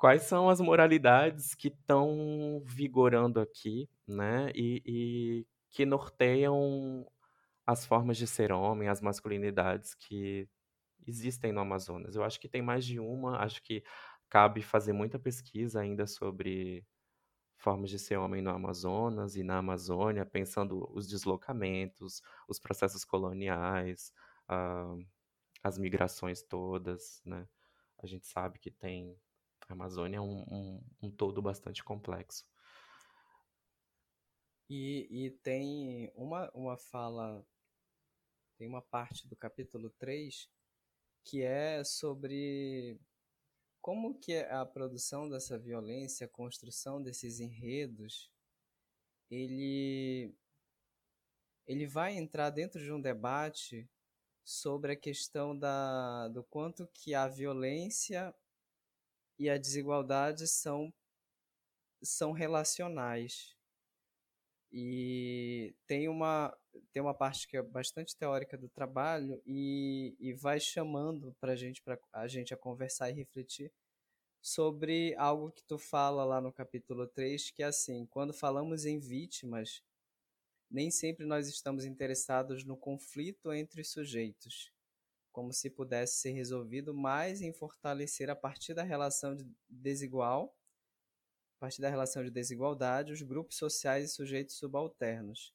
quais 0.03 0.23
são 0.23 0.49
as 0.49 0.59
moralidades 0.59 1.55
que 1.55 1.69
estão 1.69 2.61
vigorando 2.65 3.39
aqui 3.39 3.89
né 4.05 4.51
e, 4.53 4.83
e 4.85 5.47
que 5.71 5.85
norteiam 5.85 7.09
as 7.65 7.85
formas 7.85 8.17
de 8.17 8.27
ser 8.27 8.51
homem 8.51 8.89
as 8.89 8.99
masculinidades 8.99 9.95
que 9.95 10.45
existem 11.07 11.53
no 11.53 11.61
Amazonas 11.61 12.17
eu 12.17 12.23
acho 12.25 12.37
que 12.37 12.49
tem 12.49 12.61
mais 12.61 12.85
de 12.85 12.99
uma 12.99 13.37
acho 13.37 13.63
que 13.63 13.81
cabe 14.29 14.61
fazer 14.61 14.91
muita 14.91 15.17
pesquisa 15.17 15.79
ainda 15.79 16.05
sobre 16.05 16.85
formas 17.55 17.89
de 17.89 17.97
ser 17.97 18.17
homem 18.17 18.41
no 18.41 18.49
Amazonas 18.49 19.37
e 19.37 19.43
na 19.43 19.59
Amazônia, 19.59 20.25
pensando 20.25 20.85
os 20.93 21.07
deslocamentos, 21.07 22.21
os 22.45 22.59
processos 22.59 23.05
coloniais, 23.05 24.11
uh, 24.51 25.01
as 25.63 25.77
migrações 25.77 26.43
todas, 26.43 27.21
né? 27.23 27.47
A 27.99 28.05
gente 28.05 28.27
sabe 28.27 28.59
que 28.59 28.69
tem 28.69 29.17
a 29.69 29.73
Amazônia 29.73 30.17
é 30.17 30.21
um, 30.21 30.43
um, 30.51 30.83
um 31.03 31.11
todo 31.11 31.41
bastante 31.41 31.83
complexo. 31.83 32.45
E, 34.69 35.07
e 35.09 35.31
tem 35.31 36.11
uma, 36.15 36.49
uma 36.53 36.77
fala, 36.77 37.45
tem 38.57 38.67
uma 38.67 38.81
parte 38.81 39.27
do 39.27 39.35
capítulo 39.35 39.89
3 39.91 40.49
que 41.23 41.41
é 41.41 41.83
sobre 41.83 42.99
como 43.81 44.17
que 44.17 44.33
é 44.33 44.51
a 44.51 44.65
produção 44.65 45.29
dessa 45.29 45.57
violência, 45.57 46.25
a 46.25 46.29
construção 46.29 47.01
desses 47.01 47.39
enredos, 47.39 48.31
ele 49.29 50.33
ele 51.65 51.87
vai 51.87 52.17
entrar 52.17 52.49
dentro 52.49 52.81
de 52.81 52.91
um 52.91 52.99
debate 52.99 53.89
sobre 54.43 54.91
a 54.91 54.95
questão 54.97 55.57
da, 55.57 56.27
do 56.27 56.43
quanto 56.43 56.87
que 56.87 57.15
a 57.15 57.27
violência 57.27 58.35
e 59.43 59.49
a 59.49 59.57
desigualdade 59.57 60.47
são, 60.47 60.93
são 62.01 62.31
relacionais. 62.31 63.53
E 64.71 65.75
tem 65.85 66.07
uma, 66.07 66.57
tem 66.93 67.01
uma 67.01 67.13
parte 67.13 67.45
que 67.45 67.57
é 67.57 67.61
bastante 67.61 68.15
teórica 68.15 68.57
do 68.57 68.69
trabalho 68.69 69.41
e, 69.45 70.15
e 70.17 70.33
vai 70.33 70.61
chamando 70.61 71.35
para 71.41 71.57
gente, 71.57 71.81
para 71.81 71.99
a 72.13 72.27
gente 72.27 72.53
a 72.53 72.57
conversar 72.57 73.09
e 73.09 73.13
refletir 73.13 73.69
sobre 74.41 75.13
algo 75.15 75.51
que 75.51 75.63
tu 75.63 75.77
fala 75.77 76.23
lá 76.23 76.39
no 76.39 76.51
capítulo 76.51 77.05
3, 77.07 77.51
que 77.51 77.63
é 77.63 77.67
assim, 77.67 78.05
quando 78.05 78.33
falamos 78.33 78.85
em 78.85 78.97
vítimas, 78.97 79.83
nem 80.71 80.89
sempre 80.89 81.25
nós 81.25 81.49
estamos 81.49 81.83
interessados 81.83 82.63
no 82.63 82.77
conflito 82.77 83.51
entre 83.51 83.81
os 83.81 83.91
sujeitos, 83.91 84.71
como 85.33 85.51
se 85.51 85.69
pudesse 85.69 86.17
ser 86.17 86.31
resolvido 86.31 86.93
mais 86.93 87.41
em 87.41 87.51
fortalecer 87.51 88.29
a 88.29 88.35
partir 88.35 88.73
da 88.73 88.83
relação 88.83 89.35
de 89.35 89.45
desigual, 89.67 90.55
a 91.57 91.59
partir 91.59 91.81
da 91.81 91.89
relação 91.89 92.23
de 92.23 92.29
desigualdade, 92.29 93.11
os 93.11 93.21
grupos 93.21 93.57
sociais 93.57 94.05
e 94.05 94.13
sujeitos 94.13 94.55
subalternos, 94.55 95.51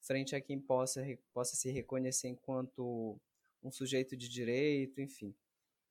frente 0.00 0.34
a 0.34 0.40
quem 0.40 0.58
possa, 0.58 1.02
possa 1.34 1.54
se 1.54 1.70
reconhecer 1.70 2.28
enquanto 2.28 3.20
um 3.62 3.70
sujeito 3.70 4.16
de 4.16 4.28
direito, 4.28 5.00
enfim. 5.02 5.34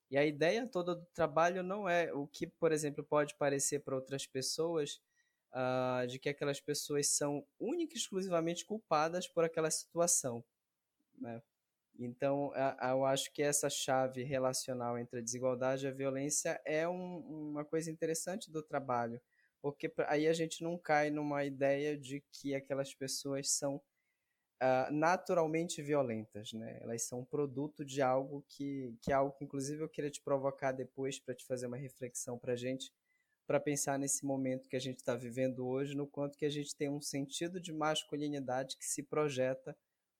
E 0.09 0.17
a 0.17 0.25
ideia 0.25 0.65
toda 0.65 0.95
do 0.95 1.05
trabalho 1.13 1.61
não 1.61 1.87
é 1.87 2.11
o 2.11 2.25
que, 2.25 2.47
por 2.47 2.71
exemplo, 2.71 3.03
pode 3.03 3.35
parecer 3.35 3.81
para 3.81 3.95
outras 3.95 4.25
pessoas 4.25 4.99
uh, 5.53 6.07
de 6.07 6.17
que 6.17 6.29
aquelas 6.29 6.59
pessoas 6.59 7.07
são 7.07 7.45
única 7.59 7.93
e 7.93 7.97
exclusivamente 7.97 8.65
culpadas 8.65 9.27
por 9.27 9.43
aquela 9.43 9.69
situação. 9.69 10.43
Né? 11.15 11.39
Então, 11.99 12.53
eu 12.89 13.05
acho 13.05 13.31
que 13.33 13.43
essa 13.43 13.69
chave 13.69 14.23
relacional 14.23 14.97
entre 14.97 15.19
a 15.19 15.21
desigualdade 15.21 15.85
e 15.85 15.89
a 15.89 15.91
violência 15.91 16.59
é 16.65 16.87
um, 16.87 17.17
uma 17.51 17.65
coisa 17.65 17.91
interessante 17.91 18.49
do 18.49 18.63
trabalho, 18.63 19.21
porque 19.61 19.91
aí 20.07 20.25
a 20.25 20.33
gente 20.33 20.63
não 20.63 20.77
cai 20.77 21.09
numa 21.09 21.43
ideia 21.43 21.97
de 21.97 22.23
que 22.31 22.55
aquelas 22.55 22.93
pessoas 22.93 23.51
são 23.51 23.81
uh, 24.63 24.91
naturalmente 24.93 25.81
violentas, 25.81 26.53
né? 26.53 26.79
Elas 26.81 27.03
são 27.03 27.25
produto 27.25 27.83
de 27.83 28.01
algo 28.01 28.45
que, 28.47 28.95
que 29.01 29.11
é 29.11 29.15
algo 29.15 29.33
que, 29.33 29.43
inclusive, 29.43 29.83
eu 29.83 29.89
queria 29.89 30.09
te 30.09 30.21
provocar 30.21 30.71
depois 30.71 31.19
para 31.19 31.35
te 31.35 31.45
fazer 31.45 31.67
uma 31.67 31.77
reflexão 31.77 32.39
para 32.39 32.53
a 32.53 32.57
gente, 32.57 32.93
para 33.45 33.59
pensar 33.59 33.99
nesse 33.99 34.25
momento 34.25 34.69
que 34.69 34.75
a 34.77 34.81
gente 34.81 34.99
está 34.99 35.15
vivendo 35.15 35.67
hoje, 35.67 35.95
no 35.95 36.07
quanto 36.07 36.37
que 36.37 36.45
a 36.45 36.49
gente 36.49 36.73
tem 36.75 36.89
um 36.89 37.01
sentido 37.01 37.59
de 37.59 37.73
masculinidade 37.73 38.77
que 38.77 38.85
se 38.85 39.03
projeta 39.03 39.75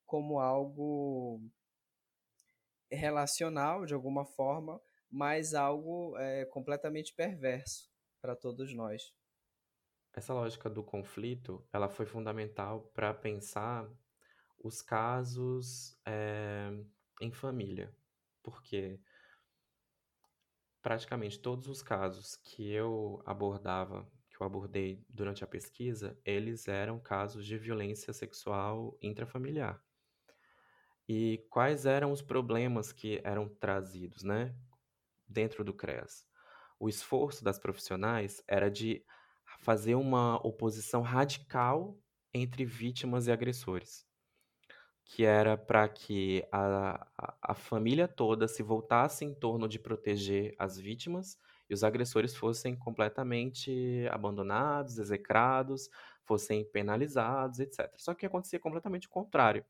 como 0.06 0.40
algo 0.40 1.40
relacional 2.92 3.86
de 3.86 3.94
alguma 3.94 4.26
forma, 4.26 4.82
mas 5.10 5.54
algo 5.54 6.18
é, 6.18 6.46
completamente 6.46 7.14
perverso 7.14 7.90
para 8.22 8.36
todos 8.36 8.74
nós. 8.74 9.14
Essa 10.14 10.34
lógica 10.34 10.70
do 10.70 10.84
conflito, 10.84 11.66
ela 11.72 11.88
foi 11.88 12.06
fundamental 12.06 12.82
para 12.94 13.14
pensar 13.14 13.90
os 14.58 14.82
casos 14.82 15.98
é, 16.06 16.70
em 17.22 17.32
família, 17.32 17.96
porque 18.44 19.00
praticamente 20.82 21.40
todos 21.40 21.68
os 21.68 21.82
casos 21.82 22.36
que 22.36 22.70
eu 22.72 23.22
abordava, 23.26 24.10
que 24.30 24.42
eu 24.42 24.46
abordei 24.46 25.06
durante 25.10 25.44
a 25.44 25.48
pesquisa, 25.48 26.20
eles 26.26 26.68
eram 26.68 27.00
casos 27.00 27.46
de 27.46 27.58
violência 27.58 28.12
sexual 28.14 28.98
intrafamiliar. 29.02 29.82
E 31.10 31.46
quais 31.50 31.88
eram 31.88 32.14
os 32.14 32.22
problemas 32.22 32.94
que 32.94 33.22
eram 33.26 33.50
trazidos, 33.50 34.24
né, 34.24 34.56
dentro 35.28 35.64
do 35.64 35.74
CREAS? 35.74 36.28
O 36.80 36.90
esforço 36.90 37.44
das 37.44 37.60
profissionais 37.60 38.44
era 38.48 38.70
de 38.72 39.06
fazer 39.62 39.96
uma 39.96 40.38
oposição 40.46 41.02
radical 41.02 42.00
entre 42.34 42.66
vítimas 42.66 43.28
e 43.28 43.32
agressores 43.34 44.08
que 45.06 45.26
era 45.26 45.58
para 45.58 45.88
que 45.90 46.46
a, 46.52 47.08
a, 47.18 47.38
a 47.42 47.56
família 47.56 48.08
toda 48.08 48.48
se 48.48 48.62
voltasse 48.62 49.26
em 49.26 49.34
torno 49.34 49.68
de 49.68 49.80
proteger 49.80 50.56
as 50.60 50.78
vítimas 50.80 51.38
e 51.70 51.74
os 51.74 51.84
agressores 51.84 52.36
fossem 52.36 52.76
completamente 52.76 54.08
abandonados, 54.12 54.98
execrados, 55.00 55.90
fossem 56.24 56.64
penalizados, 56.72 57.60
etc. 57.60 58.00
Só 58.00 58.14
que 58.14 58.26
acontecia 58.26 58.60
completamente 58.60 59.08
o 59.08 59.10
contrário. 59.10 59.66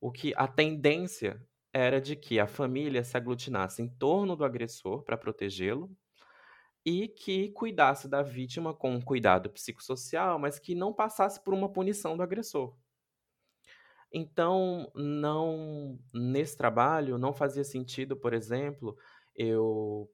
O 0.00 0.10
que 0.12 0.32
a 0.36 0.46
tendência 0.48 1.40
era 1.72 2.00
de 2.00 2.16
que 2.16 2.38
a 2.40 2.46
família 2.46 3.04
se 3.04 3.16
aglutinasse 3.16 3.82
em 3.82 3.88
torno 3.88 4.36
do 4.36 4.44
agressor 4.44 5.02
para 5.04 5.16
protegê-lo 5.18 5.90
e 6.84 7.08
que 7.08 7.50
cuidasse 7.50 8.08
da 8.08 8.22
vítima 8.22 8.74
com 8.74 8.92
um 8.92 9.00
cuidado 9.02 9.50
psicossocial, 9.50 10.38
mas 10.38 10.58
que 10.58 10.74
não 10.74 10.92
passasse 10.94 11.42
por 11.44 11.54
uma 11.54 11.72
punição 11.72 12.16
do 12.16 12.22
agressor. 12.22 12.76
Então, 14.12 14.90
não 14.94 15.98
nesse 16.14 16.56
trabalho 16.56 17.18
não 17.18 17.32
fazia 17.32 17.64
sentido, 17.64 18.16
por 18.16 18.32
exemplo, 18.32 18.96
eu 19.34 20.10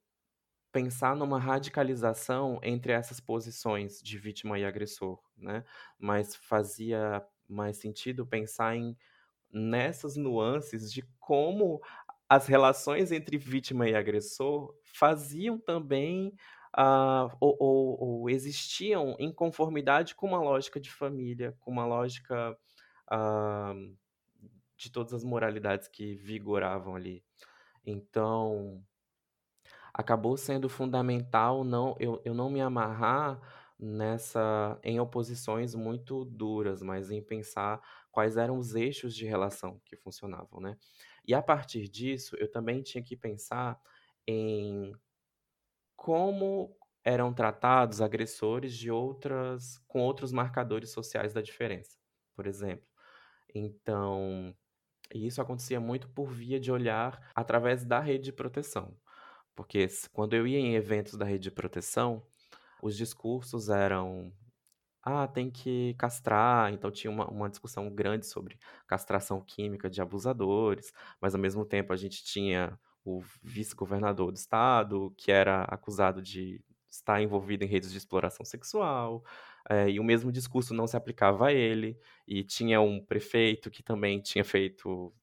pensar 0.71 1.15
numa 1.15 1.39
radicalização 1.39 2.59
entre 2.63 2.93
essas 2.93 3.19
posições 3.19 4.01
de 4.01 4.17
vítima 4.19 4.59
e 4.59 4.65
agressor, 4.65 5.19
né? 5.37 5.65
Mas 5.99 6.35
fazia 6.35 7.25
mais 7.49 7.77
sentido 7.77 8.25
pensar 8.27 8.75
em 8.75 8.97
nessas 9.53 10.17
nuances 10.17 10.91
de 10.91 11.03
como 11.19 11.79
as 12.27 12.47
relações 12.47 13.11
entre 13.11 13.37
vítima 13.37 13.87
e 13.87 13.95
agressor 13.95 14.73
faziam 14.83 15.59
também 15.59 16.33
uh, 16.77 17.35
ou, 17.39 17.55
ou, 17.59 18.03
ou, 18.03 18.29
existiam 18.29 19.15
em 19.19 19.31
conformidade 19.31 20.15
com 20.15 20.27
uma 20.27 20.41
lógica 20.41 20.79
de 20.79 20.91
família, 20.91 21.55
com 21.59 21.71
uma 21.71 21.85
lógica 21.85 22.57
uh, 23.11 23.97
de 24.75 24.91
todas 24.91 25.13
as 25.13 25.23
moralidades 25.23 25.87
que 25.87 26.15
vigoravam 26.15 26.95
ali. 26.95 27.23
Então, 27.85 28.83
acabou 29.93 30.35
sendo 30.35 30.67
fundamental 30.67 31.63
não 31.63 31.95
eu, 31.99 32.19
eu 32.25 32.33
não 32.33 32.49
me 32.49 32.61
amarrar 32.61 33.39
nessa 33.83 34.79
em 34.83 34.99
oposições 34.99 35.75
muito 35.75 36.25
duras, 36.25 36.81
mas 36.81 37.11
em 37.11 37.21
pensar 37.23 37.81
quais 38.11 38.37
eram 38.37 38.57
os 38.57 38.75
eixos 38.75 39.15
de 39.15 39.25
relação 39.25 39.81
que 39.85 39.95
funcionavam, 39.97 40.59
né? 40.61 40.77
E 41.27 41.33
a 41.33 41.41
partir 41.41 41.89
disso, 41.89 42.35
eu 42.39 42.49
também 42.51 42.81
tinha 42.83 43.03
que 43.03 43.17
pensar 43.17 43.79
em 44.27 44.93
como 45.95 46.75
eram 47.03 47.33
tratados 47.33 48.01
agressores 48.01 48.75
de 48.77 48.89
outras 48.91 49.77
com 49.87 50.01
outros 50.01 50.31
marcadores 50.31 50.91
sociais 50.91 51.33
da 51.33 51.41
diferença, 51.41 51.97
por 52.35 52.47
exemplo. 52.47 52.87
Então, 53.53 54.55
isso 55.13 55.41
acontecia 55.41 55.79
muito 55.79 56.09
por 56.09 56.27
via 56.31 56.59
de 56.59 56.71
olhar 56.71 57.31
através 57.35 57.85
da 57.85 57.99
rede 57.99 58.25
de 58.25 58.33
proteção. 58.33 58.97
Porque 59.55 59.87
quando 60.13 60.35
eu 60.35 60.47
ia 60.47 60.59
em 60.59 60.75
eventos 60.75 61.15
da 61.17 61.25
rede 61.25 61.45
de 61.45 61.51
proteção, 61.51 62.25
os 62.83 62.97
discursos 62.97 63.69
eram 63.69 64.33
ah, 65.03 65.27
tem 65.27 65.51
que 65.51 65.95
castrar. 65.95 66.73
Então 66.73 66.91
tinha 66.91 67.11
uma, 67.11 67.27
uma 67.29 67.49
discussão 67.49 67.89
grande 67.93 68.25
sobre 68.27 68.57
castração 68.87 69.41
química 69.41 69.89
de 69.89 70.01
abusadores, 70.01 70.93
mas 71.21 71.35
ao 71.35 71.41
mesmo 71.41 71.65
tempo 71.65 71.93
a 71.93 71.97
gente 71.97 72.23
tinha 72.23 72.79
o 73.05 73.21
vice-governador 73.41 74.31
do 74.31 74.37
estado, 74.37 75.13
que 75.17 75.31
era 75.31 75.63
acusado 75.65 76.21
de 76.21 76.61
estar 76.89 77.21
envolvido 77.21 77.63
em 77.63 77.67
redes 77.67 77.91
de 77.91 77.97
exploração 77.97 78.45
sexual, 78.45 79.23
é, 79.69 79.89
e 79.89 79.99
o 79.99 80.03
mesmo 80.03 80.31
discurso 80.31 80.73
não 80.73 80.87
se 80.87 80.95
aplicava 80.95 81.47
a 81.47 81.53
ele, 81.53 81.99
e 82.27 82.43
tinha 82.43 82.79
um 82.81 83.03
prefeito 83.03 83.69
que 83.71 83.83
também 83.83 84.21
tinha 84.21 84.45
feito. 84.45 85.13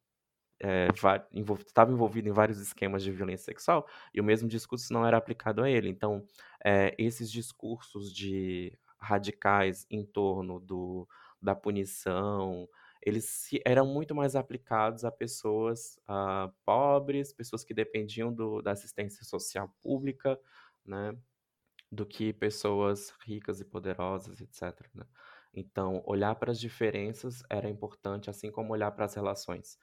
Estava 0.61 1.17
é, 1.17 1.39
envol 1.39 1.59
envolvido 1.89 2.29
em 2.29 2.33
vários 2.33 2.59
esquemas 2.59 3.03
de 3.03 3.11
violência 3.11 3.47
sexual, 3.47 3.87
e 4.13 4.21
o 4.21 4.25
mesmo 4.25 4.49
discurso 4.49 4.93
não 4.93 5.07
era 5.07 5.17
aplicado 5.17 5.63
a 5.63 5.71
ele. 5.71 5.89
Então, 5.89 6.25
é, 6.65 6.95
esses 6.99 7.31
discursos 7.31 8.13
de 8.13 8.79
radicais 8.99 9.87
em 9.91 10.05
torno 10.05 10.61
do, 10.61 11.09
da 11.41 11.55
punição, 11.55 12.69
eles 13.03 13.25
se, 13.25 13.63
eram 13.65 13.87
muito 13.87 14.15
mais 14.15 14.37
aplicados 14.37 15.05
a 15.05 15.11
pessoas 15.11 15.99
pobres, 16.65 17.33
pessoas 17.33 17.65
que 17.65 17.73
dependiam 17.73 18.33
do, 18.33 18.61
da 18.61 18.73
assistência 18.73 19.25
social 19.25 19.75
pública, 19.83 20.39
né, 20.85 21.17
do 21.91 22.05
que 22.05 22.33
pessoas 22.33 23.15
ricas 23.25 23.61
e 23.61 23.65
poderosas, 23.65 24.41
etc. 24.41 24.87
Né? 24.95 25.05
Então, 25.55 26.03
olhar 26.07 26.35
para 26.35 26.53
as 26.53 26.61
diferenças 26.61 27.43
era 27.49 27.69
importante, 27.69 28.29
assim 28.29 28.51
como 28.51 28.73
olhar 28.73 28.91
para 28.93 29.07
as 29.07 29.15
relações 29.15 29.79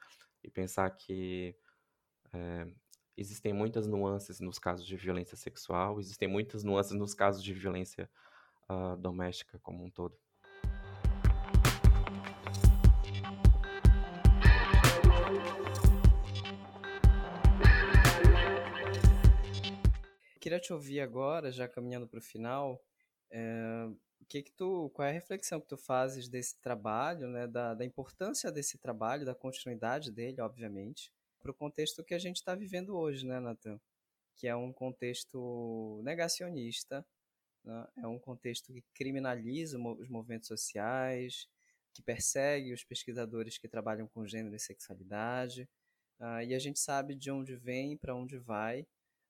e 0.48 0.50
pensar 0.50 0.90
que 0.92 1.54
é, 2.34 2.68
existem 3.18 3.52
muitas 3.52 3.86
nuances 3.86 4.40
nos 4.40 4.58
casos 4.58 4.86
de 4.86 4.96
violência 4.96 5.36
sexual, 5.36 6.00
existem 6.00 6.28
muitas 6.28 6.64
nuances 6.64 6.94
nos 6.94 7.14
casos 7.14 7.44
de 7.44 7.54
violência 7.54 8.10
uh, 8.70 8.96
doméstica 8.96 9.60
como 9.60 9.84
um 9.84 9.92
todo. 9.92 10.18
Queria 20.40 20.62
te 20.62 20.72
ouvir 20.72 21.02
agora, 21.02 21.52
já 21.52 21.68
caminhando 21.68 22.08
para 22.08 22.20
o 22.20 22.22
final, 22.22 22.82
é, 23.30 23.90
que 24.30 24.44
que 24.44 24.52
tu, 24.52 24.90
qual 24.94 25.08
é 25.08 25.12
a 25.12 25.14
reflexão 25.14 25.60
que 25.62 25.68
tu 25.68 25.78
fazes 25.78 26.28
desse 26.28 26.60
trabalho, 26.60 27.28
né, 27.30 27.48
da, 27.48 27.74
da 27.74 27.86
importância 27.86 28.52
desse 28.52 28.78
trabalho, 28.78 29.26
da 29.26 29.36
continuidade 29.36 30.12
dele, 30.12 30.42
obviamente, 30.42 31.12
para 31.40 31.52
o 31.52 31.54
contexto 31.54 32.04
que 32.04 32.14
a 32.14 32.20
gente 32.20 32.38
está 32.38 32.56
vivendo 32.56 32.98
hoje, 32.98 33.26
né, 33.26 33.40
Nathan? 33.40 33.80
Que 34.36 34.48
é 34.48 34.56
um 34.56 34.74
contexto 34.74 36.02
negacionista, 36.04 37.06
né? 37.68 37.88
É 37.98 38.08
um 38.08 38.18
contexto 38.18 38.74
que 38.74 38.82
criminaliza 38.94 39.78
os 39.78 40.10
movimentos 40.10 40.48
sociais, 40.48 41.48
que 41.94 42.02
persegue 42.02 42.74
os 42.74 42.84
pesquisadores 42.84 43.58
que 43.58 43.68
trabalham 43.68 44.08
com 44.08 44.26
gênero 44.26 44.56
e 44.56 44.60
sexualidade. 44.60 45.68
Uh, 46.20 46.42
e 46.48 46.56
a 46.56 46.60
gente 46.60 46.80
sabe 46.80 47.14
de 47.14 47.30
onde 47.30 47.56
vem, 47.56 47.98
para 47.98 48.16
onde 48.16 48.38
vai, 48.38 48.88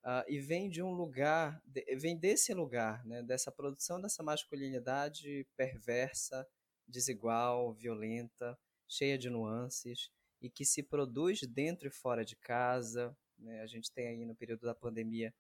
uh, 0.08 0.24
e 0.30 0.40
vem 0.40 0.70
de 0.70 0.82
um 0.82 0.94
lugar, 0.94 1.62
de, 1.66 1.84
vem 1.98 2.18
desse 2.18 2.54
lugar, 2.54 3.06
né, 3.06 3.22
dessa 3.22 3.52
produção 3.52 4.00
dessa 4.00 4.24
masculinidade 4.24 5.46
perversa, 5.58 6.48
desigual, 6.88 7.74
violenta, 7.74 8.58
cheia 8.88 9.18
de 9.18 9.30
nuances, 9.30 10.10
e 10.42 10.50
que 10.50 10.64
se 10.64 10.82
produz 10.82 11.42
dentro 11.42 11.90
e 11.90 11.92
fora 11.92 12.24
de 12.24 12.36
casa. 12.38 13.16
Né? 13.38 13.60
A 13.62 13.68
gente 13.68 13.92
tem 13.92 14.08
aí 14.08 14.26
no 14.26 14.36
período 14.36 14.62
da 14.62 14.74
pandemia 14.74 15.34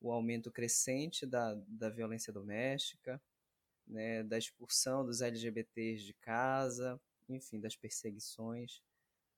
o 0.00 0.12
aumento 0.12 0.52
crescente 0.52 1.26
da, 1.26 1.54
da 1.66 1.88
violência 1.88 2.32
doméstica, 2.32 3.20
né, 3.86 4.22
da 4.22 4.38
expulsão 4.38 5.04
dos 5.04 5.20
LGBTs 5.20 6.04
de 6.04 6.14
casa, 6.14 7.00
enfim, 7.28 7.58
das 7.58 7.76
perseguições. 7.76 8.80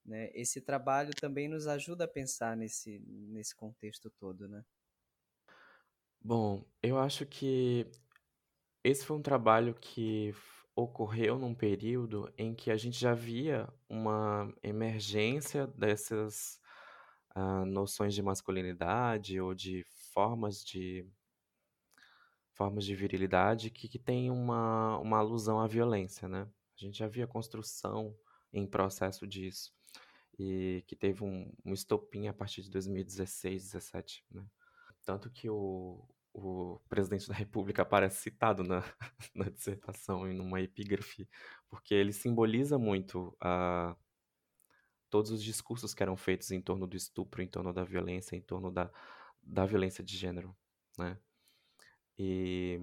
Né? 0.05 0.31
Esse 0.35 0.61
trabalho 0.61 1.13
também 1.15 1.49
nos 1.49 1.67
ajuda 1.67 2.05
a 2.05 2.09
pensar 2.09 2.57
nesse, 2.57 2.99
nesse 2.99 3.55
contexto 3.55 4.11
todo, 4.11 4.47
né? 4.47 4.65
Bom, 6.21 6.65
eu 6.83 6.99
acho 6.99 7.25
que 7.27 7.87
esse 8.83 9.05
foi 9.05 9.17
um 9.17 9.23
trabalho 9.23 9.75
que 9.75 10.35
ocorreu 10.77 11.39
num 11.39 11.55
período 11.55 12.33
em 12.37 12.55
que 12.55 12.71
a 12.71 12.77
gente 12.77 12.99
já 12.99 13.15
via 13.15 13.73
uma 13.89 14.53
emergência 14.63 15.67
dessas 15.69 16.61
uh, 17.37 17.65
noções 17.65 18.15
de 18.15 18.23
masculinidade 18.23 19.41
ou 19.41 19.55
de 19.55 19.85
formas 20.13 20.65
de 20.65 21.07
formas 22.53 22.85
de 22.85 22.95
virilidade 22.95 23.71
que, 23.71 23.89
que 23.89 23.99
tem 23.99 24.31
uma, 24.31 24.99
uma 24.99 25.19
alusão 25.19 25.61
à 25.61 25.67
violência, 25.67 26.29
né? 26.29 26.49
A 26.77 26.85
gente 26.85 26.99
já 26.99 27.09
via 27.09 27.27
construção 27.27 28.17
em 28.53 28.67
processo 28.67 29.27
disso 29.27 29.73
e 30.39 30.83
que 30.87 30.97
teve 30.97 31.23
um, 31.25 31.53
um 31.65 31.73
estopim 31.73 32.27
a 32.27 32.33
partir 32.33 32.63
de 32.63 32.71
2016, 32.71 33.73
17, 33.73 34.25
né? 34.31 34.45
Tanto 35.05 35.31
que 35.31 35.49
o, 35.49 36.03
o 36.33 36.81
presidente 36.89 37.29
da 37.29 37.35
República 37.35 37.83
aparece 37.83 38.23
citado 38.23 38.65
na, 38.65 38.83
na 39.35 39.49
dissertação 39.49 40.29
em 40.29 40.41
uma 40.41 40.61
epígrafe, 40.61 41.29
porque 41.69 41.95
ele 41.95 42.13
simboliza 42.13 42.79
muito 42.79 43.37
a, 43.41 43.97
todos 45.09 45.31
os 45.31 45.43
discursos 45.43 45.95
que 45.95 46.03
eram 46.03 46.17
feitos 46.17 46.51
em 46.51 46.61
torno 46.61 46.87
do 46.87 46.97
estupro, 46.97 47.41
em 47.41 47.47
torno 47.47 47.73
da 47.73 47.85
violência, 47.85 48.35
em 48.35 48.41
torno 48.41 48.71
da, 48.71 48.91
da 49.41 49.65
violência 49.65 50.03
de 50.03 50.17
gênero, 50.17 50.57
né? 50.99 51.17
E 52.19 52.81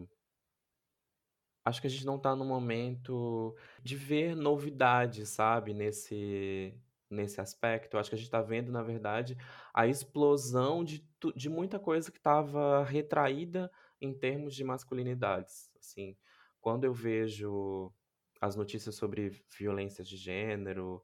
acho 1.66 1.82
que 1.82 1.88
a 1.88 1.89
gente 1.89 2.06
não 2.06 2.16
está 2.16 2.36
no 2.36 2.45
momento 2.45 3.56
de 3.84 3.95
ver 3.95 4.36
novidades, 4.36 5.30
sabe, 5.30 5.74
nesse 5.74 6.74
nesse 7.12 7.41
aspecto. 7.41 7.97
Acho 7.97 8.09
que 8.09 8.16
a 8.16 8.18
gente 8.18 8.28
está 8.28 8.41
vendo, 8.41 8.72
na 8.72 8.82
verdade, 8.82 9.38
a 9.74 9.86
explosão 9.86 10.84
de, 10.84 11.05
de 11.36 11.49
muita 11.49 11.78
coisa 11.78 12.12
que 12.12 12.18
estava 12.18 12.84
retraída 12.84 13.72
em 13.99 14.14
termos 14.14 14.55
de 14.55 14.64
masculinidades. 14.64 15.70
Assim, 15.80 16.16
quando 16.59 16.86
eu 16.86 16.93
vejo 16.93 17.93
as 18.39 18.55
notícias 18.55 18.95
sobre 18.95 19.43
violências 19.57 20.07
de 20.07 20.18
gênero, 20.18 21.03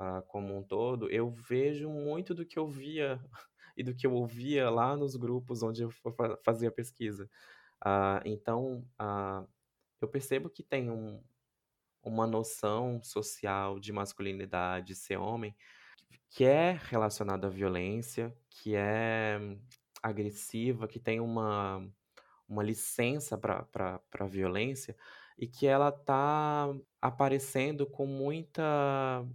uh, 0.00 0.22
como 0.28 0.56
um 0.56 0.62
todo, 0.62 1.10
eu 1.10 1.30
vejo 1.30 1.88
muito 1.88 2.34
do 2.34 2.46
que 2.46 2.58
eu 2.58 2.68
via 2.68 3.20
e 3.76 3.82
do 3.82 3.94
que 3.94 4.06
eu 4.06 4.12
ouvia 4.12 4.70
lá 4.70 4.96
nos 4.96 5.16
grupos 5.16 5.62
onde 5.62 5.82
eu 5.82 5.90
fazia 6.44 6.70
pesquisa. 6.70 7.28
Uh, 7.84 8.22
então, 8.24 8.86
uh, 9.00 9.46
eu 10.00 10.08
percebo 10.08 10.48
que 10.48 10.62
tem 10.62 10.90
um, 10.90 11.22
uma 12.06 12.26
noção 12.26 13.02
social 13.02 13.80
de 13.80 13.92
masculinidade, 13.92 14.94
ser 14.94 15.16
homem, 15.18 15.54
que 16.30 16.44
é 16.44 16.78
relacionada 16.84 17.46
à 17.48 17.50
violência, 17.50 18.36
que 18.50 18.74
é 18.76 19.38
agressiva, 20.02 20.86
que 20.88 21.00
tem 21.00 21.20
uma, 21.20 21.86
uma 22.48 22.62
licença 22.62 23.36
para 23.38 24.00
a 24.20 24.26
violência 24.26 24.96
e 25.38 25.46
que 25.46 25.66
ela 25.66 25.92
tá 25.92 26.72
aparecendo 27.00 27.86
com 27.86 28.06
muita 28.06 28.62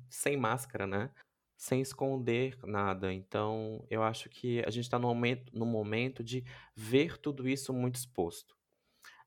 sem 0.09 0.37
máscara, 0.37 0.87
né? 0.87 1.11
Sem 1.57 1.81
esconder 1.81 2.57
nada. 2.65 3.13
Então, 3.13 3.85
eu 3.89 4.01
acho 4.03 4.29
que 4.29 4.61
a 4.65 4.69
gente 4.71 4.85
está 4.85 4.97
no 4.97 5.07
momento, 5.07 5.51
no 5.55 5.65
momento 5.65 6.23
de 6.23 6.43
ver 6.75 7.17
tudo 7.17 7.47
isso 7.47 7.73
muito 7.73 7.95
exposto. 7.97 8.60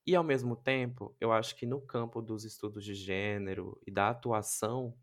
E, 0.06 0.14
ao 0.14 0.24
mesmo 0.24 0.54
tempo, 0.54 1.16
eu 1.20 1.32
acho 1.32 1.56
que 1.56 1.64
no 1.64 1.80
campo 1.80 2.20
dos 2.20 2.44
estudos 2.44 2.84
de 2.84 2.94
gênero 2.94 3.80
e 3.86 3.90
da 3.90 4.10
atuação 4.10 4.94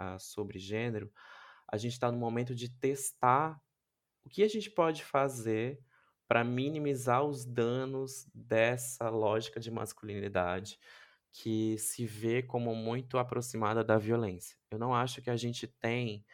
uh, 0.00 0.18
sobre 0.18 0.58
gênero, 0.58 1.12
a 1.70 1.76
gente 1.76 1.92
está 1.92 2.10
no 2.10 2.18
momento 2.18 2.54
de 2.54 2.70
testar 2.70 3.60
o 4.24 4.28
que 4.28 4.42
a 4.42 4.48
gente 4.48 4.70
pode 4.70 5.04
fazer 5.04 5.80
para 6.26 6.44
minimizar 6.44 7.24
os 7.24 7.44
danos 7.44 8.26
dessa 8.34 9.08
lógica 9.08 9.58
de 9.58 9.70
masculinidade 9.70 10.78
que 11.32 11.78
se 11.78 12.04
vê 12.04 12.42
como 12.42 12.74
muito 12.74 13.18
aproximada 13.18 13.84
da 13.84 13.96
violência. 13.98 14.56
Eu 14.70 14.78
não 14.78 14.94
acho 14.94 15.22
que 15.22 15.30
a 15.30 15.36
gente 15.36 15.66
tem 15.66 16.24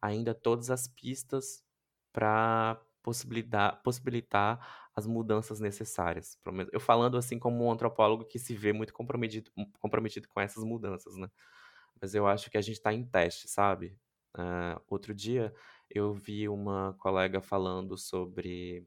ainda 0.00 0.34
todas 0.34 0.70
as 0.70 0.88
pistas 0.88 1.64
para 2.12 2.80
possibilitar, 3.04 3.82
possibilitar 3.82 4.88
as 4.96 5.06
mudanças 5.06 5.60
necessárias. 5.60 6.38
Eu 6.72 6.80
falando 6.80 7.16
assim 7.18 7.38
como 7.38 7.64
um 7.64 7.70
antropólogo 7.70 8.24
que 8.24 8.38
se 8.38 8.54
vê 8.56 8.72
muito 8.72 8.94
comprometido, 8.94 9.50
comprometido 9.78 10.26
com 10.28 10.40
essas 10.40 10.64
mudanças, 10.64 11.14
né? 11.16 11.28
Mas 12.00 12.14
eu 12.14 12.26
acho 12.26 12.50
que 12.50 12.58
a 12.58 12.62
gente 12.62 12.76
está 12.76 12.92
em 12.92 13.04
teste, 13.04 13.48
sabe? 13.48 13.96
Uh, 14.36 14.80
outro 14.88 15.14
dia 15.14 15.54
eu 15.90 16.12
vi 16.14 16.48
uma 16.48 16.94
colega 16.98 17.40
falando 17.40 17.96
sobre 17.98 18.86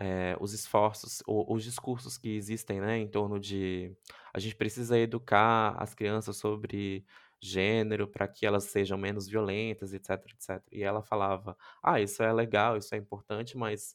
é, 0.00 0.36
os 0.40 0.52
esforços, 0.52 1.22
ou, 1.26 1.52
os 1.52 1.64
discursos 1.64 2.16
que 2.16 2.30
existem, 2.36 2.80
né, 2.80 2.98
em 2.98 3.08
torno 3.08 3.38
de 3.38 3.92
a 4.32 4.38
gente 4.38 4.56
precisa 4.56 4.98
educar 4.98 5.74
as 5.78 5.94
crianças 5.94 6.36
sobre 6.36 7.04
gênero 7.40 8.08
para 8.08 8.26
que 8.28 8.44
elas 8.46 8.64
sejam 8.64 8.98
menos 8.98 9.28
violentas, 9.28 9.92
etc, 9.92 10.10
etc. 10.32 10.62
E 10.72 10.82
ela 10.82 11.02
falava, 11.02 11.56
ah, 11.82 12.00
isso 12.00 12.22
é 12.22 12.32
legal, 12.32 12.76
isso 12.76 12.94
é 12.94 12.98
importante, 12.98 13.56
mas 13.56 13.94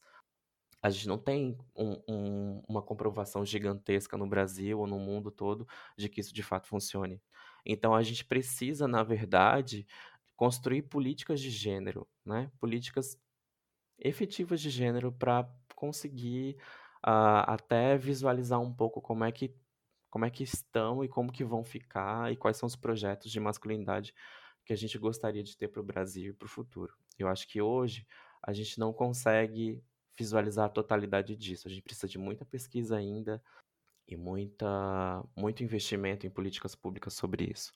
a 0.81 0.89
gente 0.89 1.07
não 1.07 1.17
tem 1.17 1.57
um, 1.75 1.97
um, 2.07 2.63
uma 2.67 2.81
comprovação 2.81 3.45
gigantesca 3.45 4.17
no 4.17 4.27
Brasil 4.27 4.79
ou 4.79 4.87
no 4.87 4.99
mundo 4.99 5.31
todo 5.31 5.67
de 5.97 6.09
que 6.09 6.19
isso 6.19 6.33
de 6.33 6.43
fato 6.43 6.67
funcione. 6.67 7.21
Então 7.65 7.95
a 7.95 8.03
gente 8.03 8.25
precisa, 8.25 8.87
na 8.87 9.01
verdade, 9.01 9.87
construir 10.35 10.83
políticas 10.83 11.39
de 11.39 11.49
gênero, 11.49 12.05
né? 12.25 12.51
Políticas 12.59 13.17
efetivas 13.97 14.59
de 14.59 14.69
gênero 14.69 15.11
para 15.11 15.49
conseguir 15.73 16.57
uh, 17.05 17.47
até 17.47 17.97
visualizar 17.97 18.59
um 18.59 18.73
pouco 18.73 19.01
como 19.01 19.23
é 19.23 19.31
que 19.31 19.55
como 20.13 20.25
é 20.25 20.29
que 20.29 20.43
estão 20.43 21.03
e 21.03 21.07
como 21.07 21.31
que 21.31 21.43
vão 21.43 21.63
ficar 21.63 22.31
e 22.31 22.35
quais 22.35 22.55
são 22.55 22.67
os 22.67 22.75
projetos 22.75 23.31
de 23.31 23.39
masculinidade 23.39 24.13
que 24.63 24.71
a 24.71 24.75
gente 24.75 24.95
gostaria 24.99 25.41
de 25.41 25.57
ter 25.57 25.69
para 25.69 25.81
o 25.81 25.83
Brasil 25.83 26.29
e 26.29 26.33
para 26.35 26.45
o 26.45 26.49
futuro. 26.49 26.93
Eu 27.17 27.27
acho 27.27 27.47
que 27.47 27.59
hoje 27.59 28.05
a 28.39 28.53
gente 28.53 28.79
não 28.79 28.93
consegue 28.93 29.83
visualizar 30.15 30.67
a 30.67 30.69
totalidade 30.69 31.35
disso. 31.35 31.67
A 31.67 31.71
gente 31.71 31.81
precisa 31.81 32.07
de 32.07 32.19
muita 32.19 32.45
pesquisa 32.45 32.95
ainda 32.95 33.41
e 34.07 34.15
muita, 34.15 35.23
muito 35.35 35.63
investimento 35.63 36.27
em 36.27 36.29
políticas 36.29 36.75
públicas 36.75 37.15
sobre 37.15 37.45
isso. 37.51 37.73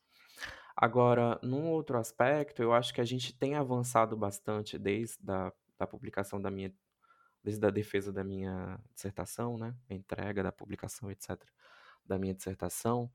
Agora, 0.76 1.40
num 1.42 1.68
outro 1.72 1.98
aspecto, 1.98 2.62
eu 2.62 2.72
acho 2.72 2.94
que 2.94 3.02
a 3.02 3.06
gente 3.06 3.36
tem 3.36 3.56
avançado 3.56 4.16
bastante 4.16 4.78
desde 4.78 5.18
a 5.32 5.52
da 5.80 5.88
publicação 5.88 6.40
da 6.40 6.52
minha 6.52 6.72
desde 7.44 7.66
a 7.66 7.72
defesa 7.72 8.12
da 8.12 8.24
minha 8.24 8.80
dissertação, 8.94 9.58
né, 9.58 9.74
a 9.90 9.94
entrega 9.94 10.44
da 10.44 10.52
publicação, 10.52 11.10
etc., 11.10 11.42
da 12.08 12.18
minha 12.18 12.34
dissertação, 12.34 13.12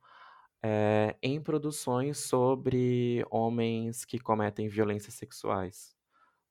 é, 0.63 1.17
em 1.23 1.41
produções 1.41 2.19
sobre 2.19 3.25
homens 3.31 4.05
que 4.05 4.19
cometem 4.19 4.69
violências 4.69 5.15
sexuais. 5.15 5.97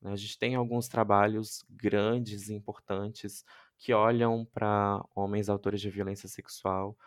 Né. 0.01 0.11
A 0.11 0.15
gente 0.15 0.37
tem 0.37 0.55
alguns 0.55 0.87
trabalhos 0.87 1.63
grandes 1.69 2.49
e 2.49 2.53
importantes 2.53 3.45
que 3.77 3.93
olham 3.93 4.45
para 4.45 5.03
homens 5.15 5.49
autores 5.49 5.79
de 5.81 5.89
violência 5.89 6.27
sexual 6.27 6.97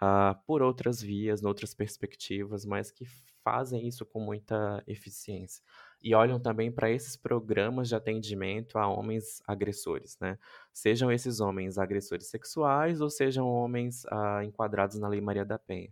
uh, 0.00 0.38
por 0.46 0.62
outras 0.62 1.02
vias, 1.02 1.42
outras 1.42 1.74
perspectivas, 1.74 2.64
mas 2.64 2.90
que 2.90 3.04
fazem 3.42 3.86
isso 3.88 4.06
com 4.06 4.20
muita 4.20 4.82
eficiência 4.86 5.62
e 6.04 6.14
olham 6.14 6.38
também 6.38 6.70
para 6.70 6.90
esses 6.90 7.16
programas 7.16 7.88
de 7.88 7.94
atendimento 7.94 8.78
a 8.78 8.86
homens 8.86 9.42
agressores, 9.46 10.18
né? 10.20 10.38
Sejam 10.70 11.10
esses 11.10 11.40
homens 11.40 11.78
agressores 11.78 12.26
sexuais 12.26 13.00
ou 13.00 13.08
sejam 13.08 13.48
homens 13.48 14.04
ah, 14.10 14.44
enquadrados 14.44 14.98
na 14.98 15.08
Lei 15.08 15.22
Maria 15.22 15.46
da 15.46 15.58
Penha. 15.58 15.90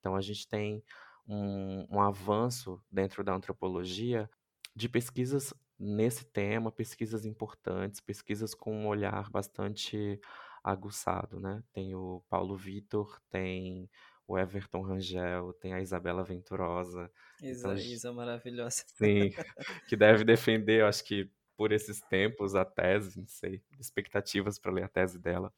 Então 0.00 0.16
a 0.16 0.20
gente 0.20 0.48
tem 0.48 0.82
um, 1.28 1.86
um 1.88 2.00
avanço 2.00 2.82
dentro 2.90 3.22
da 3.22 3.32
antropologia 3.32 4.28
de 4.74 4.88
pesquisas 4.88 5.54
nesse 5.78 6.24
tema, 6.24 6.72
pesquisas 6.72 7.24
importantes, 7.24 8.00
pesquisas 8.00 8.54
com 8.54 8.74
um 8.74 8.88
olhar 8.88 9.30
bastante 9.30 10.20
aguçado, 10.64 11.38
né? 11.38 11.62
Tem 11.72 11.94
o 11.94 12.20
Paulo 12.28 12.56
Vitor, 12.56 13.20
tem 13.30 13.88
o 14.26 14.38
Everton 14.38 14.82
Rangel, 14.82 15.52
tem 15.54 15.74
a 15.74 15.80
Isabela 15.80 16.24
Venturosa. 16.24 17.10
Isa, 17.42 17.68
então, 17.68 17.76
Isa 17.76 18.12
maravilhosa. 18.12 18.84
Sim, 18.86 19.30
que 19.88 19.96
deve 19.96 20.24
defender, 20.24 20.80
eu 20.80 20.86
acho 20.86 21.04
que 21.04 21.30
por 21.56 21.72
esses 21.72 22.00
tempos, 22.00 22.54
a 22.54 22.64
tese, 22.64 23.18
não 23.18 23.26
sei, 23.26 23.62
expectativas 23.78 24.58
para 24.58 24.72
ler 24.72 24.84
a 24.84 24.88
tese 24.88 25.18
dela. 25.18 25.52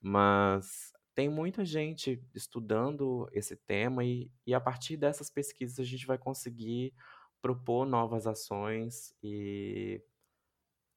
Mas 0.00 0.92
tem 1.14 1.28
muita 1.28 1.64
gente 1.64 2.22
estudando 2.34 3.28
esse 3.32 3.56
tema 3.56 4.04
e, 4.04 4.30
e 4.46 4.54
a 4.54 4.60
partir 4.60 4.96
dessas 4.96 5.28
pesquisas 5.28 5.78
a 5.80 5.84
gente 5.84 6.06
vai 6.06 6.16
conseguir 6.16 6.94
propor 7.42 7.84
novas 7.84 8.26
ações 8.26 9.14
e 9.22 10.02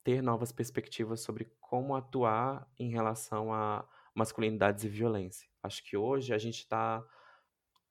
ter 0.04 0.22
novas 0.22 0.52
perspectivas 0.52 1.22
sobre 1.22 1.52
como 1.60 1.96
atuar 1.96 2.68
em 2.80 2.90
relação 2.90 3.54
a 3.54 3.88
masculinidades 4.14 4.84
e 4.84 4.90
violência. 4.90 5.51
Acho 5.64 5.84
que 5.84 5.96
hoje 5.96 6.34
a 6.34 6.38
gente 6.38 6.60
está 6.60 7.04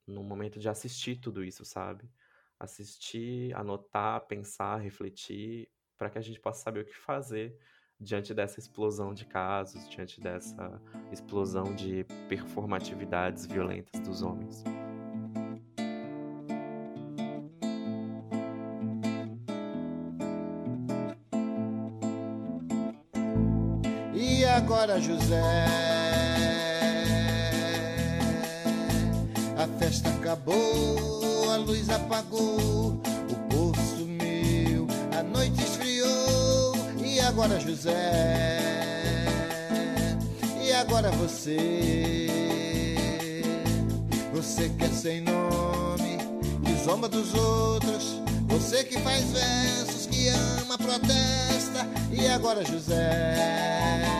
no 0.06 0.24
momento 0.24 0.58
de 0.58 0.68
assistir 0.68 1.16
tudo 1.16 1.44
isso, 1.44 1.64
sabe? 1.64 2.10
Assistir, 2.58 3.54
anotar, 3.54 4.26
pensar, 4.26 4.78
refletir, 4.78 5.70
para 5.96 6.10
que 6.10 6.18
a 6.18 6.20
gente 6.20 6.40
possa 6.40 6.62
saber 6.62 6.80
o 6.80 6.84
que 6.84 6.96
fazer 6.96 7.56
diante 7.98 8.34
dessa 8.34 8.58
explosão 8.58 9.14
de 9.14 9.24
casos, 9.26 9.88
diante 9.88 10.20
dessa 10.20 10.82
explosão 11.12 11.74
de 11.74 12.04
performatividades 12.28 13.46
violentas 13.46 14.00
dos 14.00 14.22
homens. 14.22 14.64
E 24.14 24.44
agora, 24.44 24.98
José? 24.98 25.99
Festa 29.80 30.10
acabou, 30.10 31.50
a 31.50 31.56
luz 31.56 31.88
apagou, 31.88 33.00
o 33.30 33.34
povo 33.48 33.74
sumiu, 33.96 34.86
a 35.18 35.22
noite 35.22 35.58
esfriou. 35.62 36.74
E 37.02 37.18
agora, 37.18 37.58
José? 37.58 38.60
E 40.62 40.70
agora 40.72 41.10
você? 41.12 42.28
Você 44.34 44.68
que 44.68 44.84
é 44.84 44.88
sem 44.88 45.22
nome, 45.22 46.18
que 46.62 46.84
zomba 46.84 47.08
dos 47.08 47.32
outros. 47.32 48.20
Você 48.48 48.84
que 48.84 49.00
faz 49.00 49.24
versos, 49.32 50.04
que 50.06 50.28
ama, 50.28 50.76
protesta. 50.76 51.88
E 52.12 52.28
agora, 52.28 52.62
José? 52.66 54.19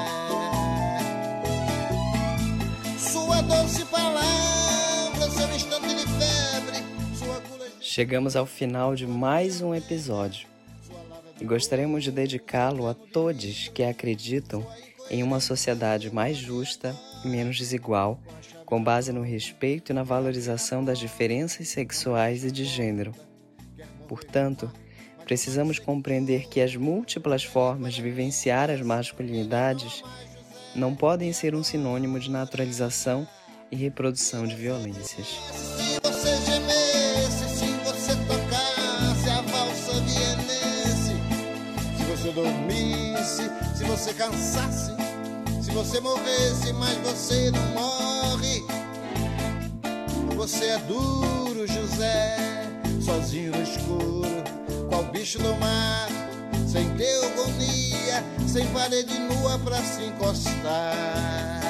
Seu 5.31 5.55
instante 5.55 5.87
de 5.87 6.05
febre. 6.05 6.83
Chegamos 7.79 8.35
ao 8.35 8.45
final 8.45 8.95
de 8.95 9.05
mais 9.05 9.61
um 9.61 9.75
episódio 9.75 10.47
e 11.39 11.43
gostaríamos 11.43 12.03
de 12.03 12.11
dedicá-lo 12.11 12.87
a 12.87 12.93
todos 12.93 13.69
que 13.73 13.83
acreditam 13.83 14.65
em 15.09 15.23
uma 15.23 15.39
sociedade 15.39 16.13
mais 16.13 16.37
justa 16.37 16.95
e 17.25 17.27
menos 17.27 17.57
desigual, 17.57 18.19
com 18.65 18.81
base 18.81 19.11
no 19.11 19.21
respeito 19.21 19.91
e 19.91 19.93
na 19.93 20.03
valorização 20.03 20.85
das 20.85 20.99
diferenças 20.99 21.67
sexuais 21.67 22.45
e 22.45 22.51
de 22.51 22.63
gênero. 22.63 23.11
Portanto, 24.07 24.71
precisamos 25.25 25.79
compreender 25.79 26.47
que 26.47 26.61
as 26.61 26.75
múltiplas 26.75 27.43
formas 27.43 27.93
de 27.93 28.01
vivenciar 28.01 28.69
as 28.69 28.81
masculinidades 28.81 30.03
não 30.75 30.95
podem 30.95 31.33
ser 31.33 31.53
um 31.53 31.63
sinônimo 31.63 32.19
de 32.19 32.31
naturalização 32.31 33.27
e 33.71 33.75
reprodução 33.75 34.45
de 34.45 34.55
violências. 34.55 35.39
Dormisse, 42.33 43.43
se 43.75 43.83
você 43.83 44.13
cansasse, 44.13 44.91
se 45.61 45.69
você 45.71 45.99
morresse, 45.99 46.71
mas 46.73 46.97
você 46.99 47.51
não 47.51 47.65
morre. 47.73 48.63
Você 50.37 50.65
é 50.67 50.77
duro, 50.79 51.67
José, 51.67 52.37
sozinho 53.03 53.51
no 53.51 53.61
escuro, 53.61 54.43
qual 54.89 55.03
bicho 55.05 55.39
do 55.39 55.53
mar, 55.57 56.07
sem 56.71 56.89
teogonia, 56.95 58.23
sem 58.47 58.65
parede 58.67 59.19
nua 59.19 59.59
pra 59.59 59.81
se 59.81 60.05
encostar. 60.05 61.60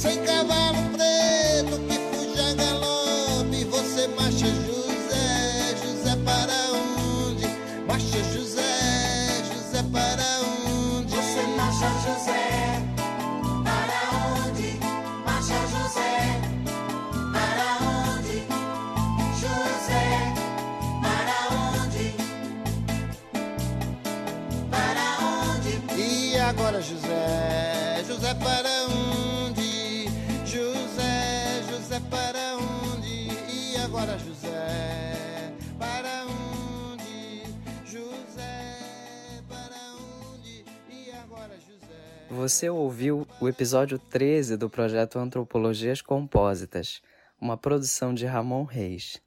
Sem 0.00 0.24
cavalo 0.24 0.78
preto 0.96 1.78
que 1.86 1.98
fuja 2.08 2.54
galope, 2.54 3.64
você 3.66 4.08
marcha 4.08 4.46
José, 4.46 5.76
José 5.84 6.16
para 6.24 6.72
onde? 6.72 7.46
Marcha 7.86 8.22
José, 8.32 9.44
José 9.52 9.82
para 9.92 10.40
onde? 10.40 11.14
Você 11.14 11.42
marcha 11.54 11.88
José, 12.00 12.80
para 13.62 14.00
onde? 14.48 14.80
Marcha 15.26 15.58
José, 15.68 16.40
para 17.34 17.68
onde? 17.84 18.36
José, 19.38 20.06
para 21.02 21.38
onde? 21.84 22.06
Para 24.70 25.06
onde? 25.52 25.72
E 26.00 26.38
agora 26.38 26.80
José, 26.80 28.02
José 28.08 28.34
para 28.36 28.79
Você 42.30 42.70
ouviu 42.70 43.26
o 43.40 43.48
episódio 43.48 43.98
13 43.98 44.56
do 44.56 44.70
projeto 44.70 45.18
Antropologias 45.18 46.00
Compósitas, 46.00 47.02
uma 47.40 47.56
produção 47.56 48.14
de 48.14 48.24
Ramon 48.24 48.62
Reis. 48.62 49.20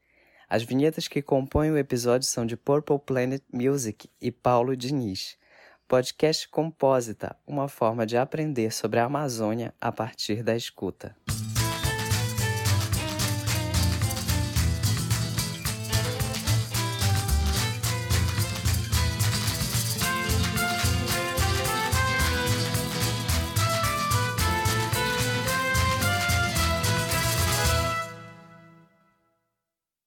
As 0.49 0.63
vinhetas 0.63 1.09
que 1.09 1.21
compõem 1.21 1.69
o 1.69 1.77
episódio 1.77 2.25
são 2.25 2.45
de 2.45 2.55
Purple 2.55 2.97
Planet 2.99 3.43
Music 3.51 4.09
e 4.21 4.31
Paulo 4.31 4.73
Diniz. 4.77 5.37
Podcast 5.85 6.47
Compósita, 6.47 7.35
uma 7.45 7.67
forma 7.67 8.05
de 8.05 8.15
aprender 8.15 8.71
sobre 8.71 9.01
a 9.01 9.05
Amazônia 9.05 9.73
a 9.81 9.91
partir 9.91 10.41
da 10.41 10.55
escuta. 10.55 11.13